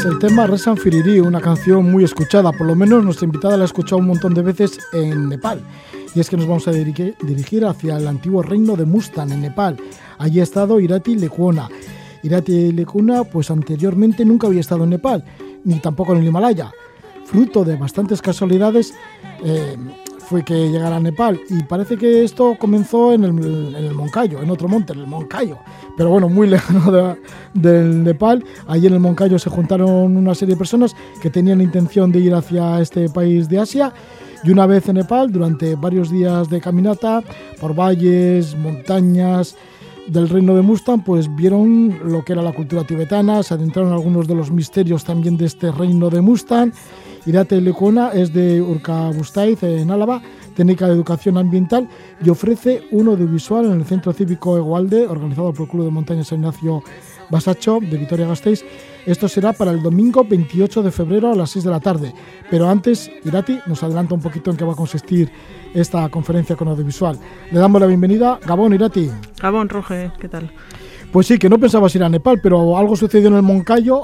Es 0.00 0.06
el 0.06 0.18
tema 0.18 0.46
Resan 0.46 0.78
Firiri, 0.78 1.20
una 1.20 1.42
canción 1.42 1.90
muy 1.90 2.04
escuchada, 2.04 2.52
por 2.52 2.66
lo 2.66 2.74
menos 2.74 3.04
nuestra 3.04 3.26
invitada 3.26 3.58
la 3.58 3.64
ha 3.64 3.66
escuchado 3.66 3.98
un 3.98 4.06
montón 4.06 4.32
de 4.32 4.40
veces 4.40 4.78
en 4.94 5.28
Nepal. 5.28 5.60
Y 6.14 6.20
es 6.20 6.30
que 6.30 6.38
nos 6.38 6.46
vamos 6.46 6.66
a 6.68 6.72
dirigir 6.72 7.66
hacia 7.66 7.98
el 7.98 8.08
antiguo 8.08 8.42
reino 8.42 8.76
de 8.76 8.86
Mustan, 8.86 9.30
en 9.30 9.42
Nepal. 9.42 9.76
Allí 10.16 10.40
ha 10.40 10.44
estado 10.44 10.80
Irati 10.80 11.16
Lekuona. 11.16 11.68
Irati 12.22 12.72
Lekuona, 12.72 13.24
pues 13.24 13.50
anteriormente 13.50 14.24
nunca 14.24 14.46
había 14.46 14.60
estado 14.60 14.84
en 14.84 14.90
Nepal, 14.90 15.22
ni 15.64 15.80
tampoco 15.80 16.12
en 16.12 16.20
el 16.20 16.28
Himalaya. 16.28 16.72
Fruto 17.26 17.64
de 17.64 17.76
bastantes 17.76 18.22
casualidades, 18.22 18.94
eh, 19.44 19.76
fue 20.30 20.44
que 20.44 20.70
llegara 20.70 20.94
a 20.94 21.00
Nepal. 21.00 21.40
Y 21.50 21.64
parece 21.64 21.96
que 21.96 22.22
esto 22.22 22.54
comenzó 22.56 23.12
en 23.12 23.24
el, 23.24 23.94
Moncayo, 23.94 24.40
en 24.40 24.48
otro 24.48 24.68
monte, 24.68 24.92
en 24.92 25.00
el 25.00 25.08
Moncayo. 25.08 25.58
Pero 25.96 26.10
bueno, 26.10 26.28
muy 26.28 26.46
lejano 26.54 27.16
del 27.52 28.04
Nepal. 28.04 28.44
Allí 28.68 28.86
en 28.86 28.94
el 28.94 29.00
Moncayo 29.00 29.40
se 29.40 29.50
juntaron 29.50 30.16
una 30.16 30.36
serie 30.36 30.54
de 30.54 30.58
personas 30.58 30.94
que 31.20 31.30
tenían 31.30 31.60
intención 31.60 32.12
de 32.12 32.20
ir 32.20 32.32
hacia 32.32 32.80
este 32.80 33.08
país 33.08 33.48
de 33.48 33.58
Asia. 33.58 33.92
Y 34.44 34.50
una 34.50 34.66
vez 34.66 34.88
en 34.88 34.96
Nepal, 34.96 35.32
durante 35.32 35.74
varios 35.74 36.12
días 36.12 36.48
de 36.48 36.60
caminata 36.60 37.24
por 37.60 37.74
valles, 37.74 38.56
montañas 38.56 39.56
del 40.06 40.28
reino 40.28 40.54
de 40.54 40.62
Mustang, 40.62 41.02
pues 41.02 41.34
vieron 41.34 41.98
lo 42.04 42.24
que 42.24 42.34
era 42.34 42.42
la 42.42 42.52
cultura 42.52 42.84
tibetana, 42.84 43.42
se 43.42 43.54
adentraron 43.54 43.92
algunos 43.92 44.28
de 44.28 44.36
los 44.36 44.52
misterios 44.52 45.02
también 45.02 45.36
de 45.36 45.46
este 45.46 45.72
reino 45.72 46.08
de 46.08 46.20
Mustang 46.20 46.72
Irate 47.26 47.60
Lecona 47.60 48.10
es 48.10 48.32
de 48.32 48.62
Urkabustaiz, 48.62 49.62
en 49.62 49.90
Álava, 49.90 50.22
técnica 50.54 50.86
de 50.86 50.94
educación 50.94 51.36
ambiental 51.36 51.88
y 52.24 52.30
ofrece 52.30 52.82
un 52.90 53.08
audiovisual 53.08 53.66
en 53.66 53.72
el 53.72 53.84
Centro 53.84 54.12
Cívico 54.12 54.56
Egualde, 54.56 55.06
organizado 55.06 55.52
por 55.52 55.62
el 55.62 55.70
Club 55.70 55.84
de 55.84 55.90
Montaña 55.90 56.24
San 56.24 56.38
Ignacio 56.38 56.82
Basacho 57.30 57.78
de 57.80 57.96
Vitoria-Gasteiz. 57.96 58.64
Esto 59.06 59.28
será 59.28 59.52
para 59.52 59.70
el 59.70 59.82
domingo 59.82 60.24
28 60.24 60.82
de 60.82 60.90
febrero 60.90 61.30
a 61.30 61.34
las 61.34 61.50
6 61.50 61.64
de 61.64 61.70
la 61.70 61.80
tarde. 61.80 62.14
Pero 62.50 62.68
antes, 62.68 63.10
Irati 63.24 63.58
nos 63.66 63.82
adelanta 63.82 64.14
un 64.14 64.20
poquito 64.20 64.50
en 64.50 64.56
qué 64.56 64.64
va 64.64 64.72
a 64.72 64.76
consistir 64.76 65.30
esta 65.74 66.08
conferencia 66.08 66.56
con 66.56 66.68
audiovisual. 66.68 67.18
Le 67.50 67.58
damos 67.58 67.80
la 67.80 67.86
bienvenida. 67.86 68.38
Gabón, 68.44 68.74
Irati. 68.74 69.10
Gabón, 69.40 69.68
Roge, 69.68 70.10
¿qué 70.20 70.28
tal? 70.28 70.50
Pues 71.12 71.26
sí, 71.26 71.38
que 71.38 71.48
no 71.48 71.58
pensabas 71.58 71.94
ir 71.94 72.02
a 72.02 72.08
Nepal, 72.08 72.40
pero 72.42 72.76
algo 72.76 72.96
sucedió 72.96 73.28
en 73.28 73.34
el 73.34 73.42
Moncayo 73.42 74.02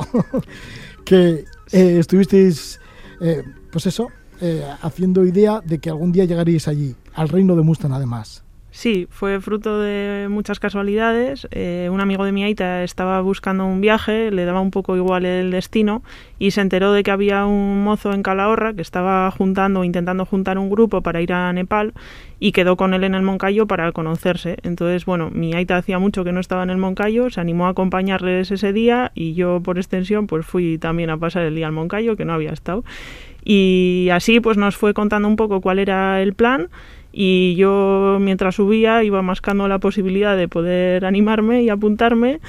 que 1.05 1.45
eh, 1.73 1.99
estuvisteis 1.99 2.81
eh, 3.21 3.43
pues 3.71 3.87
eso, 3.87 4.09
eh, 4.41 4.65
haciendo 4.83 5.25
idea 5.25 5.61
de 5.61 5.79
que 5.79 5.91
algún 5.91 6.13
día 6.13 6.25
llegaríais 6.25 6.69
allí, 6.69 6.95
al 7.15 7.29
reino 7.29 7.57
de 7.57 7.63
Mustang 7.63 7.93
además. 7.93 8.46
Sí, 8.77 9.09
fue 9.09 9.41
fruto 9.41 9.81
de 9.81 10.29
muchas 10.29 10.61
casualidades. 10.61 11.49
Eh, 11.51 11.89
un 11.91 12.03
amigo 12.03 12.27
de 12.27 12.33
mi 12.33 12.45
Aita 12.45 12.85
estaba 12.85 13.19
buscando 13.23 13.65
un 13.65 13.81
viaje, 13.81 14.31
le 14.31 14.45
daba 14.45 14.61
un 14.61 14.71
poco 14.71 14.99
igual 14.99 15.25
el 15.25 15.51
destino 15.51 16.03
y 16.39 16.51
se 16.51 16.61
enteró 16.61 16.93
de 16.93 17.03
que 17.03 17.11
había 17.11 17.47
un 17.47 17.83
mozo 17.83 18.13
en 18.13 18.23
Calahorra 18.23 18.75
que 18.75 18.83
estaba 18.83 19.31
juntando, 19.31 19.83
intentando 19.83 20.27
juntar 20.27 20.59
un 20.59 20.69
grupo 20.69 21.01
para 21.01 21.23
ir 21.23 21.33
a 21.33 21.51
Nepal 21.55 21.95
y 22.39 22.53
quedó 22.53 22.77
con 22.77 22.93
él 22.93 23.05
en 23.05 23.15
el 23.15 23.23
Moncayo 23.23 23.67
para 23.67 23.91
conocerse. 23.93 24.59
Entonces, 24.63 25.07
bueno, 25.07 25.31
mi 25.33 25.55
Aita 25.55 25.79
hacía 25.79 25.99
mucho 25.99 26.23
que 26.23 26.33
no 26.33 26.41
estaba 26.41 26.63
en 26.63 26.69
el 26.69 26.77
Moncayo, 26.77 27.31
se 27.31 27.41
animó 27.41 27.69
a 27.69 27.71
acompañarles 27.71 28.51
ese 28.51 28.75
día 28.75 29.11
y 29.15 29.33
yo 29.33 29.63
por 29.63 29.79
extensión 29.79 30.27
pues 30.27 30.45
fui 30.45 30.77
también 30.77 31.09
a 31.09 31.17
pasar 31.17 31.45
el 31.45 31.55
día 31.55 31.67
al 31.67 31.73
Moncayo 31.73 32.15
que 32.15 32.27
no 32.27 32.35
había 32.35 32.53
estado. 32.53 32.85
Y 33.43 34.11
así 34.13 34.41
pues 34.41 34.59
nos 34.59 34.77
fue 34.77 34.93
contando 34.93 35.29
un 35.29 35.37
poco 35.37 35.63
cuál 35.63 35.79
era 35.79 36.21
el 36.21 36.35
plan 36.35 36.69
y 37.19 37.55
yo 37.55 38.19
mientras 38.21 38.57
subía 38.57 39.03
iba 39.03 39.23
mascando 39.23 39.69
la 39.69 39.79
posibilidad 39.79 40.37
de 40.37 40.49
poder 40.49 41.07
animarme 41.07 41.63
y 41.63 41.71
apuntarme 41.71 42.41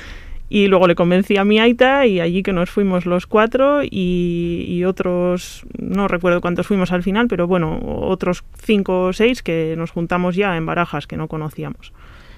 y 0.50 0.68
luego 0.68 0.88
le 0.88 0.96
convencí 0.96 1.38
a 1.38 1.46
mi 1.46 1.58
Aita 1.58 2.06
y 2.06 2.20
allí 2.20 2.44
que 2.44 2.52
nos 2.52 2.70
fuimos 2.70 3.06
los 3.06 3.28
cuatro 3.28 3.80
y, 3.84 4.84
otros, 4.86 5.66
no 5.80 6.10
recuerdo 6.10 6.42
cuántos 6.42 6.68
fuimos 6.68 6.92
al 6.92 7.02
final, 7.02 7.30
pero 7.30 7.48
bueno, 7.48 7.80
otros 7.82 8.44
cinco 8.62 9.06
o 9.06 9.14
seis 9.14 9.42
que 9.42 9.76
nos 9.78 9.92
juntamos 9.92 10.36
ya 10.36 10.58
en 10.58 10.66
barajas 10.66 11.08
que 11.08 11.16
no 11.16 11.30
conocíamos. 11.30 11.94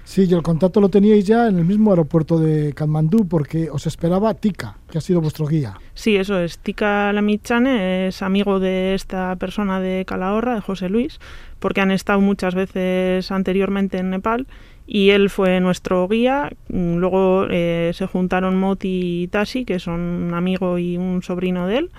Sí, 0.09 0.25
y 0.27 0.33
el 0.33 0.41
contacto 0.41 0.81
lo 0.81 0.89
teníais 0.89 1.23
ya 1.23 1.47
en 1.47 1.59
el 1.59 1.65
mismo 1.65 1.91
aeropuerto 1.91 2.39
de 2.39 2.73
Katmandú 2.73 3.27
porque 3.27 3.69
os 3.69 3.85
esperaba 3.85 4.33
Tika, 4.33 4.75
que 4.89 4.97
ha 4.97 5.01
sido 5.01 5.21
vuestro 5.21 5.45
guía. 5.45 5.77
Sí, 5.93 6.15
eso 6.15 6.39
es. 6.39 6.57
Tika 6.57 7.13
Lamichane 7.13 8.07
es 8.07 8.23
amigo 8.23 8.59
de 8.59 8.95
esta 8.95 9.35
persona 9.35 9.79
de 9.79 10.05
Calahorra, 10.05 10.55
de 10.55 10.61
José 10.61 10.89
Luis, 10.89 11.19
porque 11.59 11.81
han 11.81 11.91
estado 11.91 12.21
muchas 12.21 12.55
veces 12.55 13.31
anteriormente 13.31 13.99
en 13.99 14.09
Nepal 14.09 14.47
y 14.87 15.11
él 15.11 15.29
fue 15.29 15.59
nuestro 15.59 16.07
guía. 16.07 16.53
Luego 16.69 17.45
eh, 17.47 17.91
se 17.93 18.07
juntaron 18.07 18.55
Moti 18.55 19.21
y 19.21 19.27
Tashi, 19.27 19.63
que 19.63 19.77
son 19.77 19.99
un 19.99 20.33
amigo 20.33 20.79
y 20.79 20.97
un 20.97 21.21
sobrino 21.21 21.67
de 21.67 21.77
él 21.77 21.91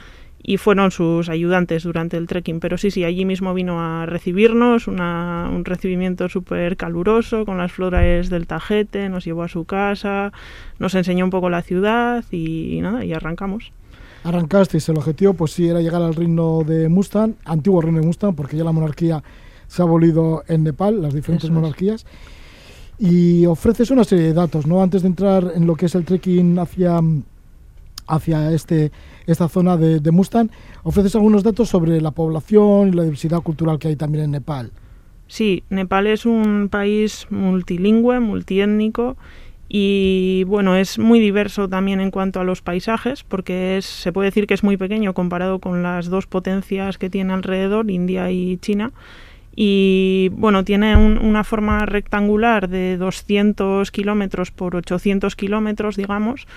y 0.43 0.57
fueron 0.57 0.91
sus 0.91 1.29
ayudantes 1.29 1.83
durante 1.83 2.17
el 2.17 2.27
trekking. 2.27 2.61
Pero 2.61 2.79
sí, 2.79 2.91
sí, 2.91 3.05
allí 3.05 3.25
mismo 3.25 3.55
vino 3.55 3.81
a 3.81 4.07
recibirnos, 4.07 4.89
un 4.89 5.63
recibimiento 5.65 6.29
súper 6.29 6.77
caluroso 6.77 7.45
con 7.45 7.59
las 7.59 7.73
flores 7.73 8.31
del 8.31 8.47
Tajete, 8.47 9.09
nos 9.09 9.25
llevó 9.25 9.43
a 9.43 9.49
su 9.49 9.65
casa, 9.65 10.33
nos 10.79 10.95
enseñó 10.95 11.25
un 11.25 11.31
poco 11.31 11.51
la 11.51 11.63
ciudad 11.63 12.25
y, 12.31 12.81
nada, 12.81 13.05
y 13.05 13.13
arrancamos. 13.13 13.73
Arrancasteis, 14.25 14.89
el 14.89 14.99
objetivo 14.99 15.35
pues 15.35 15.53
sí 15.53 15.69
era 15.69 15.81
llegar 15.81 16.03
al 16.03 16.15
reino 16.15 16.63
de 16.67 16.89
Mustang, 16.89 17.35
antiguo 17.45 17.81
reino 17.81 18.01
de 18.01 18.07
Mustang, 18.07 18.35
porque 18.35 18.57
ya 18.57 18.65
la 18.65 18.73
monarquía 18.73 19.23
se 19.67 19.83
ha 19.83 19.85
abolido 19.85 20.43
en 20.49 20.65
Nepal, 20.65 21.01
las 21.01 21.15
diferentes 21.15 21.51
monarquías. 21.51 22.05
Y 22.99 23.47
ofreces 23.47 23.91
una 23.91 24.05
serie 24.05 24.27
de 24.27 24.35
datos, 24.35 24.67
¿no? 24.67 24.83
Antes 24.83 25.03
de 25.03 25.09
entrar 25.09 25.53
en 25.55 25.67
lo 25.67 25.75
que 25.75 25.87
es 25.87 25.95
el 25.95 26.05
trekking 26.05 26.59
hacia, 26.59 27.01
hacia 28.07 28.53
este 28.53 28.93
esta 29.31 29.49
zona 29.49 29.77
de, 29.77 30.11
Mustang. 30.11 30.51
¿Ofreces 30.83 31.15
algunos 31.15 31.43
datos 31.43 31.69
sobre 31.69 32.01
la 32.01 32.11
población 32.11 32.89
y 32.89 32.93
la 32.93 33.03
diversidad 33.03 33.41
cultural 33.41 33.79
que 33.79 33.89
hay 33.89 33.97
también 33.97 34.25
en 34.25 34.31
Nepal? 34.33 34.73
Sí, 35.27 35.63
Nepal 35.71 36.07
es 36.07 36.27
un 36.27 36.69
país 36.71 37.27
multilingüe, 37.31 38.21
multiétnico 38.21 39.17
y 39.73 40.43
bueno, 40.49 40.75
es 40.75 40.99
muy 40.99 41.21
diverso 41.21 41.69
también 41.69 42.01
en 42.01 42.11
cuanto 42.11 42.41
a 42.41 42.45
los 42.45 42.61
paisajes, 42.61 43.23
porque 43.23 43.79
se 43.83 44.13
puede 44.13 44.27
decir 44.27 44.49
que 44.49 44.55
es 44.55 44.65
muy 44.65 44.77
pequeño 44.77 45.15
comparado 45.15 45.61
con 45.61 45.85
las 45.85 46.07
dos 46.07 46.27
potencias 46.27 46.99
que 46.99 47.09
tiene 47.09 47.33
alrededor, 47.33 47.89
India 47.89 48.33
y 48.33 48.57
China. 48.57 48.91
Y 49.55 50.31
bueno, 50.33 50.65
tiene 50.65 50.97
una 50.97 51.45
forma 51.45 51.87
rectangular 51.87 52.69
de 52.69 52.97
200 52.97 53.93
kilómetros 53.93 54.51
por 54.51 54.75
800 54.75 55.37
kilómetros, 55.37 55.95
digamos, 55.95 56.49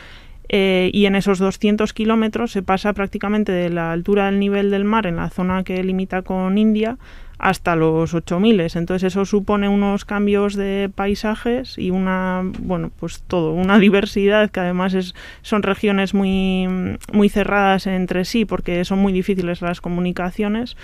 eh, 0.49 0.89
y 0.93 1.05
en 1.05 1.15
esos 1.15 1.39
200 1.39 1.93
kilómetros 1.93 2.51
se 2.51 2.61
pasa 2.61 2.93
prácticamente 2.93 3.51
de 3.51 3.69
la 3.69 3.91
altura 3.91 4.25
del 4.25 4.39
nivel 4.39 4.71
del 4.71 4.83
mar 4.83 5.07
en 5.07 5.15
la 5.15 5.29
zona 5.29 5.63
que 5.63 5.83
limita 5.83 6.21
con 6.21 6.57
India 6.57 6.97
hasta 7.43 7.75
los 7.75 8.13
8000. 8.13 8.61
Entonces 8.61 9.03
eso 9.03 9.25
supone 9.25 9.67
unos 9.67 10.05
cambios 10.05 10.55
de 10.55 10.89
paisajes 10.93 11.77
y 11.77 11.91
una, 11.91 12.41
bueno, 12.59 12.91
pues 12.99 13.21
todo, 13.27 13.51
una 13.51 13.79
diversidad 13.87 14.49
que 14.49 14.61
además 14.61 14.93
es, 14.93 15.13
son 15.41 15.63
regiones 15.63 16.13
muy, 16.13 16.67
muy 17.11 17.29
cerradas 17.29 17.87
entre 17.87 18.25
sí 18.25 18.45
porque 18.45 18.85
son 18.85 18.99
muy 18.99 19.11
difíciles 19.11 19.61
las 19.61 19.81
comunicaciones, 19.81 20.77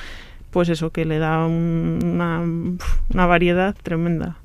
pues 0.51 0.69
eso 0.69 0.91
que 0.91 1.05
le 1.05 1.19
da 1.19 1.45
una, 1.45 2.41
una 2.41 3.25
variedad 3.25 3.75
tremenda. 3.81 4.37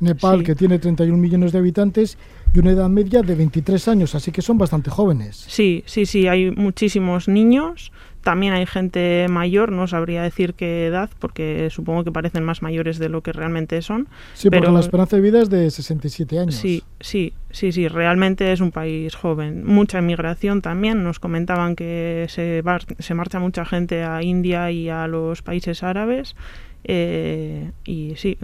Nepal, 0.00 0.42
que 0.44 0.54
tiene 0.54 0.78
31 0.78 1.16
millones 1.18 1.52
de 1.52 1.58
habitantes 1.58 2.18
y 2.54 2.58
una 2.58 2.70
edad 2.70 2.88
media 2.88 3.22
de 3.22 3.34
23 3.34 3.88
años, 3.88 4.14
así 4.14 4.32
que 4.32 4.42
son 4.42 4.58
bastante 4.58 4.90
jóvenes. 4.90 5.44
Sí, 5.48 5.82
sí, 5.86 6.06
sí, 6.06 6.28
hay 6.28 6.50
muchísimos 6.50 7.28
niños, 7.28 7.92
también 8.22 8.52
hay 8.52 8.66
gente 8.66 9.26
mayor, 9.28 9.72
no 9.72 9.86
sabría 9.86 10.22
decir 10.22 10.54
qué 10.54 10.86
edad, 10.86 11.10
porque 11.18 11.68
supongo 11.70 12.04
que 12.04 12.12
parecen 12.12 12.44
más 12.44 12.62
mayores 12.62 12.98
de 12.98 13.08
lo 13.08 13.22
que 13.22 13.32
realmente 13.32 13.80
son. 13.82 14.08
Sí, 14.34 14.50
pero 14.50 14.72
la 14.72 14.80
esperanza 14.80 15.16
de 15.16 15.22
vida 15.22 15.40
es 15.40 15.50
de 15.50 15.70
67 15.70 16.38
años. 16.38 16.54
Sí, 16.54 16.82
sí, 17.00 17.32
sí, 17.50 17.72
sí, 17.72 17.88
realmente 17.88 18.52
es 18.52 18.60
un 18.60 18.70
país 18.70 19.14
joven. 19.14 19.64
Mucha 19.64 19.98
inmigración 19.98 20.62
también, 20.62 21.02
nos 21.02 21.20
comentaban 21.20 21.76
que 21.76 22.26
se, 22.28 22.62
se 22.98 23.14
marcha 23.14 23.38
mucha 23.38 23.64
gente 23.64 24.02
a 24.02 24.22
India 24.22 24.70
y 24.70 24.88
a 24.88 25.06
los 25.06 25.42
países 25.42 25.82
árabes. 25.82 26.36
Eh, 26.84 27.72
y 27.84 28.14
sí, 28.16 28.38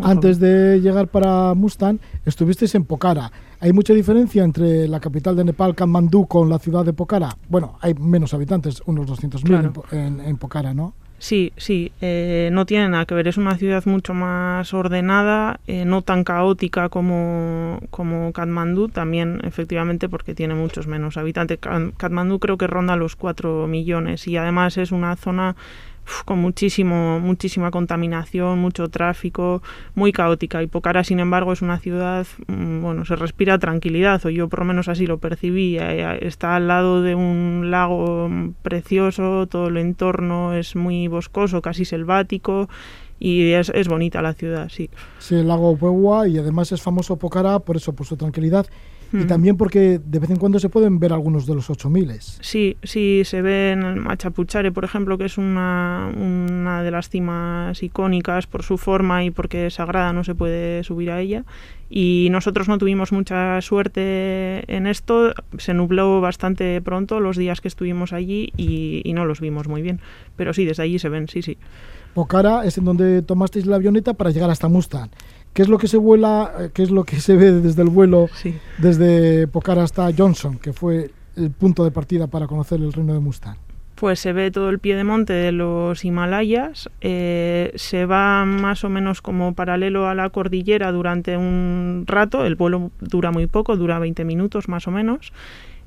antes 0.00 0.38
de 0.38 0.80
llegar 0.80 1.08
para 1.08 1.54
Mustang, 1.54 1.98
estuvisteis 2.24 2.74
en 2.74 2.84
Pokhara. 2.84 3.30
¿Hay 3.60 3.72
mucha 3.72 3.94
diferencia 3.94 4.44
entre 4.44 4.88
la 4.88 5.00
capital 5.00 5.36
de 5.36 5.44
Nepal, 5.44 5.74
Kathmandú, 5.74 6.26
con 6.26 6.50
la 6.50 6.58
ciudad 6.58 6.84
de 6.84 6.92
Pokhara? 6.92 7.36
Bueno, 7.48 7.78
hay 7.80 7.94
menos 7.94 8.34
habitantes, 8.34 8.82
unos 8.86 9.06
200.000 9.06 9.84
en, 9.92 10.20
en, 10.20 10.36
Pokhara, 10.36 10.74
¿no? 10.74 10.94
Sí, 11.18 11.54
sí, 11.56 11.90
eh, 12.02 12.50
no 12.52 12.66
tiene 12.66 12.88
nada 12.90 13.06
que 13.06 13.14
ver. 13.14 13.28
Es 13.28 13.38
una 13.38 13.56
ciudad 13.56 13.82
mucho 13.86 14.12
más 14.12 14.74
ordenada, 14.74 15.60
eh, 15.66 15.86
no 15.86 16.02
tan 16.02 16.24
caótica 16.24 16.90
como, 16.90 17.80
como 17.90 18.32
Katmandú, 18.34 18.88
también 18.88 19.40
efectivamente 19.44 20.10
porque 20.10 20.34
tiene 20.34 20.54
muchos 20.54 20.86
menos 20.86 21.16
habitantes. 21.16 21.58
Katmandú 21.96 22.40
creo 22.40 22.58
que 22.58 22.66
ronda 22.66 22.96
los 22.96 23.16
4 23.16 23.66
millones 23.66 24.28
y 24.28 24.36
además 24.36 24.76
es 24.76 24.92
una 24.92 25.16
zona 25.16 25.56
con 26.24 26.38
muchísimo, 26.38 27.20
muchísima 27.20 27.70
contaminación, 27.70 28.58
mucho 28.58 28.88
tráfico, 28.88 29.62
muy 29.94 30.12
caótica. 30.12 30.62
Y 30.62 30.66
Pokhara, 30.66 31.04
sin 31.04 31.20
embargo, 31.20 31.52
es 31.52 31.62
una 31.62 31.78
ciudad, 31.78 32.26
mm, 32.46 32.82
bueno, 32.82 33.04
se 33.04 33.16
respira 33.16 33.58
tranquilidad, 33.58 34.24
o 34.26 34.30
yo 34.30 34.48
por 34.48 34.60
lo 34.60 34.64
menos 34.66 34.88
así 34.88 35.06
lo 35.06 35.18
percibí. 35.18 35.78
Eh, 35.78 36.18
está 36.26 36.56
al 36.56 36.68
lado 36.68 37.02
de 37.02 37.14
un 37.14 37.70
lago 37.70 38.30
precioso, 38.62 39.46
todo 39.46 39.68
el 39.68 39.76
entorno 39.76 40.54
es 40.54 40.76
muy 40.76 41.08
boscoso, 41.08 41.62
casi 41.62 41.84
selvático. 41.84 42.68
Y 43.20 43.52
es, 43.52 43.70
es 43.70 43.88
bonita 43.88 44.20
la 44.20 44.34
ciudad, 44.34 44.68
sí. 44.68 44.90
Sí, 45.18 45.36
el 45.36 45.48
lago 45.48 45.76
Puegua 45.76 46.28
y 46.28 46.36
además 46.36 46.72
es 46.72 46.82
famoso 46.82 47.16
Pokhara 47.16 47.60
por 47.60 47.76
eso, 47.76 47.94
por 47.94 48.06
su 48.06 48.16
tranquilidad 48.16 48.66
y 49.22 49.24
también 49.26 49.56
porque 49.56 50.00
de 50.04 50.18
vez 50.18 50.30
en 50.30 50.36
cuando 50.36 50.58
se 50.58 50.68
pueden 50.68 50.98
ver 50.98 51.12
algunos 51.12 51.46
de 51.46 51.54
los 51.54 51.70
8000. 51.70 52.12
Sí, 52.20 52.76
sí, 52.82 53.22
se 53.24 53.42
ve 53.42 53.72
en 53.72 54.00
Machapuchare, 54.00 54.72
por 54.72 54.84
ejemplo, 54.84 55.16
que 55.16 55.26
es 55.26 55.38
una, 55.38 56.12
una 56.16 56.82
de 56.82 56.90
las 56.90 57.08
cimas 57.08 57.82
icónicas 57.82 58.46
por 58.46 58.62
su 58.62 58.78
forma 58.78 59.24
y 59.24 59.30
porque 59.30 59.66
es 59.66 59.74
sagrada, 59.74 60.12
no 60.12 60.24
se 60.24 60.34
puede 60.34 60.82
subir 60.84 61.10
a 61.10 61.20
ella. 61.20 61.44
Y 61.88 62.28
nosotros 62.30 62.68
no 62.68 62.78
tuvimos 62.78 63.12
mucha 63.12 63.60
suerte 63.60 64.64
en 64.74 64.86
esto, 64.86 65.32
se 65.58 65.74
nubló 65.74 66.20
bastante 66.20 66.80
pronto 66.82 67.20
los 67.20 67.36
días 67.36 67.60
que 67.60 67.68
estuvimos 67.68 68.12
allí 68.12 68.52
y, 68.56 69.02
y 69.04 69.12
no 69.12 69.24
los 69.26 69.40
vimos 69.40 69.68
muy 69.68 69.82
bien. 69.82 70.00
Pero 70.36 70.52
sí, 70.52 70.64
desde 70.64 70.82
allí 70.82 70.98
se 70.98 71.08
ven, 71.08 71.28
sí, 71.28 71.42
sí. 71.42 71.56
Pokhara 72.14 72.64
es 72.64 72.78
en 72.78 72.84
donde 72.84 73.22
tomasteis 73.22 73.66
la 73.66 73.76
avioneta 73.76 74.14
para 74.14 74.30
llegar 74.30 74.48
hasta 74.48 74.68
Mustang. 74.68 75.10
¿Qué 75.54 75.62
es 75.62 75.68
lo 75.68 75.78
que 75.78 75.86
se 75.86 75.96
vuela, 75.96 76.52
eh, 76.58 76.70
qué 76.74 76.82
es 76.82 76.90
lo 76.90 77.04
que 77.04 77.16
se 77.20 77.36
ve 77.36 77.52
desde 77.52 77.82
el 77.82 77.88
vuelo 77.88 78.28
desde 78.78 79.46
Pokhara 79.46 79.84
hasta 79.84 80.10
Johnson, 80.16 80.58
que 80.58 80.72
fue 80.72 81.12
el 81.36 81.50
punto 81.52 81.84
de 81.84 81.92
partida 81.92 82.26
para 82.26 82.46
conocer 82.46 82.80
el 82.80 82.92
reino 82.92 83.14
de 83.14 83.20
Mustang? 83.20 83.56
Pues 83.94 84.18
se 84.18 84.32
ve 84.32 84.50
todo 84.50 84.70
el 84.70 84.80
pie 84.80 84.96
de 84.96 85.04
monte 85.04 85.32
de 85.32 85.52
los 85.52 86.04
Himalayas, 86.04 86.90
eh, 87.00 87.72
se 87.76 88.06
va 88.06 88.44
más 88.44 88.82
o 88.82 88.88
menos 88.88 89.22
como 89.22 89.54
paralelo 89.54 90.08
a 90.08 90.16
la 90.16 90.28
cordillera 90.30 90.90
durante 90.90 91.36
un 91.36 92.02
rato, 92.04 92.44
el 92.44 92.56
vuelo 92.56 92.90
dura 93.00 93.30
muy 93.30 93.46
poco, 93.46 93.76
dura 93.76 94.00
20 94.00 94.24
minutos 94.24 94.68
más 94.68 94.88
o 94.88 94.90
menos, 94.90 95.32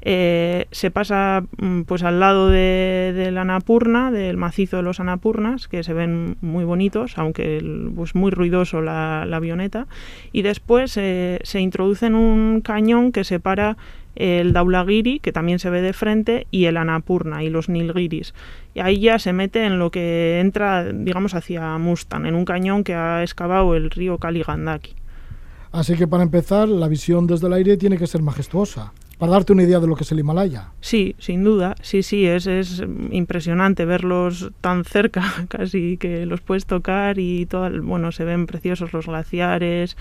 eh, 0.01 0.67
se 0.71 0.91
pasa 0.91 1.43
mm, 1.57 1.81
pues 1.81 2.03
al 2.03 2.19
lado 2.19 2.49
de, 2.49 3.13
del 3.15 3.37
Anapurna, 3.37 4.11
del 4.11 4.37
macizo 4.37 4.77
de 4.77 4.83
los 4.83 4.99
Anapurnas, 4.99 5.67
que 5.67 5.83
se 5.83 5.93
ven 5.93 6.37
muy 6.41 6.65
bonitos, 6.65 7.17
aunque 7.17 7.57
es 7.57 7.63
pues 7.95 8.15
muy 8.15 8.31
ruidoso 8.31 8.81
la, 8.81 9.23
avioneta, 9.23 9.87
y 10.31 10.43
después 10.43 10.97
eh, 10.97 11.39
se 11.43 11.59
introduce 11.59 12.05
en 12.05 12.15
un 12.15 12.61
cañón 12.61 13.11
que 13.11 13.23
separa 13.23 13.77
el 14.15 14.51
Daulagiri, 14.53 15.19
que 15.19 15.31
también 15.31 15.59
se 15.59 15.69
ve 15.69 15.81
de 15.81 15.93
frente, 15.93 16.47
y 16.49 16.65
el 16.65 16.77
Anapurna 16.77 17.43
y 17.43 17.49
los 17.49 17.69
Nilgiris. 17.69 18.33
Y 18.73 18.79
ahí 18.79 18.99
ya 18.99 19.19
se 19.19 19.31
mete 19.31 19.65
en 19.65 19.77
lo 19.77 19.91
que 19.91 20.39
entra, 20.39 20.91
digamos, 20.91 21.35
hacia 21.35 21.77
Mustang, 21.77 22.25
en 22.25 22.33
un 22.33 22.45
cañón 22.45 22.83
que 22.83 22.95
ha 22.95 23.21
excavado 23.21 23.75
el 23.75 23.91
río 23.91 24.17
Kaligandaki. 24.17 24.95
Así 25.71 25.95
que 25.95 26.07
para 26.07 26.23
empezar, 26.23 26.67
la 26.67 26.87
visión 26.87 27.27
desde 27.27 27.47
el 27.47 27.53
aire 27.53 27.77
tiene 27.77 27.97
que 27.97 28.07
ser 28.07 28.23
majestuosa 28.23 28.93
para 29.17 29.31
darte 29.31 29.53
una 29.53 29.63
idea 29.63 29.79
de 29.79 29.87
lo 29.87 29.95
que 29.95 30.03
es 30.03 30.11
el 30.11 30.19
Himalaya. 30.19 30.71
Sí, 30.79 31.15
sin 31.19 31.43
duda, 31.43 31.75
sí, 31.81 32.03
sí, 32.03 32.25
es, 32.25 32.47
es 32.47 32.83
impresionante 33.11 33.85
verlos 33.85 34.51
tan 34.61 34.85
cerca, 34.85 35.23
casi 35.49 35.97
que 35.97 36.25
los 36.25 36.41
puedes 36.41 36.65
tocar 36.65 37.19
y 37.19 37.45
todo, 37.45 37.69
bueno, 37.83 38.11
se 38.11 38.25
ven 38.25 38.45
preciosos 38.45 38.93
los 38.93 39.07
glaciares, 39.07 39.97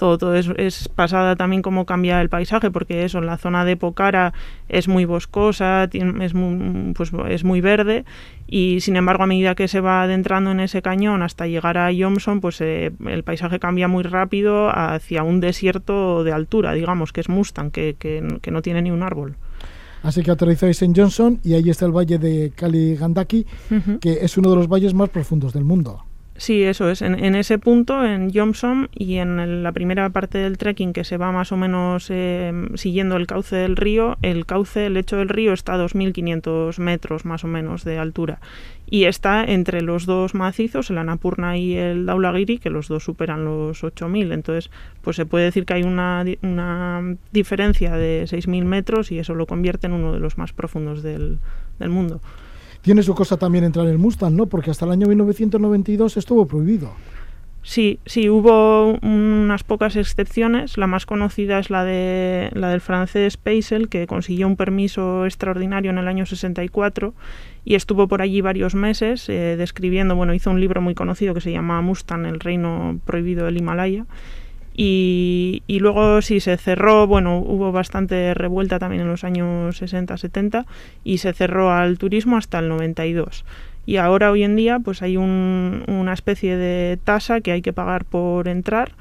todo, 0.00 0.16
todo 0.16 0.34
es, 0.34 0.48
es, 0.56 0.88
pasada 0.88 1.36
también 1.36 1.60
cómo 1.60 1.84
cambia 1.84 2.22
el 2.22 2.30
paisaje, 2.30 2.70
porque 2.70 3.04
eso, 3.04 3.18
en 3.18 3.26
la 3.26 3.36
zona 3.36 3.66
de 3.66 3.76
Pokhara 3.76 4.32
es 4.70 4.88
muy 4.88 5.04
boscosa, 5.04 5.90
es 5.92 6.32
muy, 6.32 6.94
pues, 6.94 7.12
es 7.28 7.44
muy 7.44 7.60
verde, 7.60 8.06
y 8.46 8.80
sin 8.80 8.96
embargo 8.96 9.24
a 9.24 9.26
medida 9.26 9.54
que 9.54 9.68
se 9.68 9.80
va 9.80 10.02
adentrando 10.02 10.52
en 10.52 10.60
ese 10.60 10.80
cañón 10.80 11.20
hasta 11.20 11.46
llegar 11.46 11.76
a 11.76 11.92
Yomson, 11.92 12.40
pues 12.40 12.62
eh, 12.62 12.92
el 13.06 13.24
paisaje 13.24 13.58
cambia 13.58 13.88
muy 13.88 14.02
rápido 14.02 14.70
hacia 14.74 15.22
un 15.22 15.40
desierto 15.40 16.24
de 16.24 16.32
altura, 16.32 16.72
digamos, 16.72 17.12
que 17.12 17.20
es 17.20 17.28
Mustang, 17.28 17.70
que, 17.70 17.96
que, 17.98 18.50
no 18.50 18.62
tiene 18.62 18.80
ni 18.80 18.90
un 18.90 19.02
árbol. 19.02 19.36
Así 20.02 20.22
que 20.22 20.30
aterrizáis 20.30 20.80
en 20.80 20.94
Johnson 20.94 21.40
y 21.44 21.52
ahí 21.52 21.68
está 21.68 21.84
el 21.84 21.92
valle 21.92 22.16
de 22.16 22.52
Kali 22.56 22.96
Gandaki, 22.96 23.44
que 24.00 24.12
es 24.22 24.38
uno 24.38 24.48
de 24.48 24.56
los 24.56 24.66
valles 24.66 24.94
más 24.94 25.10
profundos 25.10 25.52
del 25.52 25.64
mundo. 25.64 26.06
Sí, 26.40 26.62
eso 26.62 26.88
es. 26.88 27.02
En, 27.02 27.34
ese 27.34 27.58
punto, 27.58 28.02
en 28.02 28.32
Johnson 28.32 28.88
y 28.94 29.16
en 29.16 29.62
la 29.62 29.72
primera 29.72 30.08
parte 30.08 30.38
del 30.38 30.56
trekking 30.56 30.94
que 30.94 31.04
se 31.04 31.18
va 31.18 31.32
más 31.32 31.52
o 31.52 31.58
menos 31.58 32.06
eh, 32.08 32.50
siguiendo 32.76 33.16
el 33.16 33.26
cauce 33.26 33.56
del 33.56 33.76
río, 33.76 34.16
el 34.22 34.46
cauce, 34.46 34.86
el 34.86 34.94
lecho 34.94 35.18
del 35.18 35.28
río 35.28 35.52
está 35.52 35.74
a 35.74 35.78
2.500 35.78 36.78
metros 36.78 37.26
más 37.26 37.44
o 37.44 37.46
menos 37.46 37.84
de 37.84 37.98
altura 37.98 38.40
y 38.86 39.04
está 39.04 39.44
entre 39.44 39.82
los 39.82 40.06
dos 40.06 40.34
macizos, 40.34 40.88
el 40.88 40.96
Anapurna 40.96 41.58
y 41.58 41.76
el 41.76 42.06
Daulagiri, 42.06 42.56
que 42.56 42.70
los 42.70 42.88
dos 42.88 43.04
superan 43.04 43.44
los 43.44 43.84
8.000. 43.84 44.32
Entonces, 44.32 44.70
pues 45.02 45.16
se 45.16 45.26
puede 45.26 45.44
decir 45.44 45.66
que 45.66 45.74
hay 45.74 45.82
una, 45.82 46.24
una 46.40 47.16
diferencia 47.32 47.96
de 47.96 48.24
6.000 48.24 48.64
metros 48.64 49.12
y 49.12 49.18
eso 49.18 49.34
lo 49.34 49.44
convierte 49.44 49.88
en 49.88 49.92
uno 49.92 50.14
de 50.14 50.20
los 50.20 50.38
más 50.38 50.54
profundos 50.54 51.02
del 51.02 51.38
mundo. 51.80 52.22
Tiene 52.82 53.02
su 53.02 53.14
cosa 53.14 53.36
también 53.36 53.64
entrar 53.64 53.86
en 53.86 53.92
el 53.92 53.98
Mustang, 53.98 54.34
¿no? 54.34 54.46
Porque 54.46 54.70
hasta 54.70 54.84
el 54.86 54.92
año 54.92 55.06
1992 55.06 56.16
estuvo 56.16 56.46
prohibido. 56.46 56.92
Sí, 57.62 58.00
sí, 58.06 58.30
hubo 58.30 58.98
unas 59.02 59.64
pocas 59.64 59.96
excepciones. 59.96 60.78
La 60.78 60.86
más 60.86 61.04
conocida 61.04 61.58
es 61.58 61.68
la, 61.68 61.84
de, 61.84 62.50
la 62.54 62.70
del 62.70 62.80
francés 62.80 63.36
Peisel, 63.36 63.88
que 63.90 64.06
consiguió 64.06 64.46
un 64.46 64.56
permiso 64.56 65.26
extraordinario 65.26 65.90
en 65.90 65.98
el 65.98 66.08
año 66.08 66.24
64 66.24 67.12
y 67.64 67.74
estuvo 67.74 68.08
por 68.08 68.22
allí 68.22 68.40
varios 68.40 68.74
meses 68.74 69.28
eh, 69.28 69.56
describiendo, 69.58 70.16
bueno, 70.16 70.32
hizo 70.32 70.50
un 70.50 70.60
libro 70.60 70.80
muy 70.80 70.94
conocido 70.94 71.34
que 71.34 71.42
se 71.42 71.52
llama 71.52 71.82
Mustang, 71.82 72.24
el 72.24 72.40
reino 72.40 72.98
prohibido 73.04 73.44
del 73.44 73.58
Himalaya, 73.58 74.06
y, 74.74 75.62
luego 75.68 76.22
sí 76.22 76.40
se 76.40 76.56
cerró, 76.56 77.06
bueno, 77.06 77.38
hubo 77.38 77.72
bastante 77.72 78.34
revuelta 78.34 78.78
también 78.78 79.02
en 79.02 79.08
los 79.08 79.24
años 79.24 79.80
60-70 79.80 80.66
y 81.04 81.18
se 81.18 81.32
cerró 81.32 81.72
al 81.72 81.98
turismo 81.98 82.36
hasta 82.36 82.60
el 82.60 82.68
92. 82.68 83.44
Y 83.86 83.96
ahora 83.96 84.30
hoy 84.30 84.44
en 84.44 84.56
día 84.56 84.78
pues 84.78 85.02
hay 85.02 85.16
una 85.16 86.12
especie 86.12 86.56
de 86.56 86.98
tasa 87.02 87.40
que 87.40 87.52
hay 87.52 87.62
que 87.62 87.72
pagar 87.72 88.04
por 88.04 88.46
entrar 88.48 88.92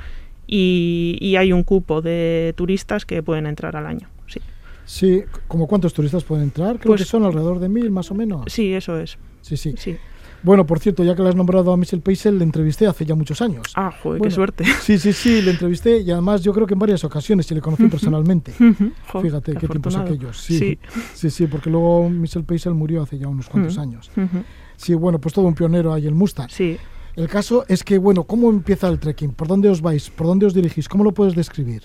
y, 0.47 1.35
hay 1.37 1.53
un 1.53 1.63
cupo 1.63 2.01
de 2.01 2.53
turistas 2.57 3.05
que 3.05 3.21
pueden 3.21 3.45
entrar 3.45 3.75
al 3.75 3.85
año. 3.85 4.07
Sí. 4.27 4.41
Sí, 4.85 5.23
¿como 5.47 5.67
cuántos 5.67 5.93
turistas 5.93 6.23
pueden 6.23 6.45
entrar? 6.45 6.79
Creo 6.79 6.95
que 6.95 7.03
pues 7.03 7.07
son 7.07 7.23
alrededor 7.23 7.59
de 7.59 7.69
mil 7.69 7.91
más 7.91 8.09
o 8.09 8.15
menos. 8.15 8.45
Sí, 8.47 8.73
eso 8.73 8.99
es. 8.99 9.19
Sí, 9.41 9.57
sí. 9.57 9.75
sí. 9.77 9.97
Bueno, 10.41 10.65
por 10.65 10.79
cierto, 10.79 11.03
ya 11.03 11.15
que 11.15 11.21
le 11.21 11.29
has 11.29 11.35
nombrado 11.35 11.71
a 11.71 11.77
Michelle 11.77 12.01
Paisel, 12.01 12.37
le 12.37 12.43
entrevisté 12.43 12.87
hace 12.87 13.05
ya 13.05 13.15
muchos 13.15 13.41
años. 13.41 13.67
Ah, 13.75 13.91
joder, 14.01 14.21
qué 14.21 14.31
suerte. 14.31 14.65
Sí, 14.81 14.97
sí, 14.97 15.13
sí, 15.13 15.41
le 15.41 15.51
entrevisté 15.51 15.99
y 15.99 16.11
además 16.11 16.41
yo 16.41 16.53
creo 16.53 16.65
que 16.65 16.73
en 16.73 16.79
varias 16.79 17.03
ocasiones 17.03 17.49
y 17.51 17.55
le 17.55 17.61
conocí 17.61 17.87
personalmente. 17.87 18.53
Fíjate 19.21 19.55
qué, 19.55 19.67
tiempos 19.67 19.95
aquellos. 19.95 20.37
Sí, 20.37 20.79
sí, 21.13 21.29
sí, 21.29 21.47
porque 21.47 21.69
luego 21.69 22.09
Michelle 22.09 22.45
Paisel 22.45 22.73
murió 22.73 23.03
hace 23.03 23.17
ya 23.17 23.27
unos 23.27 23.49
cuantos 23.49 23.77
años. 23.77 24.11
Sí, 24.77 24.93
bueno, 24.93 25.19
pues 25.19 25.33
todo 25.33 25.45
un 25.45 25.55
pionero 25.55 25.93
ahí 25.93 26.07
el 26.07 26.15
Mustang. 26.15 26.49
Sí. 26.49 26.77
El 27.15 27.27
caso 27.27 27.65
es 27.67 27.83
que, 27.83 27.97
bueno, 27.97 28.23
¿cómo 28.23 28.49
empieza 28.49 28.87
el 28.87 28.97
trekking? 28.97 29.31
¿Por 29.31 29.47
dónde 29.47 29.67
os 29.67 29.81
vais? 29.81 30.09
¿Por 30.09 30.25
dónde 30.25 30.45
os 30.45 30.53
dirigís? 30.53 30.87
¿Cómo 30.87 31.03
lo 31.03 31.13
puedes 31.13 31.35
describir? 31.35 31.83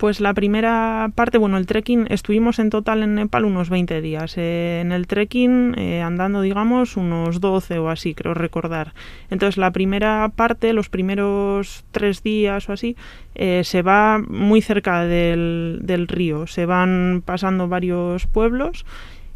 Pues 0.00 0.18
la 0.18 0.32
primera 0.32 1.12
parte, 1.14 1.36
bueno, 1.36 1.58
el 1.58 1.66
trekking, 1.66 2.06
estuvimos 2.08 2.58
en 2.58 2.70
total 2.70 3.02
en 3.02 3.16
Nepal 3.16 3.44
unos 3.44 3.68
20 3.68 4.00
días. 4.00 4.38
Eh, 4.38 4.80
en 4.80 4.92
el 4.92 5.06
trekking, 5.06 5.74
eh, 5.76 6.00
andando, 6.00 6.40
digamos, 6.40 6.96
unos 6.96 7.38
12 7.42 7.80
o 7.80 7.90
así, 7.90 8.14
creo 8.14 8.32
recordar. 8.32 8.94
Entonces, 9.28 9.58
la 9.58 9.72
primera 9.72 10.32
parte, 10.34 10.72
los 10.72 10.88
primeros 10.88 11.84
tres 11.90 12.22
días 12.22 12.66
o 12.70 12.72
así, 12.72 12.96
eh, 13.34 13.60
se 13.62 13.82
va 13.82 14.18
muy 14.26 14.62
cerca 14.62 15.04
del, 15.04 15.80
del 15.82 16.08
río. 16.08 16.46
Se 16.46 16.64
van 16.64 17.22
pasando 17.22 17.68
varios 17.68 18.26
pueblos 18.26 18.86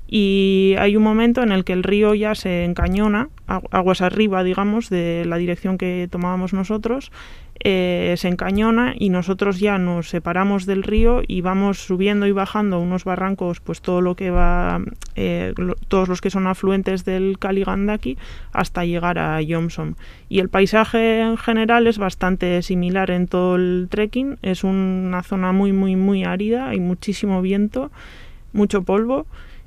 y 0.07 0.77
hay 0.79 0.97
un 0.97 1.03
momento 1.03 1.43
en 1.43 1.53
el 1.53 1.65
que 1.65 1.73
el 1.73 1.83
río 1.83 2.15
ya 2.15 2.35
se 2.35 2.65
encañona, 2.65 3.31
aguas 3.47 4.01
arriba, 4.01 4.45
digamos, 4.45 4.89
de 4.89 5.25
la 5.27 5.37
dirección 5.39 5.77
que 5.77 6.09
tomábamos 6.11 6.53
nosotros, 6.53 7.11
eh, 7.61 8.15
se 8.19 8.29
encañona 8.29 8.95
y 8.99 9.11
nosotros 9.11 9.61
ya 9.61 9.79
nos 9.79 10.09
separamos 10.09 10.67
del 10.67 10.83
río 10.83 11.23
y 11.27 11.41
vamos 11.41 11.79
subiendo 11.79 12.27
y 12.27 12.33
bajando 12.33 12.81
unos 12.81 13.05
barrancos, 13.05 13.61
pues 13.61 13.81
todo 13.81 14.01
lo 14.01 14.17
que 14.17 14.31
va, 14.31 14.83
eh, 15.15 15.55
todos 15.89 16.09
los 16.09 16.21
que 16.21 16.31
son 16.31 16.47
afluentes 16.47 17.05
del 17.05 17.39
Kaligandaki 17.39 18.19
hasta 18.53 18.85
llegar 18.85 19.19
a 19.19 19.41
Yomsom. 19.41 19.95
Y 20.29 20.41
el 20.41 20.49
paisaje 20.49 21.21
en 21.21 21.37
general 21.37 21.87
es 21.87 21.99
bastante 21.99 22.61
similar 22.63 23.11
en 23.11 23.29
todo 23.29 23.57
el 23.57 23.87
trekking, 23.89 24.39
es 24.43 24.65
una 24.65 25.23
zona 25.23 25.53
muy, 25.53 25.73
muy, 25.73 25.97
muy 25.97 26.25
árida, 26.25 26.69
hay 26.69 26.81
muchísimo 26.81 27.41
viento, 27.41 27.93
mucho 28.53 28.83
polvo 28.83 29.27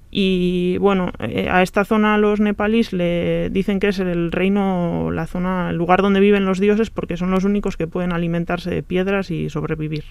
Y 0.10 0.78
bueno, 0.80 1.12
eh, 1.20 1.50
a 1.52 1.62
esta 1.64 1.84
zona 1.84 2.18
los 2.18 2.40
nepalíes 2.40 2.94
le 2.94 3.50
dicen 3.50 3.80
que 3.80 3.90
es 3.90 4.00
el 4.00 4.32
reino, 4.32 5.12
la 5.12 5.28
zona, 5.28 5.70
el 5.72 5.76
lugar 5.76 6.02
donde 6.02 6.20
viven 6.20 6.46
los 6.46 6.60
dioses 6.60 6.90
porque 6.90 7.18
son 7.18 7.32
los 7.32 7.44
únicos 7.44 7.76
que 7.76 7.88
pueden 7.88 8.14
alimentarse 8.14 8.70
de 8.70 8.84
piedras 8.84 9.32
y 9.32 9.50
sobrevivir. 9.50 10.06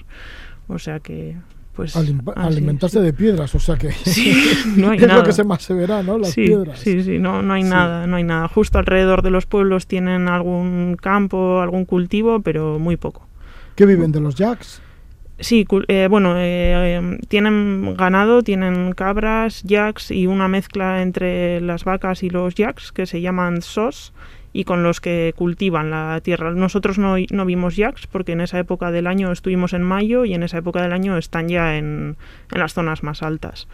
O 0.69 0.79
sea 0.79 1.01
que 1.01 1.37
pues 1.77 1.95
alimentarse 1.95 3.01
de 3.01 3.13
piedras, 3.13 3.55
o 3.55 3.59
sea 3.61 3.77
que 3.77 3.89
no 4.77 4.91
hay 4.91 4.99
es 5.01 5.07
nada. 5.07 5.19
lo 5.21 5.25
que 5.25 5.33
se 5.33 5.45
más 5.45 5.63
se 5.63 5.75
verá, 5.75 6.03
¿no? 6.03 6.19
Las 6.19 6.31
sí, 6.31 6.47
piedras. 6.47 6.79
Sí, 6.81 7.03
sí, 7.03 7.19
no, 7.19 7.43
no 7.43 7.53
hay 7.53 7.63
nada, 7.63 8.07
no 8.07 8.17
hay 8.17 8.25
nada. 8.25 8.49
Justo 8.49 8.79
alrededor 8.79 9.23
de 9.23 9.31
los 9.31 9.47
pueblos 9.47 9.87
tienen 9.87 10.29
algún 10.29 10.97
campo, 11.01 11.61
algún 11.61 11.85
cultivo, 11.85 12.41
pero 12.41 12.79
muy 12.79 12.97
poco. 12.97 13.27
¿Qué 13.75 13.85
viven 13.85 14.11
de 14.11 14.21
los 14.21 14.35
yaks? 14.37 14.81
Sí, 15.39 15.67
eh, 15.89 16.09
bueno, 16.09 16.35
eh, 16.37 17.19
tienen 17.29 17.95
ganado, 17.95 18.43
tienen 18.43 18.93
cabras, 18.93 19.63
yaks 19.65 20.11
y 20.11 20.27
una 20.27 20.49
mezcla 20.49 21.03
entre 21.03 21.61
las 21.61 21.85
vacas 21.85 22.23
y 22.23 22.31
los 22.31 22.55
yaks 22.55 22.91
que 22.91 23.05
se 23.05 23.21
llaman 23.21 23.61
sos 23.61 24.15
y 24.55 24.65
con 24.65 24.83
los 24.83 25.03
que 25.03 25.35
cultivan 25.37 25.91
la 25.91 26.19
tierra. 26.23 26.53
Nosotros 26.53 26.99
no, 26.99 27.17
no, 27.31 27.45
vimos 27.45 27.77
yaks 27.77 28.07
porque 28.07 28.33
en 28.33 28.41
esa 28.41 28.59
época 28.59 28.91
del 28.91 29.07
año 29.07 29.31
estuvimos 29.31 29.75
en 29.75 29.83
mayo 29.83 30.25
y 30.25 30.33
en 30.33 30.43
esa 30.43 30.59
época 30.59 30.81
del 30.81 30.95
año 30.95 31.19
están 31.19 31.49
ya 31.49 31.77
en, 31.77 32.17
en 32.51 32.59
las 32.59 32.73
zonas 32.73 33.03
más 33.03 33.23
altas. 33.23 33.69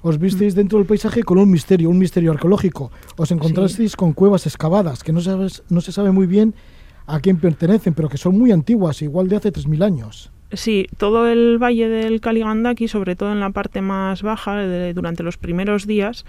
Os 0.00 0.18
visteis 0.18 0.54
dentro 0.54 0.78
del 0.78 0.86
paisaje 0.86 1.22
con 1.22 1.38
un 1.38 1.50
misterio, 1.50 1.90
un 1.90 1.98
misterio 1.98 2.32
arqueológico. 2.32 2.90
Os 3.16 3.30
encontrasteis 3.30 3.92
sí. 3.92 3.96
con 3.96 4.14
cuevas 4.14 4.46
excavadas 4.46 5.02
que 5.02 5.12
no, 5.12 5.20
sabes, 5.20 5.62
no 5.68 5.82
se 5.82 5.92
sabe 5.92 6.10
muy 6.12 6.26
bien 6.26 6.54
a 7.06 7.20
quién 7.20 7.36
pertenecen, 7.36 7.92
pero 7.92 8.08
que 8.08 8.18
son 8.18 8.38
muy 8.38 8.52
antiguas, 8.52 9.02
igual 9.02 9.28
de 9.28 9.36
hace 9.36 9.52
3.000 9.52 9.82
años. 9.84 10.30
Sí, 10.54 10.86
todo 10.98 11.28
el 11.28 11.58
valle 11.58 11.88
del 11.88 12.20
Kaligandaki, 12.20 12.88
sobre 12.88 13.16
todo 13.16 13.32
en 13.32 13.40
la 13.40 13.50
parte 13.50 13.80
más 13.80 14.22
baja, 14.22 14.64
durante 14.92 15.22
los 15.22 15.36
primeros 15.36 15.86
días, 15.86 16.24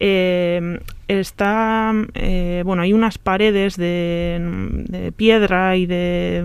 eh, 0.00 0.80
está, 1.08 1.92
eh, 2.14 2.62
bueno, 2.64 2.82
hay 2.82 2.92
unas 2.92 3.18
paredes 3.18 3.76
de, 3.76 4.38
de 4.86 5.12
piedra 5.12 5.76
y 5.76 5.86
de, 5.86 6.44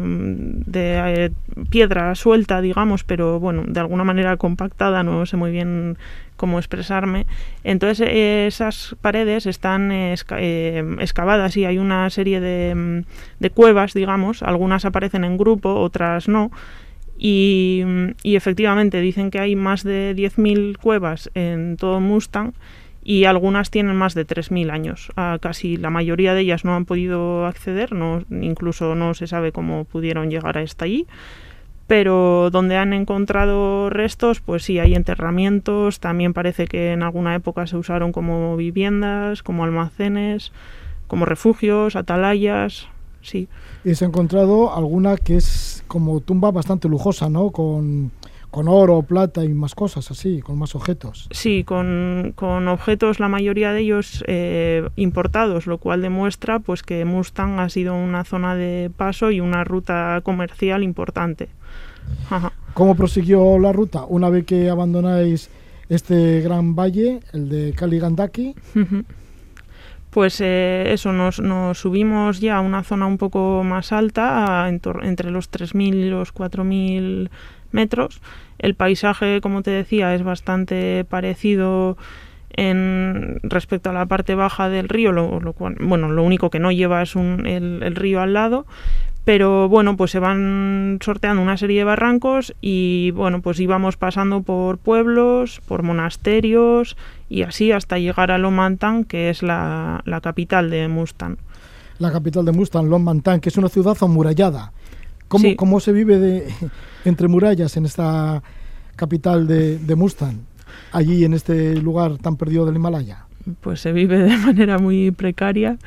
eh, 0.73 1.29
piedra 1.69 2.15
suelta, 2.15 2.61
digamos, 2.61 3.03
pero 3.03 3.39
bueno, 3.39 3.63
de 3.67 3.79
alguna 3.79 4.03
manera 4.03 4.37
compactada, 4.37 5.03
no 5.03 5.25
sé 5.25 5.37
muy 5.37 5.51
bien 5.51 5.97
cómo 6.35 6.57
expresarme. 6.57 7.25
Entonces 7.63 8.07
esas 8.09 8.95
paredes 9.01 9.45
están 9.45 9.91
excavadas 9.91 11.57
y 11.57 11.65
hay 11.65 11.77
una 11.77 12.09
serie 12.09 12.39
de, 12.39 13.03
de 13.39 13.49
cuevas, 13.49 13.93
digamos, 13.93 14.41
algunas 14.41 14.85
aparecen 14.85 15.25
en 15.25 15.37
grupo, 15.37 15.75
otras 15.75 16.27
no. 16.27 16.51
Y, 17.17 17.83
efectivamente 18.23 18.99
dicen 19.01 19.31
que 19.31 19.39
hay 19.39 19.55
más 19.55 19.83
de 19.83 20.15
10.000 20.15 20.77
cuevas 20.77 21.29
en 21.35 21.77
todo 21.77 21.99
Mustang 21.99 22.53
y 23.03 23.25
algunas 23.25 23.69
tienen 23.69 23.95
más 23.95 24.13
de 24.13 24.25
3.000 24.25 24.71
años. 24.71 25.11
A 25.15 25.37
casi 25.41 25.77
la 25.77 25.89
mayoría 25.89 26.33
de 26.33 26.41
ellas 26.41 26.65
no 26.65 26.75
han 26.75 26.85
podido 26.85 27.45
acceder, 27.45 27.93
no, 27.93 28.23
incluso 28.29 28.95
no 28.95 29.13
se 29.13 29.27
sabe 29.27 29.51
cómo 29.51 29.85
pudieron 29.85 30.29
llegar 30.29 30.57
hasta 30.57 30.85
allí. 30.85 31.05
Pero 31.85 32.49
donde 32.49 32.77
han 32.77 32.93
encontrado 32.93 33.89
restos, 33.89 34.39
pues 34.39 34.63
sí, 34.63 34.79
hay 34.79 34.95
enterramientos. 34.95 35.99
También 35.99 36.33
parece 36.33 36.65
que 36.65 36.93
en 36.93 37.03
alguna 37.03 37.35
época 37.35 37.67
se 37.67 37.75
usaron 37.75 38.13
como 38.13 38.55
viviendas, 38.55 39.43
como 39.43 39.65
almacenes, 39.65 40.53
como 41.07 41.25
refugios, 41.25 41.97
atalayas 41.97 42.87
sí. 43.23 43.47
Y 43.83 43.95
se 43.95 44.05
ha 44.05 44.07
encontrado 44.07 44.75
alguna 44.75 45.17
que 45.17 45.37
es 45.37 45.83
como 45.87 46.19
tumba 46.19 46.51
bastante 46.51 46.87
lujosa, 46.87 47.29
¿no? 47.29 47.51
Con, 47.51 48.11
con 48.51 48.67
oro, 48.67 49.01
plata 49.01 49.43
y 49.43 49.49
más 49.49 49.73
cosas 49.73 50.11
así, 50.11 50.41
con 50.41 50.59
más 50.59 50.75
objetos. 50.75 51.27
Sí, 51.31 51.63
con, 51.63 52.33
con 52.35 52.67
objetos, 52.67 53.19
la 53.19 53.27
mayoría 53.27 53.73
de 53.73 53.81
ellos 53.81 54.23
eh, 54.27 54.87
importados, 54.95 55.65
lo 55.65 55.79
cual 55.79 56.01
demuestra 56.01 56.59
pues 56.59 56.83
que 56.83 57.03
Mustang 57.05 57.59
ha 57.59 57.69
sido 57.69 57.95
una 57.95 58.23
zona 58.23 58.55
de 58.55 58.91
paso 58.95 59.31
y 59.31 59.39
una 59.39 59.63
ruta 59.63 60.21
comercial 60.23 60.83
importante. 60.83 61.49
Ajá. 62.29 62.53
¿Cómo 62.73 62.95
prosiguió 62.95 63.57
la 63.59 63.71
ruta? 63.71 64.05
Una 64.07 64.29
vez 64.29 64.45
que 64.45 64.69
abandonáis 64.69 65.49
este 65.89 66.41
gran 66.41 66.75
valle, 66.75 67.21
el 67.33 67.49
de 67.49 67.73
Kaligandaki, 67.73 68.55
uh 68.75 68.79
-huh 68.79 69.05
pues 70.13 70.39
eh, 70.41 70.93
eso, 70.93 71.11
nos, 71.11 71.37
subimos 71.77 72.39
ya 72.39 72.57
a 72.57 72.61
una 72.61 72.83
zona 72.83 73.07
un 73.07 73.17
poco 73.17 73.63
más 73.63 73.91
alta, 73.91 74.69
entre 74.69 75.31
los 75.31 75.51
3.000 75.51 75.95
y 75.95 76.09
los 76.09 76.33
4.000 76.35 77.29
metros. 77.71 78.21
El 78.59 78.75
paisaje, 78.75 79.41
como 79.41 79.63
te 79.63 79.71
decía, 79.71 80.13
es 80.13 80.21
bastante 80.21 81.03
parecido 81.09 81.97
en 82.55 83.39
respecto 83.41 83.89
a 83.89 83.93
la 83.93 84.05
parte 84.05 84.35
baja 84.35 84.69
del 84.69 84.87
río, 84.87 85.11
lo, 85.11 85.53
cual, 85.53 85.77
bueno, 85.79 86.07
lo 86.09 86.21
único 86.21 86.51
que 86.51 86.59
no 86.59 86.71
lleva 86.71 87.01
es 87.01 87.15
un, 87.15 87.47
el 87.47 87.95
río 87.95 88.21
al 88.21 88.33
lado, 88.33 88.67
pero 89.25 89.69
bueno, 89.69 89.95
pues 89.95 90.11
se 90.11 90.19
van 90.19 90.99
sorteando 91.01 91.41
una 91.41 91.57
serie 91.57 91.79
de 91.79 91.83
barrancos 91.85 92.53
y 92.61 93.11
bueno, 93.11 93.41
pues 93.41 93.59
íbamos 93.59 93.95
pasando 93.97 94.41
por 94.41 94.77
pueblos, 94.77 95.61
por 95.67 95.83
monasterios 95.83 96.97
y 97.29 97.43
así 97.43 97.71
hasta 97.71 97.97
llegar 97.99 98.31
a 98.31 98.37
Lomantang, 98.37 99.05
que 99.05 99.29
es 99.29 99.41
la, 99.43 100.01
la 100.05 100.19
capital 100.21 100.69
de 100.69 100.87
Mustang. 100.87 101.37
La 101.99 102.11
capital 102.11 102.43
de 102.45 102.51
Mustang, 102.51 102.87
Lomantang, 102.89 103.39
que 103.39 103.49
es 103.49 103.57
una 103.57 103.69
ciudad 103.69 103.95
amurallada. 104.01 104.73
¿Cómo, 105.29 105.43
Sí. 105.43 105.55
cómo 105.55 105.79
se 105.79 105.93
vive 105.93 106.19
de, 106.19 106.53
entre 107.05 107.27
murallas 107.27 107.77
en 107.77 107.85
esta 107.85 108.43
capital 108.95 109.47
de, 109.47 109.79
de 109.79 109.95
Mustang, 109.95 110.39
allí 110.91 111.23
en 111.23 111.33
este 111.33 111.75
lugar 111.75 112.17
tan 112.17 112.35
perdido 112.35 112.65
del 112.65 112.75
Himalaya? 112.75 113.25
Pues 113.61 113.81
se 113.81 113.91
vive 113.91 114.19
de 114.19 114.37
manera 114.45 114.77
muy 114.77 115.11
precaria. 115.11 115.77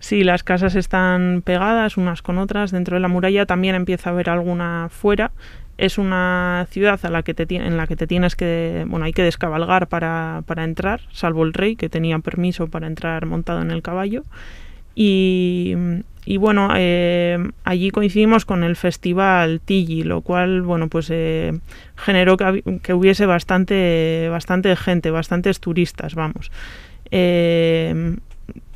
Sí, 0.00 0.24
las 0.24 0.42
casas 0.42 0.74
están 0.74 1.42
pegadas 1.44 1.96
unas 1.96 2.22
con 2.22 2.38
otras 2.38 2.70
dentro 2.70 2.96
de 2.96 3.00
la 3.00 3.08
muralla, 3.08 3.46
también 3.46 3.74
empieza 3.74 4.10
a 4.10 4.12
haber 4.12 4.30
alguna 4.30 4.88
fuera. 4.90 5.32
Es 5.76 5.96
una 5.96 6.66
ciudad 6.70 6.98
a 7.04 7.10
la 7.10 7.22
que 7.22 7.34
te, 7.34 7.46
en 7.54 7.76
la 7.76 7.86
que 7.86 7.94
te 7.94 8.06
tienes 8.06 8.34
que, 8.34 8.84
bueno, 8.88 9.04
hay 9.06 9.12
que 9.12 9.22
descabalgar 9.22 9.86
para, 9.86 10.42
para 10.46 10.64
entrar, 10.64 11.02
salvo 11.12 11.44
el 11.44 11.54
rey 11.54 11.76
que 11.76 11.88
tenía 11.88 12.18
permiso 12.18 12.66
para 12.66 12.88
entrar 12.88 13.26
montado 13.26 13.62
en 13.62 13.70
el 13.70 13.82
caballo. 13.82 14.24
Y, 14.96 15.74
y 16.24 16.36
bueno, 16.36 16.70
eh, 16.76 17.38
allí 17.64 17.90
coincidimos 17.90 18.44
con 18.44 18.64
el 18.64 18.74
festival 18.76 19.60
Tilly, 19.64 20.02
lo 20.02 20.20
cual, 20.20 20.62
bueno, 20.62 20.88
pues 20.88 21.08
eh, 21.10 21.58
generó 21.96 22.36
que, 22.36 22.80
que 22.82 22.92
hubiese 22.92 23.24
bastante, 23.24 24.28
bastante 24.28 24.74
gente, 24.76 25.10
bastantes 25.10 25.60
turistas, 25.60 26.14
vamos. 26.14 26.50
Eh, 27.10 28.16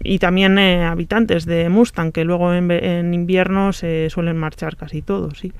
y 0.03 0.19
también 0.19 0.59
eh, 0.59 0.85
habitantes 0.85 1.47
de 1.47 1.69
Mustang, 1.69 2.13
que 2.13 2.25
luego 2.25 2.53
en, 2.53 2.71
en 2.71 3.15
invierno 3.15 3.73
se 3.73 4.11
suelen 4.11 4.37
marchar 4.37 4.77
casi 4.77 5.03
todos, 5.03 5.39
sí. 5.39 5.53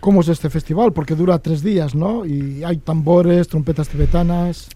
¿Cómo 0.00 0.22
es 0.22 0.28
este 0.28 0.48
festival? 0.48 0.92
Porque 0.92 1.14
dura 1.14 1.38
tres 1.38 1.62
días, 1.62 1.94
¿no? 1.94 2.24
Y 2.24 2.64
hay 2.64 2.78
tambores, 2.78 3.48
trompetas 3.48 3.88
tibetanas. 3.88 4.70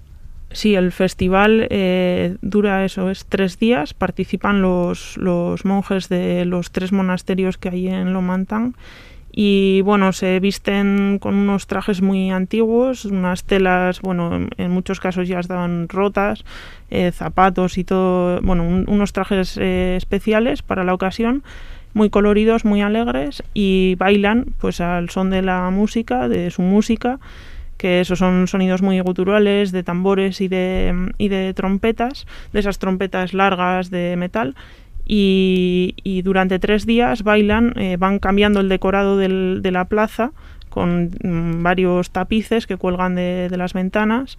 Sí, 0.50 0.74
el 0.76 0.92
festival 0.92 1.66
eh, 1.70 2.36
dura 2.42 2.84
eso, 2.84 3.10
es 3.10 3.24
tres 3.26 3.58
días. 3.58 3.94
Participan 3.94 4.62
los, 4.62 5.16
los 5.16 5.64
monjes 5.64 6.08
de 6.08 6.44
los 6.44 6.70
tres 6.70 6.92
monasterios 6.92 7.58
que 7.58 7.70
hay 7.70 7.88
en 7.88 8.12
Lomantang. 8.12 8.74
Y 9.36 9.80
bueno, 9.80 10.12
se 10.12 10.38
visten 10.38 11.18
con 11.20 11.34
unos 11.34 11.66
trajes 11.66 12.00
muy 12.02 12.30
antiguos, 12.30 13.04
unas 13.04 13.42
telas, 13.42 14.00
bueno, 14.00 14.46
en, 14.56 14.70
muchos 14.70 15.00
casos 15.00 15.26
ya 15.26 15.40
estaban 15.40 15.88
rotas, 15.88 16.44
eh, 16.90 17.10
zapatos 17.12 17.76
y 17.76 17.82
todo, 17.82 18.40
bueno, 18.42 18.62
un- 18.62 18.84
unos 18.88 19.12
trajes 19.12 19.58
eh, 19.60 19.96
especiales 19.96 20.62
para 20.62 20.84
la 20.84 20.94
ocasión, 20.94 21.42
muy 21.94 22.10
coloridos, 22.10 22.64
muy 22.64 22.80
alegres 22.82 23.42
y 23.54 23.96
bailan 23.98 24.46
pues 24.60 24.80
al 24.80 25.10
son 25.10 25.30
de 25.30 25.42
la 25.42 25.68
música, 25.70 26.28
de 26.28 26.50
su 26.52 26.62
música 26.62 27.18
que 27.76 28.00
esos 28.00 28.20
son 28.20 28.46
sonidos 28.46 28.82
muy 28.82 29.00
guturales 29.00 29.72
de 29.72 29.82
tambores 29.82 30.40
y 30.40 30.46
de, 30.48 31.12
y 31.18 31.28
de 31.28 31.52
trompetas, 31.54 32.24
de 32.52 32.60
esas 32.60 32.78
trompetas 32.78 33.34
largas 33.34 33.90
de 33.90 34.14
metal. 34.16 34.54
Y, 35.06 36.22
durante 36.24 36.58
tres 36.58 36.86
días 36.86 37.22
bailan, 37.22 37.74
eh, 37.76 37.96
van 37.98 38.18
cambiando 38.18 38.60
el 38.60 38.68
decorado 38.68 39.18
de 39.18 39.70
la 39.70 39.84
plaza 39.84 40.32
con 40.74 41.10
mm, 41.22 41.62
varios 41.62 42.10
tapices 42.10 42.66
que 42.66 42.76
cuelgan 42.76 43.14
de, 43.14 43.48
las 43.56 43.72
ventanas 43.74 44.38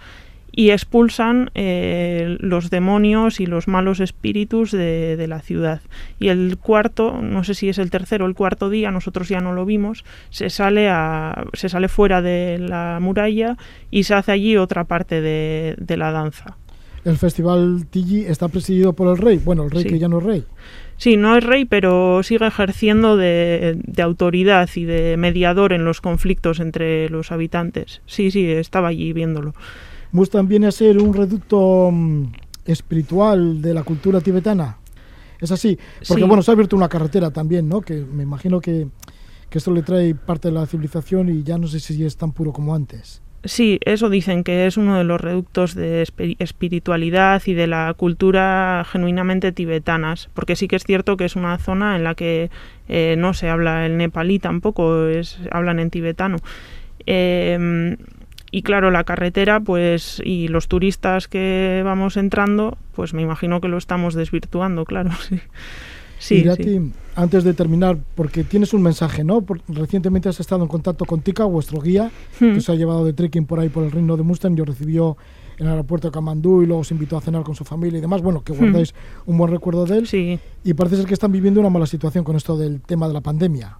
y 0.52 0.72
expulsan 0.72 1.50
eh, 1.56 2.38
los 2.40 2.70
demonios 2.70 3.40
y 3.40 3.46
los 3.46 3.68
malos 3.68 4.02
espíritus 4.02 4.72
de, 4.72 5.26
la 5.30 5.40
ciudad. 5.40 5.82
Y 6.20 6.28
el 6.28 6.58
cuarto, 6.58 7.22
no 7.22 7.44
sé 7.44 7.54
si 7.54 7.70
es 7.70 7.78
el 7.78 7.90
tercero 7.90 8.26
o 8.26 8.28
el 8.28 8.36
cuarto 8.36 8.70
día, 8.70 8.92
nosotros 8.92 9.30
ya 9.30 9.40
no 9.40 9.54
lo 9.54 9.66
vimos, 9.66 10.04
se 10.30 10.50
sale, 10.50 10.90
a, 10.90 11.46
se 11.54 11.70
sale 11.70 11.88
fuera 11.88 12.22
de 12.22 12.58
la 12.60 13.00
muralla 13.02 13.58
y 13.92 14.04
se 14.04 14.14
hace 14.14 14.34
allí 14.34 14.58
otra 14.58 14.84
parte 14.84 15.22
de 15.22 15.98
la 15.98 16.12
danza. 16.12 16.58
El 17.06 17.18
festival 17.18 17.86
Tilly 17.90 18.26
está 18.26 18.48
presidido 18.50 18.94
por 18.94 19.08
el 19.08 19.18
rey. 19.18 19.38
Bueno, 19.38 19.64
el 19.64 19.72
rey 19.72 19.84
Sí. 19.84 19.90
que 19.90 20.00
ya 20.00 20.08
no 20.10 20.18
es 20.18 20.24
rey. 20.24 20.44
Sí, 20.98 21.18
no 21.18 21.38
es 21.38 21.44
rey, 21.44 21.66
pero 21.66 22.24
sigue 22.24 22.48
ejerciendo 22.48 23.16
de, 23.16 23.80
de 23.86 24.02
autoridad 24.02 24.68
y 24.76 24.86
de 24.86 25.16
mediador 25.18 25.72
en 25.72 25.86
los 25.86 26.02
conflictos 26.02 26.60
entre 26.60 27.08
los 27.10 27.32
habitantes. 27.32 28.02
Sí, 28.08 28.32
sí, 28.32 28.50
estaba 28.50 28.88
allí 28.90 29.14
viéndolo. 29.14 29.54
Mustang 30.12 30.48
viene 30.48 30.68
a 30.68 30.72
ser 30.72 30.98
un 30.98 31.14
reducto 31.14 31.90
mm, 31.92 32.24
espiritual 32.66 33.62
de 33.62 33.74
la 33.74 33.84
cultura 33.84 34.20
tibetana. 34.22 34.78
Es 35.40 35.52
así, 35.52 35.78
porque 36.08 36.24
Sí. 36.24 36.28
bueno, 36.28 36.42
se 36.42 36.50
ha 36.52 36.54
abierto 36.54 36.76
una 36.76 36.90
carretera 36.90 37.30
también, 37.32 37.68
¿no? 37.70 37.82
Que 37.82 37.96
me 37.98 38.24
imagino 38.24 38.62
que, 38.62 38.88
que 39.50 39.58
esto 39.58 39.72
le 39.72 39.84
trae 39.84 40.16
parte 40.16 40.48
de 40.48 40.54
la 40.54 40.66
civilización 40.66 41.30
y 41.30 41.44
ya 41.44 41.58
no 41.58 41.68
sé 41.68 41.80
si 41.80 42.04
es 42.04 42.16
tan 42.18 42.32
puro 42.32 42.52
como 42.54 42.74
antes. 42.74 43.22
Sí, 43.46 43.80
eso 43.86 44.10
dicen 44.10 44.44
que 44.44 44.66
es 44.66 44.76
uno 44.76 44.98
de 44.98 45.04
los 45.04 45.22
reductos 45.22 45.76
de 45.76 46.04
espi- 46.04 46.36
espiritualidad 46.40 47.42
y 47.46 47.54
de 47.54 47.68
la 47.68 47.94
cultura 47.96 48.84
genuinamente 48.92 49.52
tibetanas, 49.52 50.30
porque 50.34 50.56
sí 50.56 50.68
que 50.68 50.76
es 50.78 50.84
cierto 50.84 51.16
que 51.16 51.26
es 51.26 51.36
una 51.36 51.58
zona 51.60 51.96
en 51.96 52.04
la 52.04 52.16
que 52.16 52.50
eh, 52.90 53.16
no 53.20 53.36
se 53.36 53.50
habla 53.50 53.86
el 53.86 53.98
nepalí 53.98 54.40
tampoco, 54.40 55.06
es, 55.08 55.40
hablan 55.52 55.80
en 55.80 55.92
tibetano. 55.92 56.38
Eh, 57.06 57.96
y 58.52 58.62
claro, 58.64 58.90
la 58.90 59.04
carretera, 59.04 59.60
pues, 59.60 60.22
y 60.24 60.48
los 60.48 60.68
turistas 60.68 61.28
que 61.28 61.82
vamos 61.84 62.18
entrando, 62.18 62.78
pues 62.96 63.14
me 63.14 63.22
imagino 63.22 63.60
que 63.62 63.68
lo 63.68 63.78
estamos 63.78 64.14
desvirtuando, 64.16 64.86
claro, 64.86 65.12
sí. 65.30 65.40
Sí, 66.28 66.36
Irati, 66.36 66.64
sí. 66.64 66.92
antes 67.16 67.44
de 67.44 67.54
terminar, 67.54 67.98
porque 68.16 68.44
tienes 68.44 68.74
un 68.74 68.82
mensaje, 68.82 69.24
¿no? 69.24 69.42
Por- 69.42 69.62
recientemente 69.68 70.28
has 70.30 70.40
estado 70.40 70.64
en 70.64 70.68
contacto 70.68 71.06
con 71.06 71.22
Tika, 71.22 71.46
vuestro 71.46 71.80
guía, 71.82 72.12
Hmm. 72.40 72.54
que 72.56 72.62
se 72.62 72.72
ha 72.72 72.76
llevado 72.76 73.06
de 73.06 73.14
trekking 73.14 73.46
por 73.46 73.60
ahí 73.60 73.70
por 73.70 73.84
el 73.84 73.92
reino 73.92 74.18
de 74.18 74.24
Mustang 74.24 74.58
y 74.58 74.62
os 74.62 74.68
recibió 74.68 75.18
en 75.58 75.68
el 75.68 75.72
aeropuerto 75.72 76.08
de 76.10 76.12
Kamandú 76.12 76.64
y 76.64 76.66
luego 76.66 76.82
os 76.82 76.92
invitó 76.92 77.16
a 77.18 77.22
cenar 77.22 77.44
con 77.44 77.56
su 77.56 77.64
familia 77.64 78.00
y 78.00 78.02
demás. 78.02 78.22
Bueno, 78.22 78.44
que 78.44 78.52
guardáis 78.54 78.94
un 79.26 79.38
buen 79.38 79.52
recuerdo 79.52 79.86
de 79.86 79.98
él. 80.00 80.04
Hmm. 80.04 80.08
Sí. 80.08 80.40
Y 80.64 80.74
parece 80.74 80.98
ser 80.98 81.06
que 81.06 81.14
están 81.14 81.32
viviendo 81.32 81.60
una 81.62 81.70
mala 81.70 81.86
situación 81.86 82.24
con 82.24 82.36
esto 82.36 82.58
del 82.58 82.82
tema 82.82 83.08
de 83.08 83.14
la 83.14 83.22
pandemia. 83.22 83.78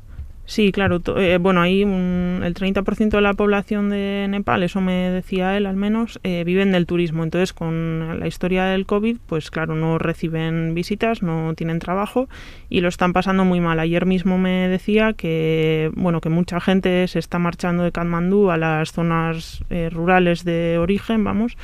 Sí, 0.48 0.72
claro. 0.72 1.02
eh, 1.18 1.40
bueno, 1.42 1.60
ahí 1.62 1.84
un- 1.84 2.42
el 2.44 2.54
30% 2.54 3.18
de 3.18 3.22
la 3.24 3.34
población 3.34 3.90
de 3.90 4.28
Nepal, 4.30 4.62
eso 4.62 4.80
me 4.80 5.10
decía 5.10 5.58
él 5.58 5.66
al 5.66 5.76
menos, 5.76 6.20
eh, 6.24 6.44
viven 6.46 6.72
del 6.72 6.86
turismo. 6.86 7.24
Entonces, 7.24 7.52
con 7.52 8.20
la 8.20 8.28
historia 8.28 8.66
del 8.66 8.86
COVID, 8.86 9.18
pues 9.26 9.50
claro, 9.50 9.74
no 9.76 9.98
reciben 9.98 10.76
visitas, 10.76 11.24
no 11.24 11.56
tienen 11.56 11.80
trabajo 11.80 12.30
y 12.70 12.82
lo 12.82 12.90
están 12.90 13.12
pasando 13.12 13.44
muy 13.44 13.60
mal. 13.60 13.80
Ayer 13.80 14.06
mismo 14.06 14.38
me 14.38 14.68
decía 14.68 15.14
que, 15.14 15.90
bueno, 15.96 16.22
que 16.22 16.30
mucha 16.30 16.60
gente 16.60 17.08
se 17.08 17.18
está 17.18 17.40
marchando 17.40 17.84
de 17.84 17.92
Katmandú 17.92 18.52
a 18.52 18.58
las 18.58 18.92
zonas 18.92 19.64
eh, 19.72 19.90
rurales 19.92 20.44
de 20.46 20.78
origen, 20.78 21.24
vamos, 21.24 21.58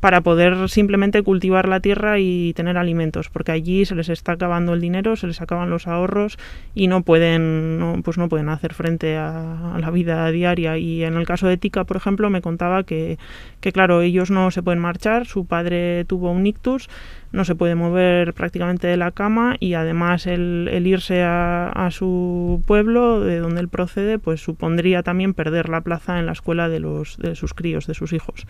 para 0.00 0.20
poder 0.20 0.68
simplemente 0.68 1.22
cultivar 1.22 1.68
la 1.68 1.78
tierra 1.78 2.18
y 2.18 2.54
tener 2.54 2.76
alimentos, 2.76 3.28
porque 3.28 3.52
allí 3.52 3.84
se 3.84 3.94
les 3.94 4.08
está 4.08 4.32
acabando 4.32 4.74
el 4.74 4.80
dinero, 4.80 5.14
se 5.14 5.28
les 5.28 5.40
acaban 5.40 5.70
los 5.70 5.86
ahorros 5.86 6.38
y 6.74 6.88
no 6.88 7.02
pueden, 7.02 7.78
no, 7.78 8.02
pues 8.02 8.18
no 8.18 8.21
pueden 8.28 8.48
hacer 8.48 8.74
frente 8.74 9.16
a, 9.16 9.74
a 9.74 9.78
la 9.78 9.90
vida 9.90 10.30
diaria. 10.30 10.78
Y 10.78 11.04
en 11.04 11.14
el 11.14 11.26
caso 11.26 11.46
de 11.46 11.56
Tika, 11.56 11.84
por 11.84 11.96
ejemplo, 11.96 12.30
me 12.30 12.40
contaba 12.42 12.82
que, 12.84 13.18
que 13.60 13.72
claro, 13.72 14.02
ellos 14.02 14.30
no 14.30 14.50
se 14.50 14.62
pueden 14.62 14.80
marchar, 14.80 15.26
su 15.26 15.46
padre 15.46 16.04
tuvo 16.06 16.30
un 16.30 16.46
ictus, 16.46 16.88
no 17.32 17.44
se 17.44 17.54
puede 17.54 17.74
mover 17.74 18.34
prácticamente 18.34 18.86
de 18.86 18.96
la 18.96 19.10
cama 19.10 19.56
y 19.58 19.74
además 19.74 20.26
el, 20.26 20.68
el 20.70 20.86
irse 20.86 21.22
a, 21.22 21.68
a 21.68 21.90
su 21.90 22.62
pueblo, 22.66 23.20
de 23.20 23.38
donde 23.38 23.60
él 23.60 23.68
procede, 23.68 24.18
pues 24.18 24.40
supondría 24.42 25.02
también 25.02 25.32
perder 25.32 25.68
la 25.68 25.80
plaza 25.80 26.18
en 26.18 26.26
la 26.26 26.32
escuela 26.32 26.68
de, 26.68 26.80
los, 26.80 27.16
de 27.16 27.34
sus 27.34 27.54
críos, 27.54 27.86
de 27.86 27.94
sus 27.94 28.12
hijos. 28.12 28.46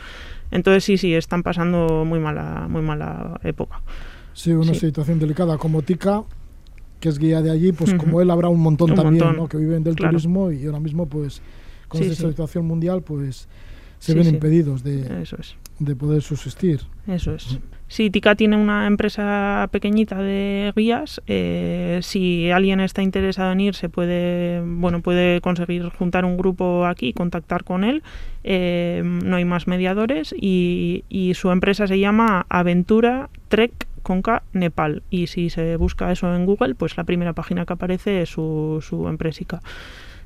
Entonces 0.50 0.82
sí, 0.84 0.98
sí, 0.98 1.14
están 1.14 1.42
pasando 1.42 2.04
muy 2.04 2.18
mala, 2.18 2.66
muy 2.68 2.82
mala 2.82 3.38
época. 3.44 3.80
Sí, 4.34 4.52
una 4.52 4.72
Sí. 4.74 4.80
situación 4.88 5.18
delicada. 5.18 5.58
Como 5.58 5.82
Tika, 5.82 6.22
que 7.02 7.08
es 7.10 7.18
guía 7.18 7.42
de 7.42 7.50
allí, 7.50 7.72
pues 7.72 7.92
como 7.94 8.20
él 8.22 8.30
habrá 8.30 8.48
un 8.48 8.60
montón 8.60 8.90
Un 8.92 8.96
también, 8.96 9.24
montón, 9.24 9.42
¿no? 9.42 9.48
Que 9.48 9.58
viven 9.58 9.82
del 9.84 9.96
claro. 9.96 10.12
turismo 10.12 10.50
y 10.52 10.64
ahora 10.64 10.80
mismo, 10.80 11.06
pues, 11.06 11.42
con 11.88 12.00
Sí, 12.00 12.08
esta 12.08 12.22
sí. 12.22 12.28
situación 12.30 12.64
mundial, 12.64 13.02
pues, 13.02 13.48
se 13.98 14.12
Sí, 14.12 14.18
ven 14.18 14.28
impedidos 14.28 14.82
de, 14.82 15.22
Eso 15.22 15.36
es. 15.38 15.56
de 15.80 15.94
poder 15.96 16.22
subsistir. 16.22 16.80
Eso 17.06 17.34
es. 17.34 17.58
Sí, 17.88 18.08
Tika 18.08 18.34
tiene 18.36 18.56
una 18.56 18.86
empresa 18.86 19.68
pequeñita 19.70 20.16
de 20.22 20.72
guías. 20.74 21.20
eh, 21.26 21.98
si 22.02 22.50
alguien 22.50 22.80
está 22.80 23.02
interesado 23.02 23.52
en 23.52 23.60
ir, 23.60 23.74
se 23.74 23.88
puede, 23.90 24.62
bueno, 24.64 25.02
puede 25.02 25.40
conseguir 25.42 25.88
juntar 25.90 26.24
un 26.24 26.36
grupo 26.38 26.86
aquí, 26.86 27.12
contactar 27.12 27.64
con 27.64 27.84
él. 27.84 28.02
eh, 28.44 29.02
no 29.04 29.36
hay 29.36 29.44
más 29.44 29.66
mediadores 29.66 30.34
y, 30.40 31.04
y 31.10 31.34
su 31.34 31.50
empresa 31.50 31.86
se 31.86 31.98
llama 31.98 32.46
Aventura 32.48 33.28
Trek 33.48 33.86
Conca 34.02 34.42
Nepal. 34.52 35.02
Y 35.10 35.26
si 35.28 35.50
se 35.50 35.76
busca 35.76 36.10
eso 36.12 36.34
en 36.34 36.44
Google, 36.46 36.74
pues 36.74 36.96
la 36.96 37.04
primera 37.04 37.32
página 37.32 37.64
que 37.64 37.72
aparece 37.72 38.22
es 38.22 38.28
su, 38.30 38.84
su 38.86 39.08
empresica. 39.08 39.60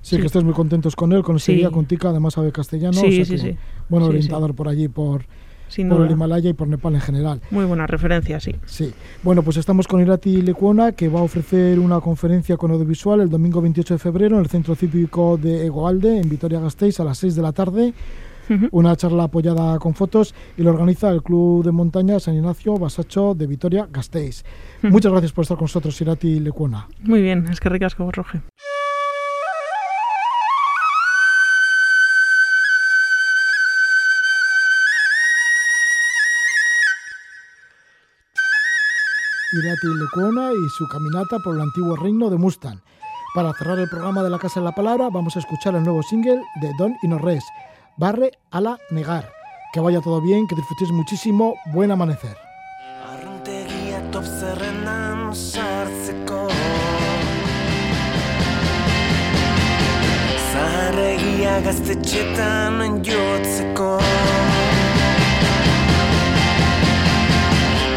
Sí, 0.02 0.16
Sí. 0.16 0.20
que 0.20 0.26
estés 0.26 0.44
muy 0.44 0.54
contentos 0.54 0.94
con 0.94 1.12
él, 1.12 1.22
con 1.22 1.36
ese 1.36 1.52
Sí. 1.52 1.58
guía, 1.58 1.70
con 1.70 1.84
Tika, 1.86 2.10
además 2.10 2.34
sabe 2.34 2.52
castellano. 2.52 2.92
Sí, 2.92 3.06
o 3.06 3.10
sea 3.12 3.24
sí, 3.24 3.30
que, 3.32 3.38
sí. 3.38 3.56
Buen 3.88 4.02
Sí, 4.04 4.06
sí. 4.06 4.16
orientador 4.16 4.54
por 4.54 4.68
allí, 4.68 4.86
por, 4.88 5.24
Sin 5.68 5.88
por 5.88 6.06
el. 6.06 6.12
Himalaya 6.12 6.48
y 6.48 6.52
por 6.52 6.68
Nepal 6.68 6.94
en 6.94 7.00
general. 7.00 7.40
Muy 7.50 7.64
buena 7.64 7.88
referencia, 7.88 8.38
sí. 8.38 8.54
Sí. 8.66 8.92
Bueno, 9.24 9.42
pues 9.42 9.56
estamos 9.56 9.88
con 9.88 10.00
Irati 10.00 10.42
Lecuona, 10.42 10.92
que 10.92 11.08
va 11.08 11.18
a 11.18 11.22
ofrecer 11.24 11.80
una 11.80 11.98
conferencia 12.00 12.56
con 12.56 12.70
audiovisual 12.70 13.20
el 13.20 13.28
domingo 13.30 13.60
28 13.60 13.94
de 13.94 13.98
febrero 13.98 14.36
en 14.36 14.42
el 14.42 14.48
Centro 14.48 14.76
Cívico 14.76 15.36
de 15.42 15.66
Egoalde, 15.66 16.20
en 16.20 16.28
Vitoria-Gasteiz, 16.28 17.00
a 17.00 17.04
las 17.04 17.18
6 17.18 17.34
de 17.34 17.42
la 17.42 17.52
tarde. 17.52 17.92
Una 18.70 18.96
charla 18.96 19.24
apoyada 19.24 19.78
con 19.78 19.94
fotos 19.94 20.34
y 20.56 20.62
lo 20.62 20.70
organiza 20.70 21.10
el 21.10 21.22
Club 21.22 21.64
de 21.64 21.72
Montaña 21.72 22.20
San 22.20 22.34
Ignacio 22.34 22.76
Basacho 22.78 23.34
de 23.34 23.46
Vitoria-Gasteiz. 23.46 24.44
Ujú. 24.82 24.92
Muchas 24.92 25.12
gracias 25.12 25.32
por 25.32 25.42
estar 25.42 25.56
con 25.56 25.64
nosotros, 25.64 26.00
Irati 26.00 26.40
Lecuona. 26.40 26.88
Muy 27.02 27.22
bien, 27.22 27.46
es 27.50 27.60
que 27.60 27.68
ricasco, 27.68 28.10
Roge. 28.12 28.42
Irati 39.52 39.86
Lecuona 39.86 40.50
y 40.52 40.68
su 40.76 40.86
caminata 40.88 41.38
por 41.38 41.54
el 41.54 41.62
antiguo 41.62 41.96
reino 41.96 42.28
de 42.28 42.36
Mustang. 42.36 42.80
Para 43.34 43.52
cerrar 43.54 43.78
el 43.78 43.88
programa 43.88 44.22
de 44.22 44.30
la 44.30 44.38
Casa 44.38 44.60
de 44.60 44.64
la 44.64 44.74
Palabra, 44.74 45.08
vamos 45.10 45.36
a 45.36 45.38
escuchar 45.38 45.74
el 45.74 45.82
nuevo 45.82 46.02
single 46.02 46.40
de 46.60 46.70
Don 46.78 46.94
Inorres, 47.02 47.44
Barre 47.98 48.32
a 48.50 48.60
la 48.60 48.78
Negar. 48.90 49.32
Que 49.72 49.80
vaya 49.80 50.02
todo 50.02 50.20
bien, 50.20 50.46
que 50.46 50.54
disfrutéis 50.54 50.92
muchísimo. 50.92 51.54
Buen 51.72 51.90
amanecer. 51.90 52.36
Zaharregia 60.52 61.60
gaztetxetan 61.60 63.02
jotzeko 63.04 63.98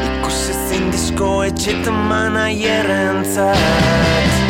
Ikusezin 0.09 0.91
disko 0.91 1.31
etxetan 1.47 1.97
manaierrentzat 2.11 3.55
Inorrez 3.55 4.48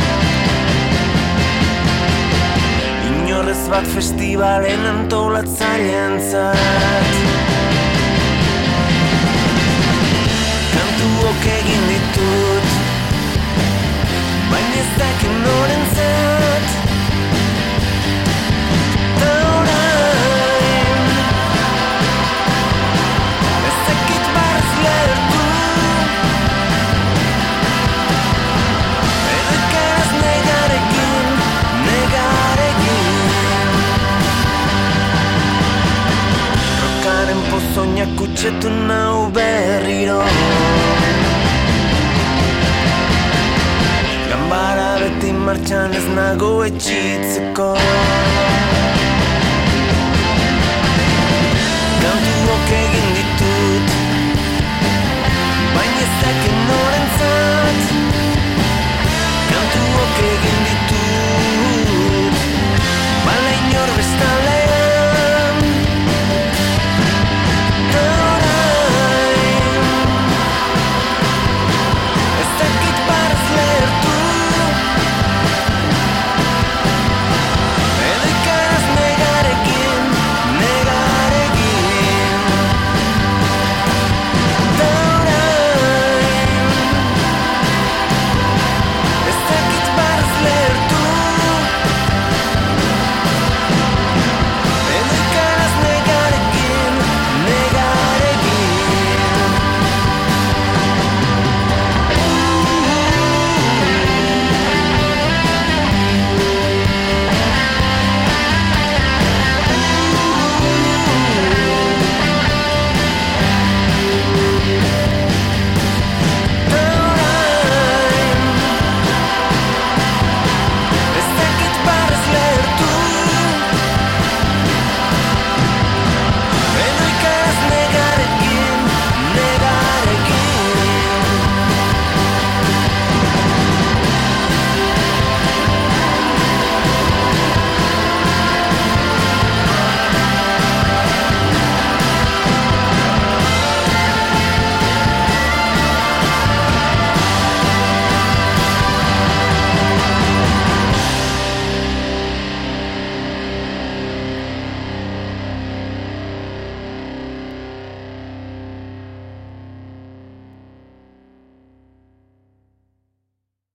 bat 3.69 3.87
festivalen 3.87 4.85
antolatzaileentzat 4.85 6.57
kantuok 10.73 11.45
egin 11.57 11.83
ditut 11.91 12.67
Baina 14.49 14.75
ez 14.81 14.89
dakit 14.97 15.35
norentzat 15.43 15.88
kutsetu 38.17 38.69
nau 38.69 39.29
berriro 39.35 40.21
Gambara 44.29 44.89
beti 45.01 45.31
martxan 45.45 45.93
ez 45.99 46.07
nago 46.17 46.51
etxitzeko. 46.67 47.69
Gantu 52.01 52.35
bok 52.47 52.73
egin 52.81 53.07
ditut 53.15 53.87
Baina 55.75 56.01
ez 56.05 56.13
dakin 56.21 56.57
norentzat 56.67 56.67
Baina 56.67 56.67
ez 56.67 56.67
dakin 56.67 56.67
norentzat. 56.69 57.98